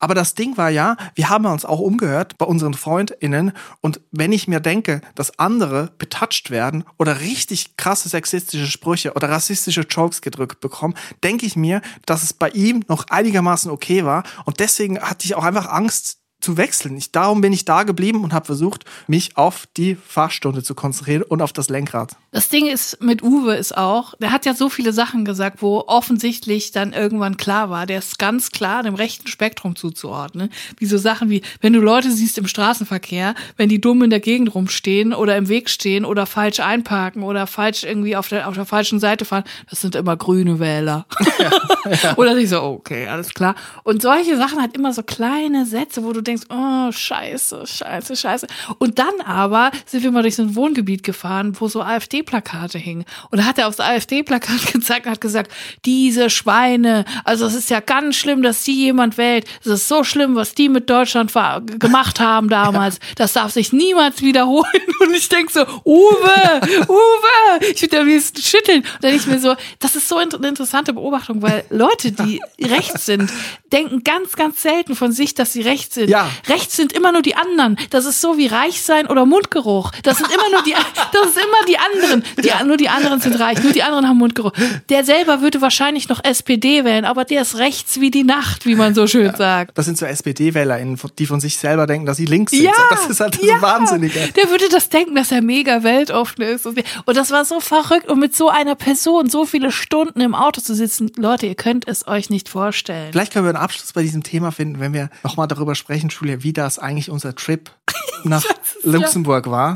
Aber 0.00 0.14
das 0.14 0.34
Ding 0.34 0.56
war 0.56 0.70
ja, 0.70 0.96
wir 1.14 1.28
haben 1.28 1.44
uns 1.46 1.64
auch 1.64 1.78
umgehört 1.78 2.38
bei 2.38 2.46
unseren 2.46 2.74
FreundInnen. 2.74 3.52
Und 3.82 4.00
wenn 4.10 4.32
ich 4.32 4.48
mir 4.48 4.60
denke, 4.60 5.02
dass 5.14 5.38
andere 5.38 5.92
betatscht 5.98 6.50
werden 6.50 6.84
oder 6.98 7.20
richtig 7.20 7.76
krasse 7.76 8.08
sexistische 8.08 8.66
Sprüche 8.66 9.12
oder 9.12 9.28
rassistische 9.28 9.82
Jokes 9.82 10.22
gedrückt 10.22 10.60
bekommen, 10.60 10.94
denke 11.22 11.44
ich 11.44 11.54
mir, 11.54 11.82
dass 12.06 12.22
es 12.22 12.32
bei 12.32 12.48
ihm 12.48 12.82
noch 12.88 13.06
einigermaßen 13.10 13.70
okay 13.70 14.04
war. 14.04 14.24
Und 14.46 14.58
deswegen 14.58 14.98
hatte 15.00 15.26
ich 15.26 15.34
auch 15.34 15.44
einfach 15.44 15.68
Angst, 15.68 16.19
zu 16.40 16.56
wechseln. 16.56 16.96
Ich, 16.96 17.12
darum 17.12 17.40
bin 17.40 17.52
ich 17.52 17.64
da 17.64 17.82
geblieben 17.82 18.24
und 18.24 18.32
habe 18.32 18.46
versucht, 18.46 18.84
mich 19.06 19.36
auf 19.36 19.66
die 19.76 19.94
Fahrstunde 19.94 20.62
zu 20.62 20.74
konzentrieren 20.74 21.22
und 21.22 21.42
auf 21.42 21.52
das 21.52 21.68
Lenkrad. 21.68 22.16
Das 22.32 22.48
Ding 22.48 22.66
ist 22.66 23.02
mit 23.02 23.24
Uwe 23.24 23.56
ist 23.56 23.76
auch, 23.76 24.14
der 24.20 24.30
hat 24.30 24.46
ja 24.46 24.54
so 24.54 24.68
viele 24.68 24.92
Sachen 24.92 25.24
gesagt, 25.24 25.62
wo 25.62 25.84
offensichtlich 25.88 26.70
dann 26.70 26.92
irgendwann 26.92 27.36
klar 27.36 27.70
war, 27.70 27.86
der 27.86 27.98
ist 27.98 28.20
ganz 28.20 28.52
klar 28.52 28.84
dem 28.84 28.94
rechten 28.94 29.26
Spektrum 29.26 29.74
zuzuordnen. 29.74 30.50
Wie 30.78 30.86
so 30.86 30.96
Sachen 30.96 31.28
wie, 31.28 31.42
wenn 31.60 31.72
du 31.72 31.80
Leute 31.80 32.12
siehst 32.12 32.38
im 32.38 32.46
Straßenverkehr, 32.46 33.34
wenn 33.56 33.68
die 33.68 33.80
dumm 33.80 34.02
in 34.04 34.10
der 34.10 34.20
Gegend 34.20 34.54
rumstehen 34.54 35.12
oder 35.12 35.36
im 35.36 35.48
Weg 35.48 35.68
stehen 35.68 36.04
oder 36.04 36.24
falsch 36.24 36.60
einparken 36.60 37.24
oder 37.24 37.48
falsch 37.48 37.82
irgendwie 37.82 38.14
auf 38.14 38.28
der, 38.28 38.46
auf 38.46 38.54
der 38.54 38.64
falschen 38.64 39.00
Seite 39.00 39.24
fahren, 39.24 39.44
das 39.68 39.80
sind 39.80 39.96
immer 39.96 40.16
grüne 40.16 40.60
Wähler. 40.60 41.06
Ja, 41.38 41.92
ja. 42.02 42.16
oder 42.16 42.36
ich 42.36 42.48
so, 42.48 42.62
okay, 42.62 43.08
alles 43.08 43.34
klar. 43.34 43.56
Und 43.82 44.02
solche 44.02 44.36
Sachen 44.36 44.62
hat 44.62 44.76
immer 44.76 44.92
so 44.92 45.02
kleine 45.02 45.66
Sätze, 45.66 46.04
wo 46.04 46.12
du 46.12 46.20
denkst, 46.20 46.29
oh, 46.48 46.92
scheiße, 46.92 47.66
scheiße, 47.66 48.16
scheiße. 48.16 48.46
Und 48.78 48.98
dann 48.98 49.20
aber 49.24 49.70
sind 49.86 50.02
wir 50.02 50.10
mal 50.10 50.22
durch 50.22 50.36
so 50.36 50.42
ein 50.42 50.54
Wohngebiet 50.54 51.02
gefahren, 51.02 51.56
wo 51.58 51.68
so 51.68 51.82
AfD-Plakate 51.82 52.78
hingen. 52.78 53.04
Und 53.30 53.38
da 53.38 53.44
hat 53.44 53.58
er 53.58 53.68
aufs 53.68 53.80
AfD-Plakat 53.80 54.66
gezeigt 54.72 55.06
und 55.06 55.12
hat 55.12 55.20
gesagt, 55.20 55.52
diese 55.84 56.30
Schweine, 56.30 57.04
also 57.24 57.46
es 57.46 57.54
ist 57.54 57.70
ja 57.70 57.80
ganz 57.80 58.16
schlimm, 58.16 58.42
dass 58.42 58.64
die 58.64 58.74
jemand 58.74 59.18
wählt. 59.18 59.46
Es 59.60 59.66
ist 59.66 59.88
so 59.88 60.04
schlimm, 60.04 60.34
was 60.34 60.54
die 60.54 60.68
mit 60.68 60.90
Deutschland 60.90 61.32
gemacht 61.78 62.20
haben 62.20 62.48
damals. 62.50 62.96
Ja. 62.96 63.14
Das 63.16 63.32
darf 63.32 63.52
sich 63.52 63.72
niemals 63.72 64.22
wiederholen. 64.22 64.64
Und 65.00 65.14
ich 65.14 65.28
denk 65.28 65.50
so, 65.50 65.62
Uwe, 65.84 66.60
Uwe, 66.88 67.66
ich 67.72 67.82
würde 67.82 68.00
am 68.00 68.06
liebsten 68.06 68.42
schütteln. 68.42 68.80
Und 68.80 69.02
dann 69.02 69.10
denke 69.10 69.16
ich 69.16 69.26
mir 69.26 69.40
so, 69.40 69.54
das 69.78 69.96
ist 69.96 70.08
so 70.08 70.16
eine 70.16 70.48
interessante 70.48 70.92
Beobachtung, 70.92 71.42
weil 71.42 71.64
Leute, 71.70 72.12
die 72.12 72.40
rechts 72.60 73.06
sind, 73.06 73.30
denken 73.72 74.02
ganz, 74.04 74.32
ganz 74.32 74.62
selten 74.62 74.94
von 74.96 75.12
sich, 75.12 75.34
dass 75.34 75.52
sie 75.52 75.62
rechts 75.62 75.94
sind. 75.94 76.10
Ja. 76.10 76.19
Rechts 76.48 76.76
sind 76.76 76.92
immer 76.92 77.12
nur 77.12 77.22
die 77.22 77.36
anderen. 77.36 77.76
Das 77.90 78.04
ist 78.04 78.20
so 78.20 78.36
wie 78.38 78.46
reich 78.46 78.82
sein 78.82 79.06
oder 79.06 79.26
Mundgeruch. 79.26 79.92
Das 80.02 80.18
sind 80.18 80.30
immer 80.30 80.50
nur 80.50 80.62
die, 80.62 80.72
das 81.12 81.26
ist 81.26 81.36
immer 81.36 81.66
die 81.68 81.78
anderen. 81.78 82.24
Die, 82.42 82.48
ja. 82.48 82.64
Nur 82.64 82.76
die 82.76 82.88
anderen 82.88 83.20
sind 83.20 83.38
reich, 83.38 83.62
nur 83.62 83.72
die 83.72 83.82
anderen 83.82 84.08
haben 84.08 84.18
Mundgeruch. 84.18 84.52
Der 84.88 85.04
selber 85.04 85.40
würde 85.40 85.60
wahrscheinlich 85.60 86.08
noch 86.08 86.22
SPD 86.24 86.84
wählen, 86.84 87.04
aber 87.04 87.24
der 87.24 87.42
ist 87.42 87.58
rechts 87.58 88.00
wie 88.00 88.10
die 88.10 88.24
Nacht, 88.24 88.66
wie 88.66 88.74
man 88.74 88.94
so 88.94 89.06
schön 89.06 89.26
ja. 89.26 89.36
sagt. 89.36 89.76
Das 89.76 89.86
sind 89.86 89.98
so 89.98 90.06
SPD-WählerInnen, 90.06 90.98
die 91.18 91.26
von 91.26 91.40
sich 91.40 91.56
selber 91.56 91.86
denken, 91.86 92.06
dass 92.06 92.16
sie 92.16 92.26
links 92.26 92.52
sind. 92.52 92.64
Ja, 92.64 92.72
das 92.90 93.06
ist 93.06 93.20
halt 93.20 93.42
ja. 93.42 93.56
so 93.56 93.62
wahnsinnig. 93.62 94.12
Der 94.12 94.50
würde 94.50 94.68
das 94.70 94.88
denken, 94.88 95.14
dass 95.14 95.32
er 95.32 95.42
mega 95.42 95.82
weltoffen 95.82 96.42
ist. 96.42 96.66
Und 96.66 97.16
das 97.16 97.30
war 97.30 97.44
so 97.44 97.60
verrückt. 97.60 98.08
Und 98.08 98.18
mit 98.18 98.36
so 98.36 98.48
einer 98.48 98.74
Person 98.74 99.28
so 99.28 99.44
viele 99.46 99.70
Stunden 99.72 100.20
im 100.20 100.34
Auto 100.34 100.60
zu 100.60 100.74
sitzen, 100.74 101.10
Leute, 101.16 101.46
ihr 101.46 101.54
könnt 101.54 101.86
es 101.88 102.06
euch 102.06 102.30
nicht 102.30 102.48
vorstellen. 102.48 103.12
Vielleicht 103.12 103.32
können 103.32 103.44
wir 103.44 103.50
einen 103.50 103.62
Abschluss 103.62 103.92
bei 103.92 104.02
diesem 104.02 104.22
Thema 104.22 104.52
finden, 104.52 104.80
wenn 104.80 104.92
wir 104.92 105.10
nochmal 105.22 105.48
darüber 105.48 105.74
sprechen, 105.74 106.09
Julia, 106.10 106.42
wie 106.42 106.52
das 106.52 106.78
eigentlich 106.78 107.10
unser 107.10 107.34
Trip 107.34 107.70
nach 108.24 108.44
Luxemburg 108.82 109.46
ja. 109.46 109.52
war. 109.52 109.74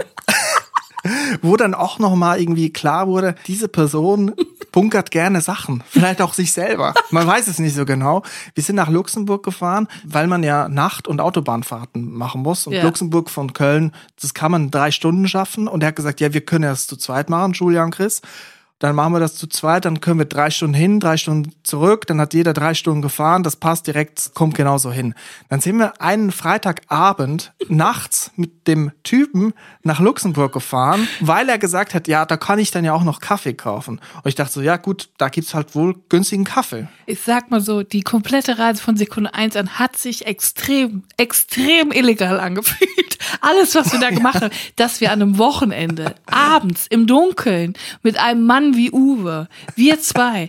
Wo 1.43 1.59
dann 1.59 1.75
auch 1.75 1.99
noch 1.99 2.15
mal 2.15 2.41
irgendwie 2.41 2.73
klar 2.73 3.07
wurde, 3.07 3.35
diese 3.47 3.69
Person 3.69 4.35
bunkert 4.73 5.11
gerne 5.11 5.41
Sachen, 5.41 5.85
vielleicht 5.89 6.21
auch 6.21 6.35
sich 6.35 6.51
selber. 6.51 6.95
Man 7.11 7.27
weiß 7.27 7.47
es 7.47 7.59
nicht 7.59 7.77
so 7.77 7.85
genau. 7.85 8.23
Wir 8.55 8.65
sind 8.65 8.75
nach 8.75 8.89
Luxemburg 8.89 9.45
gefahren, 9.45 9.87
weil 10.05 10.27
man 10.27 10.43
ja 10.43 10.69
Nacht- 10.69 11.07
und 11.07 11.21
Autobahnfahrten 11.21 12.13
machen 12.13 12.43
muss. 12.43 12.67
Und 12.67 12.73
ja. 12.73 12.83
Luxemburg 12.83 13.31
von 13.31 13.53
Köln, 13.53 13.93
das 14.21 14.35
kann 14.35 14.51
man 14.51 14.71
drei 14.73 14.91
Stunden 14.91 15.29
schaffen. 15.29 15.69
Und 15.69 15.83
er 15.83 15.89
hat 15.89 15.97
gesagt, 15.97 16.21
ja, 16.21 16.33
wir 16.33 16.41
können 16.41 16.65
das 16.65 16.89
zu 16.89 16.97
zweit 16.97 17.31
machen, 17.31 17.53
Julia 17.53 17.85
und 17.85 17.95
Chris. 17.95 18.21
Dann 18.81 18.97
machen 18.97 19.13
wir 19.13 19.21
das 19.21 19.37
zu 19.37 19.47
zweit, 19.47 19.85
dann 19.85 20.01
können 20.01 20.19
wir 20.19 20.27
drei 20.27 20.51
Stunden 20.51 20.75
hin, 20.75 21.01
drei 21.01 21.17
Stunden 21.17 21.53
zurück, 21.63 22.07
dann 22.07 22.21
hat 22.21 22.35
jeder 22.35 22.53
drei 22.53 22.75
Stunden 22.75 23.03
gefahren, 23.03 23.43
das 23.43 23.57
passt 23.57 23.87
direkt, 23.87 24.33
kommt 24.35 24.55
genauso 24.57 24.93
hin. 24.93 25.15
Dann 25.49 25.61
sind 25.61 25.79
wir 25.79 26.01
einen 26.01 26.33
Freitagabend 26.33 27.53
nachts 27.69 28.33
mit 28.37 28.67
dem 28.67 28.91
Typen 29.03 29.55
nach 29.83 30.01
Luxemburg 30.01 30.53
gefahren, 30.53 31.09
weil 31.21 31.49
er 31.49 31.59
gesagt 31.59 31.95
hat, 31.95 32.09
ja, 32.09 32.27
da 32.27 32.37
kann 32.37 32.59
ich 32.59 32.73
dann 32.73 32.85
ja 32.85 32.93
auch 32.93 33.05
noch 33.05 33.21
Kaffee 33.21 33.55
kaufen. 33.55 34.01
Und 34.17 34.29
ich 34.29 34.35
dachte 34.35 34.53
so, 34.53 34.61
ja 34.61 34.77
gut, 34.77 35.09
da 35.19 35.29
gibt's 35.29 35.55
halt 35.55 35.75
wohl 35.75 35.95
günstigen 36.09 36.45
Kaffee. 36.45 36.89
Ich 37.07 37.21
sag 37.21 37.51
mal 37.51 37.61
so, 37.61 37.83
die 37.83 38.03
komplette 38.03 38.59
Reise 38.59 38.83
von 38.83 38.97
Sekunde 38.97 39.35
eins 39.35 39.57
an 39.57 39.79
hat 39.79 39.97
sich 39.97 40.27
extrem, 40.27 41.05
extrem 41.17 41.93
illegal 41.93 42.41
angefühlt. 42.41 43.19
Alles, 43.41 43.75
was 43.75 43.93
wir 43.93 44.01
da 44.01 44.11
gemacht 44.11 44.43
haben, 44.43 44.55
dass 44.77 45.01
wir 45.01 45.13
an 45.13 45.23
einem 45.23 45.39
Wochenende, 45.39 46.15
abends, 46.27 46.87
im 46.89 47.07
Dunkeln, 47.07 47.75
mit 48.03 48.19
einem 48.19 48.45
Mann 48.45 48.64
wie 48.73 48.91
Uwe, 48.91 49.49
wir 49.77 50.01
zwei, 50.01 50.49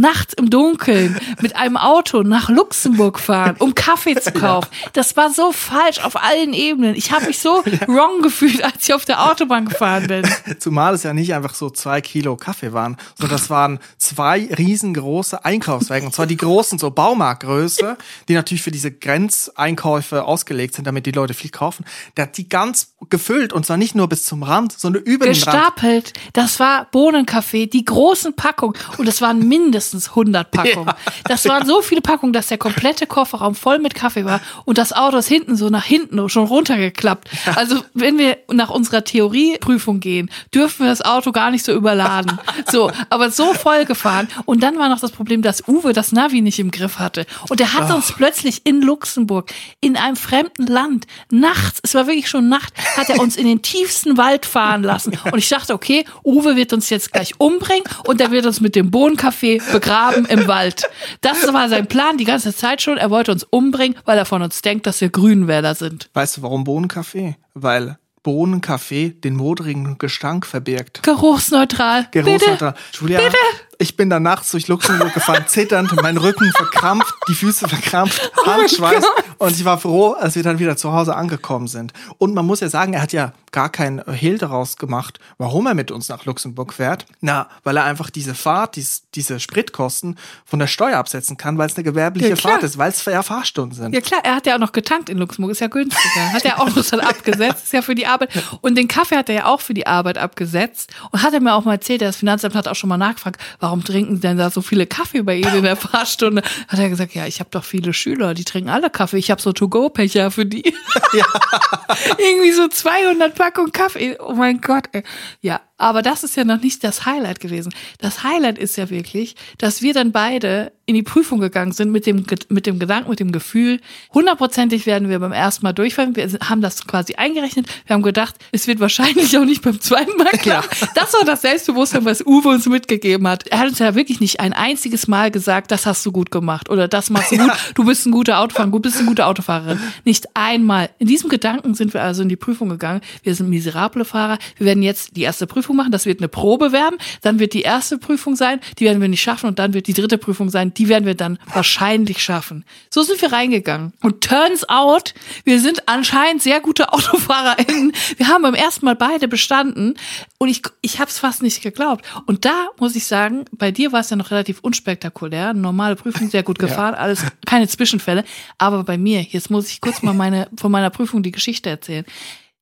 nachts 0.00 0.34
im 0.34 0.50
Dunkeln 0.50 1.18
mit 1.40 1.56
einem 1.56 1.76
Auto 1.76 2.22
nach 2.22 2.48
Luxemburg 2.48 3.18
fahren, 3.18 3.56
um 3.58 3.74
Kaffee 3.74 4.14
zu 4.16 4.32
kaufen. 4.32 4.68
Das 4.92 5.16
war 5.16 5.32
so 5.32 5.52
falsch 5.52 6.04
auf 6.04 6.22
allen 6.22 6.52
Ebenen. 6.52 6.94
Ich 6.94 7.12
habe 7.12 7.26
mich 7.26 7.38
so 7.38 7.62
wrong 7.86 8.22
gefühlt, 8.22 8.62
als 8.62 8.74
ich 8.82 8.94
auf 8.94 9.04
der 9.04 9.30
Autobahn 9.30 9.66
gefahren 9.66 10.06
bin. 10.06 10.26
Zumal 10.58 10.94
es 10.94 11.02
ja 11.02 11.12
nicht 11.12 11.34
einfach 11.34 11.54
so 11.54 11.70
zwei 11.70 12.00
Kilo 12.00 12.36
Kaffee 12.36 12.72
waren, 12.72 12.96
sondern 13.18 13.38
das 13.38 13.50
waren 13.50 13.78
zwei 13.98 14.48
riesengroße 14.56 15.44
Einkaufswagen. 15.44 16.06
Und 16.06 16.12
zwar 16.14 16.26
die 16.26 16.36
großen, 16.36 16.78
so 16.78 16.90
Baumarktgröße, 16.90 17.96
die 18.28 18.34
natürlich 18.34 18.62
für 18.62 18.70
diese 18.70 18.90
Grenzeinkäufe 18.90 20.24
ausgelegt 20.24 20.74
sind, 20.74 20.86
damit 20.86 21.06
die 21.06 21.12
Leute 21.12 21.34
viel 21.34 21.50
kaufen. 21.50 21.84
Der 22.16 22.24
hat 22.24 22.36
die 22.36 22.48
ganz 22.48 22.94
gefüllt 23.10 23.52
und 23.52 23.66
zwar 23.66 23.76
nicht 23.76 23.94
nur 23.94 24.08
bis 24.08 24.24
zum 24.24 24.42
Rand, 24.42 24.72
sondern 24.72 25.02
über 25.02 25.26
den 25.26 25.34
Rand. 25.34 25.44
Gestapelt. 25.44 26.12
Das 26.32 26.58
war 26.60 26.86
Bohnenkaffee, 26.90 27.66
die 27.66 27.84
großen 27.84 28.34
Packungen. 28.34 28.74
Und 28.98 29.08
es 29.08 29.20
waren 29.20 29.46
mindestens 29.46 29.83
mindestens 29.84 30.10
100 30.10 30.50
Packungen. 30.50 30.86
Ja, 30.86 30.96
das 31.24 31.46
waren 31.46 31.66
so 31.66 31.82
viele 31.82 32.00
Packungen, 32.00 32.32
dass 32.32 32.46
der 32.46 32.58
komplette 32.58 33.06
Kofferraum 33.06 33.54
voll 33.54 33.78
mit 33.78 33.94
Kaffee 33.94 34.24
war 34.24 34.40
und 34.64 34.78
das 34.78 34.92
Auto 34.92 35.16
ist 35.18 35.28
hinten 35.28 35.56
so 35.56 35.68
nach 35.68 35.84
hinten 35.84 36.28
schon 36.28 36.46
runtergeklappt. 36.46 37.28
Also 37.54 37.82
wenn 37.92 38.18
wir 38.18 38.38
nach 38.52 38.70
unserer 38.70 39.04
Theorieprüfung 39.04 40.00
gehen, 40.00 40.30
dürfen 40.54 40.84
wir 40.84 40.90
das 40.90 41.02
Auto 41.02 41.32
gar 41.32 41.50
nicht 41.50 41.64
so 41.64 41.72
überladen. 41.72 42.38
So, 42.70 42.90
aber 43.10 43.30
so 43.30 43.52
voll 43.52 43.84
gefahren. 43.84 44.28
Und 44.46 44.62
dann 44.62 44.78
war 44.78 44.88
noch 44.88 45.00
das 45.00 45.10
Problem, 45.10 45.42
dass 45.42 45.66
Uwe 45.68 45.92
das 45.92 46.12
Navi 46.12 46.40
nicht 46.40 46.58
im 46.58 46.70
Griff 46.70 46.98
hatte. 46.98 47.26
Und 47.48 47.60
er 47.60 47.74
hat 47.74 47.90
uns 47.92 48.12
plötzlich 48.12 48.62
in 48.64 48.80
Luxemburg, 48.80 49.52
in 49.80 49.96
einem 49.96 50.16
fremden 50.16 50.66
Land, 50.66 51.06
nachts, 51.30 51.80
es 51.82 51.94
war 51.94 52.06
wirklich 52.06 52.28
schon 52.28 52.48
Nacht, 52.48 52.72
hat 52.96 53.10
er 53.10 53.20
uns 53.20 53.36
in 53.36 53.46
den 53.46 53.62
tiefsten 53.62 54.16
Wald 54.16 54.46
fahren 54.46 54.82
lassen. 54.82 55.18
Und 55.30 55.38
ich 55.38 55.48
dachte, 55.48 55.74
okay, 55.74 56.04
Uwe 56.24 56.56
wird 56.56 56.72
uns 56.72 56.90
jetzt 56.90 57.12
gleich 57.12 57.38
umbringen 57.38 57.84
und 58.06 58.20
er 58.20 58.30
wird 58.30 58.46
uns 58.46 58.60
mit 58.60 58.76
dem 58.76 58.90
Bohnenkaffee 58.90 59.60
begraben 59.72 60.24
im 60.26 60.46
Wald. 60.46 60.88
Das 61.20 61.52
war 61.52 61.68
sein 61.68 61.86
Plan 61.86 62.16
die 62.16 62.24
ganze 62.24 62.54
Zeit 62.54 62.82
schon. 62.82 62.98
Er 62.98 63.10
wollte 63.10 63.32
uns 63.32 63.44
umbringen, 63.44 63.96
weil 64.04 64.18
er 64.18 64.24
von 64.24 64.42
uns 64.42 64.62
denkt, 64.62 64.86
dass 64.86 65.00
wir 65.00 65.08
Grünwälder 65.08 65.74
sind. 65.74 66.10
Weißt 66.14 66.36
du, 66.36 66.42
warum 66.42 66.64
Bohnenkaffee? 66.64 67.36
Weil 67.54 67.98
Bohnenkaffee 68.22 69.10
den 69.10 69.36
modrigen 69.36 69.98
Gestank 69.98 70.46
verbirgt. 70.46 71.02
Geruchsneutral. 71.02 72.08
Geruchsneutral. 72.10 72.72
Bitte? 72.72 72.98
Julia, 72.98 73.20
Bitte? 73.20 73.36
Ich 73.78 73.96
bin 73.96 74.10
dann 74.10 74.22
nachts 74.22 74.50
durch 74.50 74.68
Luxemburg 74.68 75.12
gefahren, 75.14 75.44
zitternd, 75.46 75.92
mein 76.02 76.16
Rücken 76.16 76.50
verkrampft, 76.56 77.14
die 77.28 77.34
Füße 77.34 77.68
verkrampft, 77.68 78.30
Oh 78.42 78.46
Handschweiß. 78.46 79.04
und 79.38 79.50
ich 79.52 79.64
war 79.64 79.78
froh, 79.78 80.12
als 80.12 80.34
wir 80.36 80.42
dann 80.42 80.58
wieder 80.58 80.76
zu 80.76 80.92
Hause 80.92 81.16
angekommen 81.16 81.66
sind. 81.68 81.92
Und 82.18 82.34
man 82.34 82.46
muss 82.46 82.60
ja 82.60 82.68
sagen, 82.68 82.92
er 82.94 83.02
hat 83.02 83.12
ja 83.12 83.32
gar 83.52 83.68
kein 83.68 84.02
Hehl 84.10 84.36
daraus 84.38 84.76
gemacht, 84.76 85.20
warum 85.38 85.66
er 85.66 85.74
mit 85.74 85.90
uns 85.92 86.08
nach 86.08 86.24
Luxemburg 86.24 86.72
fährt. 86.72 87.06
Na, 87.20 87.48
weil 87.62 87.76
er 87.76 87.84
einfach 87.84 88.10
diese 88.10 88.34
Fahrt, 88.34 88.74
dies, 88.76 89.04
diese 89.14 89.38
Spritkosten 89.38 90.18
von 90.44 90.58
der 90.58 90.66
Steuer 90.66 90.98
absetzen 90.98 91.36
kann, 91.36 91.56
weil 91.56 91.68
es 91.68 91.76
eine 91.76 91.84
gewerbliche 91.84 92.30
Ja. 92.30 92.36
Fahrt 92.36 92.62
ist, 92.64 92.78
weil 92.78 92.90
es 92.90 93.04
ja 93.04 93.22
Fahrstunden 93.22 93.76
sind. 93.76 93.94
Ja 93.94 94.00
klar, 94.00 94.20
er 94.24 94.34
hat 94.36 94.46
ja 94.46 94.56
auch 94.56 94.58
noch 94.60 94.72
getankt 94.72 95.08
in 95.08 95.18
Luxemburg, 95.18 95.52
ist 95.52 95.60
ja 95.60 95.68
günstiger. 95.68 96.32
Hat 96.32 96.44
er 96.44 96.60
auch 96.60 96.74
noch 96.74 96.84
dann 96.84 97.00
abgesetzt, 97.00 97.64
ist 97.64 97.72
ja 97.72 97.82
für 97.82 97.94
die 97.94 98.06
Arbeit. 98.06 98.30
Und 98.60 98.76
den 98.76 98.88
Kaffee 98.88 99.16
hat 99.16 99.28
er 99.28 99.34
ja 99.34 99.44
auch 99.46 99.60
für 99.60 99.74
die 99.74 99.86
Arbeit 99.86 100.18
abgesetzt. 100.18 100.92
Und 101.12 101.22
hat 101.22 101.32
er 101.32 101.40
mir 101.40 101.54
auch 101.54 101.64
mal 101.64 101.74
erzählt, 101.74 102.02
das 102.02 102.16
Finanzamt 102.16 102.54
hat 102.56 102.66
auch 102.66 102.74
schon 102.74 102.88
mal 102.88 102.96
nachgefragt, 102.98 103.40
warum 103.64 103.82
trinken 103.82 104.20
denn 104.20 104.36
da 104.36 104.50
so 104.50 104.60
viele 104.60 104.86
Kaffee 104.86 105.22
bei 105.22 105.36
Ihnen 105.36 105.56
in 105.56 105.62
der 105.62 105.76
Fahrstunde? 105.76 106.42
Hat 106.68 106.78
er 106.78 106.90
gesagt, 106.90 107.14
ja, 107.14 107.26
ich 107.26 107.40
habe 107.40 107.48
doch 107.50 107.64
viele 107.64 107.94
Schüler, 107.94 108.34
die 108.34 108.44
trinken 108.44 108.68
alle 108.68 108.90
Kaffee. 108.90 109.16
Ich 109.16 109.30
habe 109.30 109.40
so 109.40 109.54
To-Go-Becher 109.54 110.30
für 110.30 110.44
die. 110.44 110.64
Irgendwie 112.18 112.52
so 112.52 112.68
200 112.68 113.34
Packungen 113.34 113.72
Kaffee. 113.72 114.18
Oh 114.20 114.34
mein 114.34 114.60
Gott, 114.60 114.84
ey. 114.92 115.02
Ja, 115.40 115.62
aber 115.76 116.02
das 116.02 116.22
ist 116.24 116.36
ja 116.36 116.44
noch 116.44 116.60
nicht 116.60 116.84
das 116.84 117.04
Highlight 117.04 117.40
gewesen. 117.40 117.74
Das 117.98 118.22
Highlight 118.22 118.58
ist 118.58 118.76
ja 118.76 118.90
wirklich, 118.90 119.34
dass 119.58 119.82
wir 119.82 119.92
dann 119.92 120.12
beide 120.12 120.72
in 120.86 120.94
die 120.94 121.02
Prüfung 121.02 121.40
gegangen 121.40 121.72
sind 121.72 121.90
mit 121.90 122.06
dem, 122.06 122.24
mit 122.48 122.66
dem 122.66 122.78
Gedanken, 122.78 123.10
mit 123.10 123.18
dem 123.18 123.32
Gefühl, 123.32 123.80
hundertprozentig 124.12 124.86
werden 124.86 125.08
wir 125.08 125.18
beim 125.18 125.32
ersten 125.32 125.64
Mal 125.64 125.72
durchfallen. 125.72 126.14
Wir 126.14 126.28
haben 126.48 126.60
das 126.60 126.86
quasi 126.86 127.14
eingerechnet. 127.14 127.66
Wir 127.86 127.94
haben 127.94 128.02
gedacht, 128.02 128.36
es 128.52 128.66
wird 128.66 128.80
wahrscheinlich 128.80 129.36
auch 129.36 129.44
nicht 129.44 129.62
beim 129.62 129.80
zweiten 129.80 130.16
Mal 130.16 130.30
klar. 130.32 130.62
Das 130.94 131.12
war 131.14 131.24
das 131.24 131.42
Selbstbewusstsein, 131.42 132.04
was 132.04 132.24
Uwe 132.24 132.50
uns 132.50 132.66
mitgegeben 132.66 133.26
hat. 133.26 133.50
Er 133.54 133.60
hat 133.60 133.68
uns 133.68 133.78
ja 133.78 133.94
wirklich 133.94 134.18
nicht 134.18 134.40
ein 134.40 134.52
einziges 134.52 135.06
Mal 135.06 135.30
gesagt, 135.30 135.70
das 135.70 135.86
hast 135.86 136.04
du 136.04 136.10
gut 136.10 136.32
gemacht 136.32 136.70
oder 136.70 136.88
das 136.88 137.08
machst 137.08 137.30
du 137.30 137.36
gut. 137.36 137.52
Du 137.74 137.84
bist 137.84 138.04
ein 138.04 138.10
guter 138.10 138.40
Autofahrer, 138.40 138.68
du 138.68 138.80
bist 138.80 138.96
eine 138.96 139.06
gute 139.06 139.26
Autofahrerin. 139.26 139.78
Nicht 140.04 140.26
einmal. 140.34 140.90
In 140.98 141.06
diesem 141.06 141.30
Gedanken 141.30 141.74
sind 141.74 141.94
wir 141.94 142.02
also 142.02 142.22
in 142.22 142.28
die 142.28 142.34
Prüfung 142.34 142.68
gegangen. 142.68 143.00
Wir 143.22 143.32
sind 143.32 143.48
miserable 143.48 144.04
Fahrer. 144.04 144.38
Wir 144.56 144.66
werden 144.66 144.82
jetzt 144.82 145.16
die 145.16 145.22
erste 145.22 145.46
Prüfung 145.46 145.76
machen. 145.76 145.92
Das 145.92 146.04
wird 146.04 146.18
eine 146.18 146.26
Probe 146.26 146.72
werden. 146.72 146.96
Dann 147.22 147.38
wird 147.38 147.52
die 147.52 147.62
erste 147.62 147.96
Prüfung 147.96 148.34
sein. 148.34 148.58
Die 148.80 148.86
werden 148.86 149.00
wir 149.00 149.06
nicht 149.06 149.22
schaffen. 149.22 149.46
Und 149.46 149.60
dann 149.60 149.72
wird 149.72 149.86
die 149.86 149.92
dritte 149.92 150.18
Prüfung 150.18 150.50
sein. 150.50 150.74
Die 150.74 150.88
werden 150.88 151.06
wir 151.06 151.14
dann 151.14 151.38
wahrscheinlich 151.52 152.24
schaffen. 152.24 152.64
So 152.90 153.02
sind 153.02 153.22
wir 153.22 153.32
reingegangen. 153.32 153.92
Und 154.02 154.20
turns 154.22 154.68
out, 154.68 155.14
wir 155.44 155.60
sind 155.60 155.88
anscheinend 155.88 156.42
sehr 156.42 156.60
gute 156.60 156.92
AutofahrerInnen. 156.92 157.92
Wir 158.16 158.26
haben 158.26 158.42
beim 158.42 158.54
ersten 158.54 158.84
Mal 158.84 158.96
beide 158.96 159.28
bestanden. 159.28 159.94
Und 160.38 160.48
ich, 160.48 160.62
ich 160.80 160.98
habe 160.98 161.08
es 161.08 161.20
fast 161.20 161.40
nicht 161.40 161.62
geglaubt. 161.62 162.04
Und 162.26 162.44
da 162.44 162.66
muss 162.80 162.96
ich 162.96 163.06
sagen, 163.06 163.43
bei 163.52 163.70
dir 163.70 163.92
war 163.92 164.00
es 164.00 164.10
ja 164.10 164.16
noch 164.16 164.30
relativ 164.30 164.60
unspektakulär. 164.60 165.54
Normale 165.54 165.96
Prüfung, 165.96 166.28
sehr 166.30 166.42
gut 166.42 166.58
gefahren, 166.58 166.94
alles, 166.94 167.24
keine 167.46 167.68
Zwischenfälle. 167.68 168.24
Aber 168.58 168.84
bei 168.84 168.98
mir, 168.98 169.22
jetzt 169.22 169.50
muss 169.50 169.68
ich 169.68 169.80
kurz 169.80 170.02
mal 170.02 170.14
meine, 170.14 170.48
von 170.56 170.70
meiner 170.70 170.90
Prüfung 170.90 171.22
die 171.22 171.32
Geschichte 171.32 171.70
erzählen. 171.70 172.04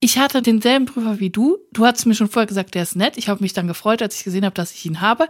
Ich 0.00 0.18
hatte 0.18 0.42
denselben 0.42 0.86
Prüfer 0.86 1.20
wie 1.20 1.30
du. 1.30 1.58
Du 1.72 1.86
hattest 1.86 2.06
mir 2.06 2.14
schon 2.14 2.28
vorher 2.28 2.48
gesagt, 2.48 2.74
der 2.74 2.82
ist 2.82 2.96
nett. 2.96 3.16
Ich 3.16 3.28
habe 3.28 3.42
mich 3.42 3.52
dann 3.52 3.68
gefreut, 3.68 4.02
als 4.02 4.16
ich 4.16 4.24
gesehen 4.24 4.44
habe, 4.44 4.54
dass 4.54 4.72
ich 4.72 4.84
ihn 4.84 5.00
habe. 5.00 5.28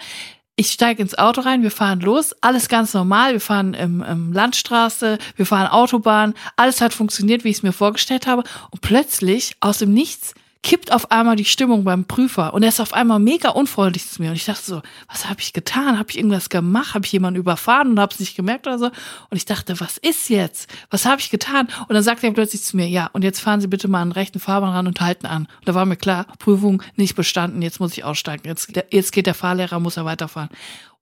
Ich 0.56 0.68
steige 0.68 1.02
ins 1.02 1.16
Auto 1.16 1.40
rein, 1.40 1.62
wir 1.62 1.70
fahren 1.70 2.00
los, 2.00 2.34
alles 2.42 2.68
ganz 2.68 2.92
normal. 2.92 3.32
Wir 3.32 3.40
fahren 3.40 3.74
im, 3.74 4.02
im 4.02 4.32
Landstraße, 4.32 5.18
wir 5.36 5.46
fahren 5.46 5.66
Autobahn, 5.68 6.34
alles 6.56 6.80
hat 6.80 6.92
funktioniert, 6.92 7.44
wie 7.44 7.48
ich 7.48 7.56
es 7.56 7.62
mir 7.62 7.72
vorgestellt 7.72 8.26
habe. 8.26 8.44
Und 8.70 8.80
plötzlich, 8.80 9.56
aus 9.60 9.78
dem 9.78 9.92
Nichts, 9.92 10.34
kippt 10.62 10.92
auf 10.92 11.10
einmal 11.10 11.36
die 11.36 11.44
Stimmung 11.44 11.82
beim 11.84 12.04
Prüfer 12.04 12.54
und 12.54 12.62
er 12.62 12.68
ist 12.68 12.80
auf 12.80 12.94
einmal 12.94 13.18
mega 13.18 13.50
unfreundlich 13.50 14.08
zu 14.08 14.22
mir 14.22 14.30
und 14.30 14.36
ich 14.36 14.44
dachte 14.44 14.62
so, 14.62 14.82
was 15.08 15.28
habe 15.28 15.40
ich 15.40 15.52
getan? 15.52 15.98
Habe 15.98 16.10
ich 16.10 16.16
irgendwas 16.16 16.48
gemacht? 16.48 16.94
Habe 16.94 17.04
ich 17.04 17.12
jemanden 17.12 17.40
überfahren 17.40 17.90
und 17.90 18.00
habe 18.00 18.12
es 18.12 18.20
nicht 18.20 18.36
gemerkt 18.36 18.66
oder 18.66 18.78
so? 18.78 18.86
Und 18.86 19.36
ich 19.36 19.44
dachte, 19.44 19.80
was 19.80 19.98
ist 19.98 20.28
jetzt? 20.28 20.72
Was 20.90 21.04
habe 21.04 21.20
ich 21.20 21.30
getan? 21.30 21.68
Und 21.88 21.94
dann 21.94 22.02
sagt 22.02 22.22
er 22.22 22.32
plötzlich 22.32 22.62
zu 22.62 22.76
mir, 22.76 22.86
ja, 22.86 23.10
und 23.12 23.24
jetzt 23.24 23.40
fahren 23.40 23.60
Sie 23.60 23.66
bitte 23.66 23.88
mal 23.88 24.02
an 24.02 24.10
den 24.10 24.12
rechten 24.12 24.38
Fahrbahn 24.38 24.72
ran 24.72 24.86
und 24.86 25.00
halten 25.00 25.26
an. 25.26 25.42
Und 25.42 25.68
da 25.68 25.74
war 25.74 25.84
mir 25.84 25.96
klar, 25.96 26.26
Prüfung 26.38 26.82
nicht 26.96 27.16
bestanden, 27.16 27.60
jetzt 27.62 27.80
muss 27.80 27.96
ich 27.96 28.04
aussteigen. 28.04 28.46
Jetzt, 28.46 28.72
jetzt 28.90 29.12
geht 29.12 29.26
der 29.26 29.34
Fahrlehrer, 29.34 29.80
muss 29.80 29.96
er 29.96 30.04
weiterfahren. 30.04 30.50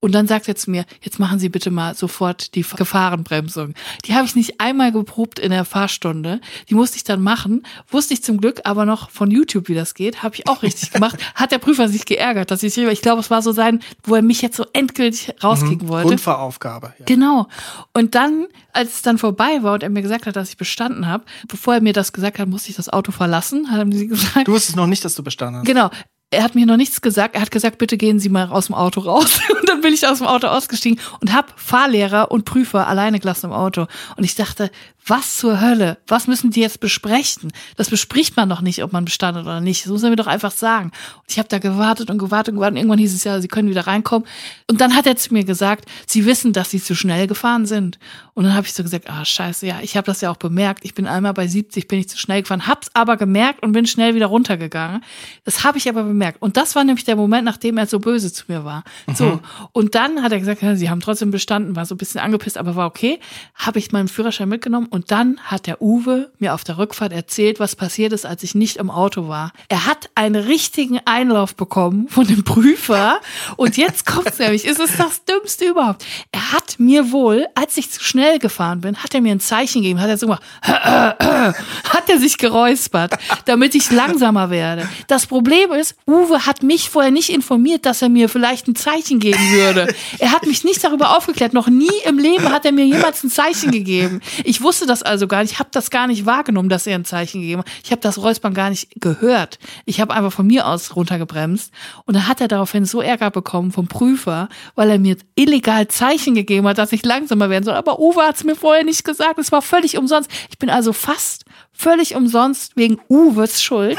Und 0.00 0.12
dann 0.12 0.26
sagt 0.26 0.48
er 0.48 0.56
zu 0.56 0.70
mir, 0.70 0.86
jetzt 1.02 1.18
machen 1.18 1.38
Sie 1.38 1.50
bitte 1.50 1.70
mal 1.70 1.94
sofort 1.94 2.54
die 2.54 2.62
Gefahrenbremsung. 2.62 3.74
Die 4.06 4.14
habe 4.14 4.24
ich 4.24 4.34
nicht 4.34 4.58
einmal 4.58 4.92
geprobt 4.92 5.38
in 5.38 5.50
der 5.50 5.66
Fahrstunde. 5.66 6.40
Die 6.70 6.74
musste 6.74 6.96
ich 6.96 7.04
dann 7.04 7.20
machen. 7.20 7.66
Wusste 7.88 8.14
ich 8.14 8.22
zum 8.22 8.38
Glück 8.38 8.62
aber 8.64 8.86
noch 8.86 9.10
von 9.10 9.30
YouTube, 9.30 9.68
wie 9.68 9.74
das 9.74 9.92
geht. 9.92 10.22
Habe 10.22 10.36
ich 10.36 10.48
auch 10.48 10.62
richtig 10.62 10.90
gemacht. 10.92 11.18
Hat 11.34 11.52
der 11.52 11.58
Prüfer 11.58 11.90
sich 11.90 12.06
geärgert, 12.06 12.50
dass 12.50 12.62
ich, 12.62 12.76
ich 12.78 13.02
glaube, 13.02 13.20
es 13.20 13.30
war 13.30 13.42
so 13.42 13.52
sein, 13.52 13.80
wo 14.02 14.14
er 14.14 14.22
mich 14.22 14.40
jetzt 14.40 14.56
so 14.56 14.64
endgültig 14.72 15.34
rauskicken 15.44 15.88
wollte. 15.88 16.08
Grundfahraufgabe. 16.08 16.94
Ja. 16.98 17.04
Genau. 17.04 17.48
Und 17.92 18.14
dann, 18.14 18.46
als 18.72 18.94
es 18.94 19.02
dann 19.02 19.18
vorbei 19.18 19.62
war 19.62 19.74
und 19.74 19.82
er 19.82 19.90
mir 19.90 20.02
gesagt 20.02 20.26
hat, 20.26 20.34
dass 20.34 20.48
ich 20.48 20.56
bestanden 20.56 21.08
habe, 21.08 21.24
bevor 21.46 21.74
er 21.74 21.82
mir 21.82 21.92
das 21.92 22.14
gesagt 22.14 22.38
hat, 22.38 22.48
musste 22.48 22.70
ich 22.70 22.76
das 22.76 22.88
Auto 22.88 23.12
verlassen, 23.12 23.70
haben 23.70 23.92
sie 23.92 24.06
gesagt. 24.06 24.48
Du 24.48 24.52
wusstest 24.52 24.76
noch 24.76 24.86
nicht, 24.86 25.04
dass 25.04 25.14
du 25.14 25.22
bestanden 25.22 25.60
hast. 25.60 25.66
Genau. 25.66 25.90
Er 26.32 26.44
hat 26.44 26.54
mir 26.54 26.64
noch 26.64 26.76
nichts 26.76 27.00
gesagt. 27.00 27.34
Er 27.34 27.40
hat 27.40 27.50
gesagt, 27.50 27.78
bitte 27.78 27.96
gehen 27.96 28.20
Sie 28.20 28.28
mal 28.28 28.50
aus 28.50 28.66
dem 28.66 28.76
Auto 28.76 29.00
raus. 29.00 29.40
Und 29.60 29.68
dann 29.68 29.80
bin 29.80 29.92
ich 29.92 30.06
aus 30.06 30.18
dem 30.18 30.28
Auto 30.28 30.46
ausgestiegen 30.46 31.00
und 31.20 31.32
habe 31.32 31.48
Fahrlehrer 31.56 32.30
und 32.30 32.44
Prüfer 32.44 32.86
alleine 32.86 33.18
gelassen 33.18 33.46
im 33.46 33.52
Auto. 33.52 33.86
Und 34.16 34.24
ich 34.24 34.34
dachte, 34.34 34.70
was 35.06 35.38
zur 35.38 35.60
Hölle? 35.60 35.98
Was 36.06 36.26
müssen 36.26 36.50
die 36.50 36.60
jetzt 36.60 36.80
besprechen? 36.80 37.52
Das 37.76 37.90
bespricht 37.90 38.36
man 38.36 38.48
doch 38.48 38.60
nicht, 38.60 38.82
ob 38.84 38.92
man 38.92 39.04
bestanden 39.04 39.42
oder 39.42 39.60
nicht. 39.60 39.84
Das 39.84 39.90
muss 39.90 40.02
er 40.02 40.10
mir 40.10 40.16
doch 40.16 40.26
einfach 40.26 40.52
sagen. 40.52 40.90
Und 40.90 41.24
ich 41.28 41.38
habe 41.38 41.48
da 41.48 41.58
gewartet 41.58 42.10
und 42.10 42.18
gewartet 42.18 42.52
und 42.52 42.56
gewartet. 42.56 42.74
Und 42.74 42.76
irgendwann 42.76 42.98
hieß 42.98 43.14
es 43.14 43.24
ja, 43.24 43.40
Sie 43.40 43.48
können 43.48 43.70
wieder 43.70 43.86
reinkommen. 43.86 44.28
Und 44.68 44.80
dann 44.80 44.94
hat 44.94 45.06
er 45.06 45.16
zu 45.16 45.32
mir 45.32 45.44
gesagt, 45.44 45.86
Sie 46.06 46.26
wissen, 46.26 46.52
dass 46.52 46.70
Sie 46.70 46.82
zu 46.82 46.94
schnell 46.94 47.26
gefahren 47.26 47.66
sind. 47.66 47.98
Und 48.34 48.44
dann 48.44 48.54
habe 48.54 48.66
ich 48.66 48.72
so 48.72 48.82
gesagt, 48.82 49.08
ah 49.10 49.24
scheiße, 49.24 49.66
ja, 49.66 49.80
ich 49.82 49.96
habe 49.96 50.06
das 50.06 50.20
ja 50.20 50.30
auch 50.30 50.36
bemerkt. 50.36 50.84
Ich 50.84 50.94
bin 50.94 51.06
einmal 51.06 51.34
bei 51.34 51.46
70, 51.46 51.88
bin 51.88 51.98
ich 51.98 52.08
zu 52.08 52.18
schnell 52.18 52.42
gefahren, 52.42 52.66
hab's 52.66 52.88
aber 52.94 53.16
gemerkt 53.16 53.62
und 53.62 53.72
bin 53.72 53.86
schnell 53.86 54.14
wieder 54.14 54.26
runtergegangen. 54.26 55.02
Das 55.44 55.64
habe 55.64 55.78
ich 55.78 55.88
aber 55.88 56.04
bemerkt 56.04 56.19
gemerkt. 56.20 56.42
Und 56.42 56.58
das 56.58 56.74
war 56.76 56.84
nämlich 56.84 57.04
der 57.04 57.16
Moment, 57.16 57.44
nachdem 57.44 57.78
er 57.78 57.86
so 57.86 57.98
böse 57.98 58.30
zu 58.30 58.44
mir 58.48 58.64
war. 58.64 58.84
So. 59.14 59.40
Und 59.72 59.94
dann 59.94 60.22
hat 60.22 60.32
er 60.32 60.38
gesagt, 60.38 60.60
ja, 60.60 60.76
sie 60.76 60.90
haben 60.90 61.00
trotzdem 61.00 61.30
bestanden, 61.30 61.76
war 61.76 61.86
so 61.86 61.94
ein 61.94 61.98
bisschen 61.98 62.20
angepisst, 62.20 62.58
aber 62.58 62.76
war 62.76 62.86
okay. 62.86 63.18
Habe 63.54 63.78
ich 63.78 63.90
meinen 63.90 64.08
Führerschein 64.08 64.48
mitgenommen 64.48 64.86
und 64.90 65.10
dann 65.10 65.40
hat 65.44 65.66
der 65.66 65.80
Uwe 65.80 66.30
mir 66.38 66.52
auf 66.52 66.62
der 66.62 66.76
Rückfahrt 66.76 67.12
erzählt, 67.12 67.58
was 67.58 67.74
passiert 67.74 68.12
ist, 68.12 68.26
als 68.26 68.42
ich 68.42 68.54
nicht 68.54 68.76
im 68.76 68.90
Auto 68.90 69.28
war. 69.28 69.52
Er 69.68 69.86
hat 69.86 70.10
einen 70.14 70.42
richtigen 70.44 71.00
Einlauf 71.06 71.54
bekommen 71.54 72.06
von 72.08 72.26
dem 72.26 72.44
Prüfer. 72.44 73.20
Und 73.56 73.78
jetzt 73.78 74.04
kommt's 74.04 74.38
nämlich, 74.38 74.68
es 74.68 74.78
ist 74.78 74.98
das 74.98 75.24
Dümmste 75.24 75.66
überhaupt. 75.66 76.04
Er 76.32 76.52
hat 76.52 76.78
mir 76.78 77.12
wohl, 77.12 77.46
als 77.54 77.78
ich 77.78 77.90
zu 77.90 78.04
schnell 78.04 78.38
gefahren 78.38 78.82
bin, 78.82 78.96
hat 78.96 79.14
er 79.14 79.22
mir 79.22 79.32
ein 79.32 79.40
Zeichen 79.40 79.80
gegeben, 79.82 80.00
hat 80.00 80.10
er 80.10 80.18
so 80.18 80.26
gemacht, 80.26 80.42
hat 80.62 82.08
er 82.08 82.18
sich 82.18 82.36
geräuspert, 82.36 83.14
damit 83.46 83.74
ich 83.74 83.90
langsamer 83.90 84.50
werde. 84.50 84.86
Das 85.06 85.26
Problem 85.26 85.72
ist, 85.72 85.96
Uwe 86.10 86.46
hat 86.46 86.62
mich 86.62 86.90
vorher 86.90 87.10
nicht 87.10 87.30
informiert, 87.30 87.86
dass 87.86 88.02
er 88.02 88.08
mir 88.08 88.28
vielleicht 88.28 88.68
ein 88.68 88.74
Zeichen 88.74 89.18
geben 89.20 89.38
würde. 89.52 89.94
Er 90.18 90.32
hat 90.32 90.46
mich 90.46 90.64
nicht 90.64 90.82
darüber 90.82 91.16
aufgeklärt. 91.16 91.52
Noch 91.52 91.68
nie 91.68 91.88
im 92.06 92.18
Leben 92.18 92.50
hat 92.50 92.64
er 92.64 92.72
mir 92.72 92.84
jemals 92.84 93.22
ein 93.22 93.30
Zeichen 93.30 93.70
gegeben. 93.70 94.20
Ich 94.44 94.62
wusste 94.62 94.86
das 94.86 95.02
also 95.02 95.28
gar 95.28 95.42
nicht. 95.42 95.52
Ich 95.52 95.58
habe 95.58 95.70
das 95.72 95.90
gar 95.90 96.06
nicht 96.06 96.26
wahrgenommen, 96.26 96.68
dass 96.68 96.86
er 96.86 96.96
ein 96.96 97.04
Zeichen 97.04 97.40
gegeben 97.40 97.60
hat. 97.60 97.68
Ich 97.84 97.90
habe 97.90 98.00
das 98.00 98.18
Räuspern 98.18 98.54
gar 98.54 98.70
nicht 98.70 98.88
gehört. 99.00 99.58
Ich 99.84 100.00
habe 100.00 100.12
einfach 100.14 100.32
von 100.32 100.46
mir 100.46 100.66
aus 100.66 100.96
runtergebremst. 100.96 101.72
Und 102.04 102.14
dann 102.14 102.26
hat 102.26 102.40
er 102.40 102.48
daraufhin 102.48 102.84
so 102.84 103.00
Ärger 103.00 103.30
bekommen 103.30 103.70
vom 103.70 103.88
Prüfer, 103.88 104.48
weil 104.74 104.90
er 104.90 104.98
mir 104.98 105.16
illegal 105.34 105.88
Zeichen 105.88 106.34
gegeben 106.34 106.66
hat, 106.66 106.78
dass 106.78 106.92
ich 106.92 107.04
langsamer 107.04 107.50
werden 107.50 107.64
soll. 107.64 107.74
Aber 107.74 108.00
Uwe 108.00 108.22
hat 108.22 108.36
es 108.36 108.44
mir 108.44 108.56
vorher 108.56 108.84
nicht 108.84 109.04
gesagt. 109.04 109.38
Es 109.38 109.52
war 109.52 109.62
völlig 109.62 109.96
umsonst. 109.96 110.30
Ich 110.50 110.58
bin 110.58 110.70
also 110.70 110.92
fast 110.92 111.44
völlig 111.72 112.14
umsonst 112.14 112.76
wegen 112.76 113.00
Uwes 113.08 113.62
Schuld 113.62 113.98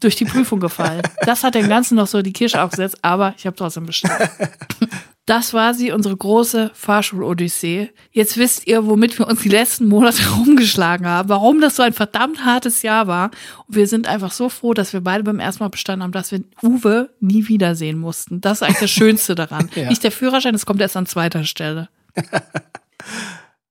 durch 0.00 0.16
die 0.16 0.24
Prüfung 0.24 0.58
gefallen. 0.58 1.02
Das 1.24 1.44
hat 1.44 1.49
dem 1.50 1.68
Ganzen 1.68 1.96
noch 1.96 2.06
so 2.06 2.22
die 2.22 2.32
Kirsche 2.32 2.62
aufgesetzt, 2.62 2.98
aber 3.02 3.34
ich 3.36 3.46
habe 3.46 3.56
trotzdem 3.56 3.86
bestanden. 3.86 4.28
Das 5.30 5.54
war 5.54 5.74
sie, 5.74 5.92
unsere 5.92 6.16
große 6.16 6.72
Fahrschul-Odyssee. 6.74 7.90
Jetzt 8.10 8.36
wisst 8.36 8.66
ihr, 8.66 8.86
womit 8.86 9.16
wir 9.16 9.28
uns 9.28 9.42
die 9.42 9.48
letzten 9.48 9.86
Monate 9.86 10.28
rumgeschlagen 10.36 11.06
haben, 11.06 11.28
warum 11.28 11.60
das 11.60 11.76
so 11.76 11.84
ein 11.84 11.92
verdammt 11.92 12.44
hartes 12.44 12.82
Jahr 12.82 13.06
war. 13.06 13.30
Und 13.68 13.76
wir 13.76 13.86
sind 13.86 14.08
einfach 14.08 14.32
so 14.32 14.48
froh, 14.48 14.74
dass 14.74 14.92
wir 14.92 15.02
beide 15.02 15.22
beim 15.22 15.38
ersten 15.38 15.62
Mal 15.62 15.68
bestanden 15.68 16.02
haben, 16.02 16.10
dass 16.10 16.32
wir 16.32 16.40
Uwe 16.64 17.10
nie 17.20 17.46
wiedersehen 17.46 17.96
mussten. 17.96 18.40
Das 18.40 18.58
ist 18.58 18.62
eigentlich 18.64 18.80
das 18.80 18.90
Schönste 18.90 19.36
daran. 19.36 19.70
Ja. 19.80 19.88
Nicht 19.88 20.02
der 20.02 20.10
Führerschein, 20.10 20.52
das 20.52 20.66
kommt 20.66 20.80
erst 20.80 20.96
an 20.96 21.06
zweiter 21.06 21.44
Stelle. 21.44 21.88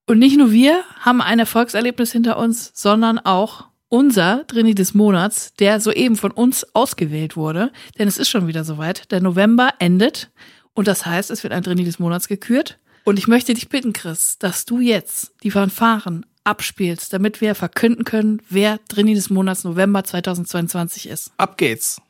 Und 0.06 0.18
nicht 0.18 0.38
nur 0.38 0.52
wir 0.52 0.82
haben 1.02 1.22
ein 1.22 1.40
Erfolgserlebnis 1.40 2.14
hinter 2.14 2.38
uns, 2.38 2.72
sondern 2.74 3.20
auch 3.20 3.66
unser 3.90 4.44
Drini 4.46 4.76
des 4.76 4.94
Monats, 4.94 5.54
der 5.56 5.80
soeben 5.82 6.16
von 6.16 6.32
uns 6.32 6.66
ausgewählt 6.74 7.36
wurde. 7.36 7.72
Denn 7.98 8.08
es 8.08 8.18
ist 8.18 8.30
schon 8.30 8.48
wieder 8.48 8.64
soweit. 8.64 9.12
Der 9.12 9.20
November 9.20 9.74
endet. 9.80 10.30
Und 10.74 10.88
das 10.88 11.06
heißt, 11.06 11.32
es 11.32 11.44
wird 11.44 11.52
ein 11.52 11.64
Drini 11.64 11.84
des 11.84 12.00
Monats 12.00 12.28
gekürt. 12.28 12.80
Und 13.04 13.18
ich 13.18 13.28
möchte 13.28 13.54
dich 13.54 13.70
bitten, 13.70 13.92
Chris, 13.92 14.38
dass 14.38 14.66
du 14.66 14.80
jetzt 14.80 15.34
die 15.44 15.52
Fanfaren 15.52 16.26
abspielst, 16.44 17.12
damit 17.12 17.42
wir 17.42 17.56
verkünden 17.56 18.06
können, 18.06 18.42
wer 18.50 18.80
Drini 18.88 19.16
des 19.16 19.30
Monats 19.30 19.64
November 19.64 20.04
2022 20.04 21.10
ist. 21.10 21.32
Ab 21.38 21.58
geht's. 21.58 22.02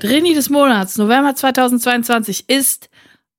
Drini 0.00 0.32
des 0.32 0.48
Monats 0.48 0.96
November 0.96 1.34
2022 1.34 2.48
ist 2.48 2.89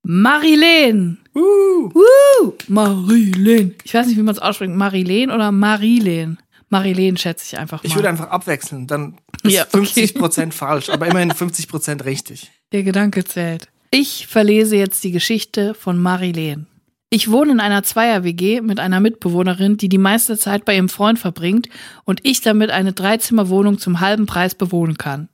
Marilene. 0.02 1.18
Uh. 1.34 1.90
Woo! 1.94 2.54
Marilene. 2.68 3.74
Ich 3.84 3.94
weiß 3.94 4.06
nicht, 4.06 4.16
wie 4.16 4.22
man 4.22 4.34
es 4.34 4.40
ausspricht. 4.40 4.72
Marilene 4.72 5.32
oder 5.34 5.52
Marilene? 5.52 6.36
Marilene 6.68 7.18
schätze 7.18 7.44
ich 7.46 7.58
einfach 7.58 7.82
mal. 7.82 7.88
Ich 7.88 7.94
würde 7.94 8.08
einfach 8.08 8.30
abwechseln, 8.30 8.86
dann 8.86 9.18
ist 9.42 9.52
Ja, 9.52 9.66
okay. 9.72 10.04
50% 10.04 10.52
falsch, 10.52 10.88
aber 10.88 11.06
immerhin 11.06 11.30
50% 11.30 12.04
richtig. 12.04 12.50
Der 12.72 12.82
Gedanke 12.82 13.24
zählt. 13.24 13.68
Ich 13.90 14.26
verlese 14.26 14.76
jetzt 14.76 15.04
die 15.04 15.12
Geschichte 15.12 15.74
von 15.74 16.00
Marilene. 16.00 16.66
Ich 17.10 17.30
wohne 17.30 17.52
in 17.52 17.60
einer 17.60 17.82
Zweier-WG 17.82 18.62
mit 18.62 18.80
einer 18.80 19.00
Mitbewohnerin, 19.00 19.76
die 19.76 19.90
die 19.90 19.98
meiste 19.98 20.38
Zeit 20.38 20.64
bei 20.64 20.76
ihrem 20.76 20.88
Freund 20.88 21.18
verbringt 21.18 21.68
und 22.04 22.20
ich 22.22 22.40
damit 22.40 22.70
eine 22.70 22.94
Dreizimmerwohnung 22.94 23.78
zum 23.78 24.00
halben 24.00 24.24
Preis 24.24 24.54
bewohnen 24.54 24.96
kann. 24.96 25.28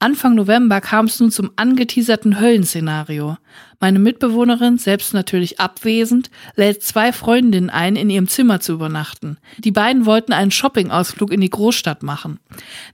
Anfang 0.00 0.34
November 0.34 0.80
kam 0.80 1.06
es 1.06 1.20
nun 1.20 1.30
zum 1.30 1.52
angeteaserten 1.54 2.40
Höllenszenario. 2.40 3.36
Meine 3.82 3.98
Mitbewohnerin, 3.98 4.78
selbst 4.78 5.12
natürlich 5.12 5.58
abwesend, 5.58 6.30
lädt 6.54 6.84
zwei 6.84 7.12
Freundinnen 7.12 7.68
ein, 7.68 7.96
in 7.96 8.10
ihrem 8.10 8.28
Zimmer 8.28 8.60
zu 8.60 8.74
übernachten. 8.74 9.38
Die 9.58 9.72
beiden 9.72 10.06
wollten 10.06 10.32
einen 10.32 10.52
Shopping-Ausflug 10.52 11.32
in 11.32 11.40
die 11.40 11.50
Großstadt 11.50 12.04
machen. 12.04 12.38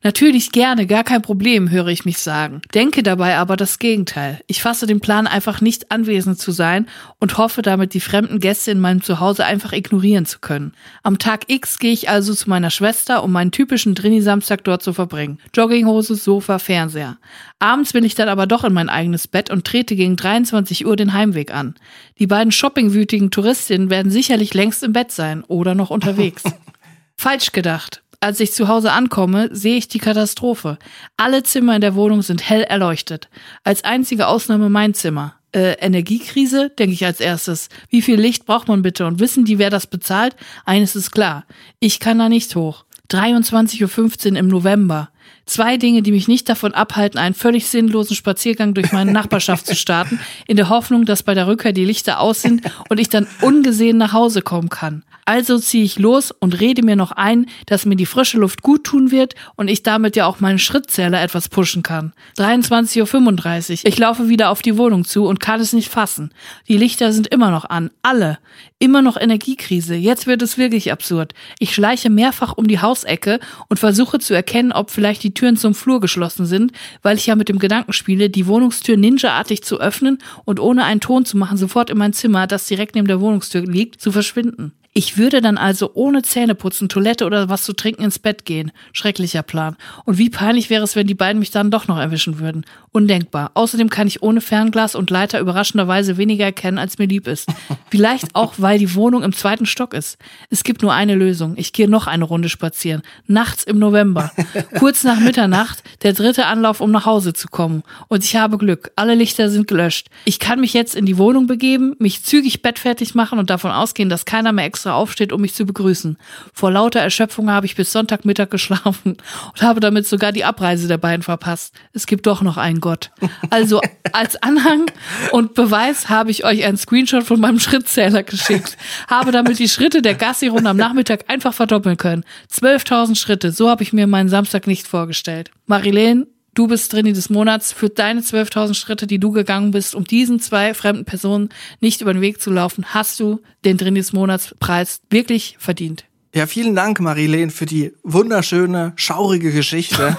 Natürlich 0.02 0.50
gerne, 0.50 0.86
gar 0.86 1.04
kein 1.04 1.20
Problem, 1.20 1.70
höre 1.70 1.88
ich 1.88 2.06
mich 2.06 2.16
sagen. 2.16 2.62
Denke 2.72 3.02
dabei 3.02 3.36
aber 3.36 3.58
das 3.58 3.78
Gegenteil. 3.78 4.40
Ich 4.46 4.62
fasse 4.62 4.86
den 4.86 5.00
Plan 5.00 5.26
einfach 5.26 5.60
nicht 5.60 5.92
anwesend 5.92 6.38
zu 6.38 6.52
sein 6.52 6.86
und 7.18 7.36
hoffe 7.36 7.60
damit 7.60 7.92
die 7.92 8.00
fremden 8.00 8.38
Gäste 8.38 8.70
in 8.70 8.80
meinem 8.80 9.02
Zuhause 9.02 9.44
einfach 9.44 9.74
ignorieren 9.74 10.24
zu 10.24 10.38
können. 10.38 10.72
Am 11.02 11.18
Tag 11.18 11.50
X 11.50 11.78
gehe 11.78 11.92
ich 11.92 12.08
also 12.08 12.32
zu 12.32 12.48
meiner 12.48 12.70
Schwester, 12.70 13.22
um 13.22 13.32
meinen 13.32 13.50
typischen 13.50 13.94
Drini-Samstag 13.94 14.64
dort 14.64 14.82
zu 14.82 14.94
verbringen. 14.94 15.38
Jogginghose, 15.52 16.14
Sofa, 16.14 16.58
Fernseher. 16.58 17.18
Abends 17.58 17.92
will 17.92 18.06
ich 18.06 18.14
dann 18.14 18.30
aber 18.30 18.46
doch 18.46 18.64
in 18.64 18.72
mein 18.72 18.88
eigenes 18.88 19.28
Bett 19.28 19.50
und 19.50 19.66
trete 19.66 19.94
gegen 19.94 20.16
23 20.16 20.77
Uhr 20.86 20.96
den 20.96 21.12
Heimweg 21.12 21.52
an. 21.52 21.74
Die 22.18 22.26
beiden 22.26 22.52
shoppingwütigen 22.52 23.30
Touristinnen 23.30 23.90
werden 23.90 24.10
sicherlich 24.10 24.54
längst 24.54 24.82
im 24.82 24.92
Bett 24.92 25.12
sein 25.12 25.44
oder 25.44 25.74
noch 25.74 25.90
unterwegs. 25.90 26.42
Falsch 27.16 27.52
gedacht. 27.52 28.02
Als 28.20 28.40
ich 28.40 28.52
zu 28.52 28.66
Hause 28.66 28.92
ankomme, 28.92 29.48
sehe 29.52 29.76
ich 29.76 29.86
die 29.86 30.00
Katastrophe. 30.00 30.78
Alle 31.16 31.44
Zimmer 31.44 31.76
in 31.76 31.80
der 31.80 31.94
Wohnung 31.94 32.22
sind 32.22 32.48
hell 32.48 32.62
erleuchtet. 32.62 33.28
Als 33.62 33.84
einzige 33.84 34.26
Ausnahme 34.26 34.68
mein 34.68 34.94
Zimmer. 34.94 35.34
Äh, 35.52 35.74
Energiekrise, 35.80 36.70
denke 36.70 36.94
ich 36.94 37.06
als 37.06 37.20
erstes. 37.20 37.68
Wie 37.88 38.02
viel 38.02 38.20
Licht 38.20 38.44
braucht 38.44 38.68
man 38.68 38.82
bitte? 38.82 39.06
Und 39.06 39.20
wissen 39.20 39.44
die, 39.44 39.58
wer 39.58 39.70
das 39.70 39.86
bezahlt? 39.86 40.34
Eines 40.64 40.96
ist 40.96 41.12
klar. 41.12 41.46
Ich 41.78 42.00
kann 42.00 42.18
da 42.18 42.28
nicht 42.28 42.54
hoch. 42.56 42.84
23.15 43.10 44.32
Uhr 44.32 44.36
im 44.38 44.48
November. 44.48 45.10
Zwei 45.48 45.78
Dinge, 45.78 46.02
die 46.02 46.12
mich 46.12 46.28
nicht 46.28 46.46
davon 46.50 46.74
abhalten, 46.74 47.18
einen 47.18 47.34
völlig 47.34 47.68
sinnlosen 47.68 48.14
Spaziergang 48.14 48.74
durch 48.74 48.92
meine 48.92 49.12
Nachbarschaft 49.12 49.66
zu 49.66 49.74
starten, 49.74 50.20
in 50.46 50.58
der 50.58 50.68
Hoffnung, 50.68 51.06
dass 51.06 51.22
bei 51.22 51.32
der 51.32 51.46
Rückkehr 51.46 51.72
die 51.72 51.86
Lichter 51.86 52.20
aus 52.20 52.42
sind 52.42 52.70
und 52.90 53.00
ich 53.00 53.08
dann 53.08 53.26
ungesehen 53.40 53.96
nach 53.96 54.12
Hause 54.12 54.42
kommen 54.42 54.68
kann. 54.68 55.04
Also 55.28 55.58
ziehe 55.58 55.84
ich 55.84 55.98
los 55.98 56.30
und 56.30 56.58
rede 56.58 56.82
mir 56.82 56.96
noch 56.96 57.12
ein, 57.12 57.50
dass 57.66 57.84
mir 57.84 57.96
die 57.96 58.06
frische 58.06 58.38
Luft 58.38 58.62
gut 58.62 58.84
tun 58.84 59.10
wird 59.10 59.34
und 59.56 59.68
ich 59.68 59.82
damit 59.82 60.16
ja 60.16 60.24
auch 60.24 60.40
meinen 60.40 60.58
Schrittzähler 60.58 61.20
etwas 61.20 61.50
pushen 61.50 61.82
kann. 61.82 62.14
23.35 62.38 63.70
Uhr. 63.70 63.78
Ich 63.84 63.98
laufe 63.98 64.30
wieder 64.30 64.48
auf 64.48 64.62
die 64.62 64.78
Wohnung 64.78 65.04
zu 65.04 65.26
und 65.26 65.38
kann 65.38 65.60
es 65.60 65.74
nicht 65.74 65.90
fassen. 65.90 66.30
Die 66.66 66.78
Lichter 66.78 67.12
sind 67.12 67.26
immer 67.26 67.50
noch 67.50 67.66
an. 67.66 67.90
Alle. 68.00 68.38
Immer 68.78 69.02
noch 69.02 69.18
Energiekrise. 69.18 69.96
Jetzt 69.96 70.26
wird 70.26 70.40
es 70.40 70.56
wirklich 70.56 70.92
absurd. 70.92 71.34
Ich 71.58 71.74
schleiche 71.74 72.08
mehrfach 72.08 72.54
um 72.56 72.66
die 72.66 72.80
Hausecke 72.80 73.38
und 73.68 73.78
versuche 73.78 74.20
zu 74.20 74.32
erkennen, 74.32 74.72
ob 74.72 74.90
vielleicht 74.90 75.22
die 75.22 75.34
Türen 75.34 75.58
zum 75.58 75.74
Flur 75.74 76.00
geschlossen 76.00 76.46
sind, 76.46 76.72
weil 77.02 77.18
ich 77.18 77.26
ja 77.26 77.36
mit 77.36 77.50
dem 77.50 77.58
Gedanken 77.58 77.92
spiele, 77.92 78.30
die 78.30 78.46
Wohnungstür 78.46 78.96
ninjaartig 78.96 79.62
zu 79.62 79.78
öffnen 79.78 80.20
und 80.46 80.58
ohne 80.58 80.84
einen 80.84 81.00
Ton 81.00 81.26
zu 81.26 81.36
machen 81.36 81.58
sofort 81.58 81.90
in 81.90 81.98
mein 81.98 82.14
Zimmer, 82.14 82.46
das 82.46 82.64
direkt 82.64 82.94
neben 82.94 83.08
der 83.08 83.20
Wohnungstür 83.20 83.60
liegt, 83.60 84.00
zu 84.00 84.10
verschwinden. 84.10 84.72
Ich 84.98 85.16
würde 85.16 85.40
dann 85.40 85.58
also 85.58 85.92
ohne 85.94 86.22
Zähneputzen, 86.22 86.88
Toilette 86.88 87.24
oder 87.24 87.48
was 87.48 87.62
zu 87.62 87.72
trinken 87.72 88.02
ins 88.02 88.18
Bett 88.18 88.44
gehen. 88.44 88.72
Schrecklicher 88.92 89.44
Plan. 89.44 89.76
Und 90.04 90.18
wie 90.18 90.28
peinlich 90.28 90.70
wäre 90.70 90.82
es, 90.82 90.96
wenn 90.96 91.06
die 91.06 91.14
beiden 91.14 91.38
mich 91.38 91.52
dann 91.52 91.70
doch 91.70 91.86
noch 91.86 91.98
erwischen 91.98 92.40
würden. 92.40 92.66
Undenkbar. 92.90 93.52
Außerdem 93.54 93.90
kann 93.90 94.08
ich 94.08 94.24
ohne 94.24 94.40
Fernglas 94.40 94.96
und 94.96 95.10
Leiter 95.10 95.38
überraschenderweise 95.38 96.16
weniger 96.16 96.46
erkennen, 96.46 96.78
als 96.78 96.98
mir 96.98 97.06
lieb 97.06 97.28
ist. 97.28 97.48
Vielleicht 97.90 98.34
auch, 98.34 98.54
weil 98.56 98.80
die 98.80 98.96
Wohnung 98.96 99.22
im 99.22 99.32
zweiten 99.32 99.66
Stock 99.66 99.94
ist. 99.94 100.18
Es 100.50 100.64
gibt 100.64 100.82
nur 100.82 100.92
eine 100.92 101.14
Lösung. 101.14 101.54
Ich 101.56 101.72
gehe 101.72 101.88
noch 101.88 102.08
eine 102.08 102.24
Runde 102.24 102.48
spazieren. 102.48 103.02
Nachts 103.28 103.62
im 103.62 103.78
November. 103.78 104.32
Kurz 104.80 105.04
nach 105.04 105.20
Mitternacht, 105.20 105.84
der 106.02 106.12
dritte 106.12 106.46
Anlauf, 106.46 106.80
um 106.80 106.90
nach 106.90 107.06
Hause 107.06 107.34
zu 107.34 107.46
kommen. 107.46 107.84
Und 108.08 108.24
ich 108.24 108.34
habe 108.34 108.58
Glück. 108.58 108.90
Alle 108.96 109.14
Lichter 109.14 109.48
sind 109.48 109.68
gelöscht. 109.68 110.08
Ich 110.24 110.40
kann 110.40 110.58
mich 110.58 110.72
jetzt 110.72 110.96
in 110.96 111.06
die 111.06 111.18
Wohnung 111.18 111.46
begeben, 111.46 111.94
mich 112.00 112.24
zügig 112.24 112.62
bettfertig 112.62 113.14
machen 113.14 113.38
und 113.38 113.48
davon 113.48 113.70
ausgehen, 113.70 114.08
dass 114.08 114.24
keiner 114.24 114.50
mehr 114.50 114.64
extra 114.64 114.87
aufsteht, 114.94 115.32
um 115.32 115.40
mich 115.40 115.54
zu 115.54 115.64
begrüßen. 115.64 116.18
Vor 116.52 116.70
lauter 116.70 117.00
Erschöpfung 117.00 117.50
habe 117.50 117.66
ich 117.66 117.76
bis 117.76 117.92
Sonntagmittag 117.92 118.50
geschlafen 118.50 119.16
und 119.52 119.62
habe 119.62 119.80
damit 119.80 120.06
sogar 120.06 120.32
die 120.32 120.44
Abreise 120.44 120.88
der 120.88 120.98
beiden 120.98 121.22
verpasst. 121.22 121.74
Es 121.92 122.06
gibt 122.06 122.26
doch 122.26 122.42
noch 122.42 122.56
einen 122.56 122.80
Gott. 122.80 123.10
Also 123.50 123.80
als 124.12 124.36
Anhang 124.42 124.90
und 125.32 125.54
Beweis 125.54 126.08
habe 126.08 126.30
ich 126.30 126.44
euch 126.44 126.64
einen 126.64 126.76
Screenshot 126.76 127.24
von 127.24 127.40
meinem 127.40 127.60
Schrittzähler 127.60 128.22
geschickt. 128.22 128.76
Habe 129.08 129.32
damit 129.32 129.58
die 129.58 129.68
Schritte 129.68 130.02
der 130.02 130.14
Gassi-Runde 130.14 130.70
am 130.70 130.76
Nachmittag 130.76 131.24
einfach 131.28 131.54
verdoppeln 131.54 131.96
können. 131.96 132.24
12.000 132.52 133.16
Schritte. 133.16 133.52
So 133.52 133.68
habe 133.68 133.82
ich 133.82 133.92
mir 133.92 134.06
meinen 134.06 134.28
Samstag 134.28 134.66
nicht 134.66 134.86
vorgestellt. 134.86 135.50
Marilene, 135.66 136.26
du 136.58 136.66
bist 136.66 136.92
Drini 136.92 137.12
des 137.12 137.30
Monats 137.30 137.72
für 137.72 137.88
deine 137.88 138.20
12.000 138.20 138.74
Schritte, 138.74 139.06
die 139.06 139.20
du 139.20 139.30
gegangen 139.30 139.70
bist, 139.70 139.94
um 139.94 140.04
diesen 140.04 140.40
zwei 140.40 140.74
fremden 140.74 141.04
Personen 141.04 141.50
nicht 141.80 142.00
über 142.00 142.12
den 142.12 142.20
Weg 142.20 142.40
zu 142.40 142.50
laufen, 142.50 142.84
hast 142.88 143.20
du 143.20 143.40
den 143.64 143.76
Drini 143.76 144.00
des 144.00 144.12
Monats 144.12 144.56
Preis 144.58 145.00
wirklich 145.08 145.56
verdient. 145.60 146.04
Ja, 146.34 146.46
vielen 146.46 146.74
Dank, 146.74 147.00
Marilene, 147.00 147.50
für 147.50 147.64
die 147.64 147.92
wunderschöne, 148.02 148.92
schaurige 148.96 149.52
Geschichte. 149.52 150.18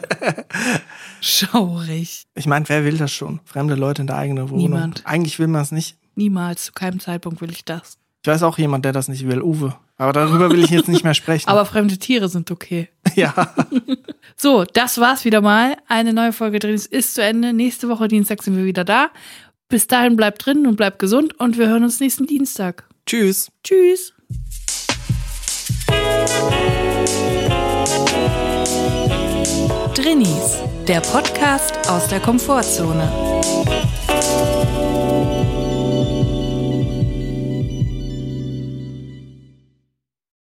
Schaurig. 1.20 2.26
Ich 2.34 2.46
meine, 2.46 2.68
wer 2.68 2.84
will 2.84 2.98
das 2.98 3.10
schon? 3.10 3.40
Fremde 3.44 3.74
Leute 3.74 4.02
in 4.02 4.06
der 4.06 4.16
eigenen 4.16 4.50
Wohnung. 4.50 4.62
Niemand. 4.62 5.02
Eigentlich 5.04 5.38
will 5.38 5.48
man 5.48 5.62
es 5.62 5.72
nicht. 5.72 5.96
Niemals, 6.14 6.66
zu 6.66 6.72
keinem 6.72 7.00
Zeitpunkt 7.00 7.40
will 7.40 7.50
ich 7.50 7.64
das. 7.64 7.98
Ich 8.26 8.28
weiß 8.28 8.42
auch 8.42 8.58
jemand, 8.58 8.84
der 8.84 8.90
das 8.90 9.06
nicht 9.06 9.28
will, 9.28 9.40
Uwe. 9.40 9.76
Aber 9.98 10.12
darüber 10.12 10.50
will 10.50 10.64
ich 10.64 10.70
jetzt 10.70 10.88
nicht 10.88 11.04
mehr 11.04 11.14
sprechen. 11.14 11.48
Aber 11.48 11.64
fremde 11.64 11.96
Tiere 11.96 12.28
sind 12.28 12.50
okay. 12.50 12.88
ja. 13.14 13.32
So, 14.36 14.64
das 14.64 14.98
war's 14.98 15.24
wieder 15.24 15.40
mal. 15.40 15.76
Eine 15.86 16.12
neue 16.12 16.32
Folge 16.32 16.58
Drinis 16.58 16.86
ist 16.86 17.14
zu 17.14 17.22
Ende. 17.22 17.52
Nächste 17.52 17.88
Woche 17.88 18.08
Dienstag 18.08 18.42
sind 18.42 18.56
wir 18.56 18.64
wieder 18.64 18.84
da. 18.84 19.10
Bis 19.68 19.86
dahin 19.86 20.16
bleibt 20.16 20.44
drin 20.44 20.66
und 20.66 20.74
bleibt 20.74 20.98
gesund 20.98 21.38
und 21.38 21.56
wir 21.56 21.68
hören 21.68 21.84
uns 21.84 22.00
nächsten 22.00 22.26
Dienstag. 22.26 22.84
Tschüss. 23.06 23.52
Tschüss. 23.62 24.12
Drinnies, 29.94 30.58
der 30.88 31.00
Podcast 31.00 31.88
aus 31.88 32.08
der 32.08 32.18
Komfortzone. 32.18 33.08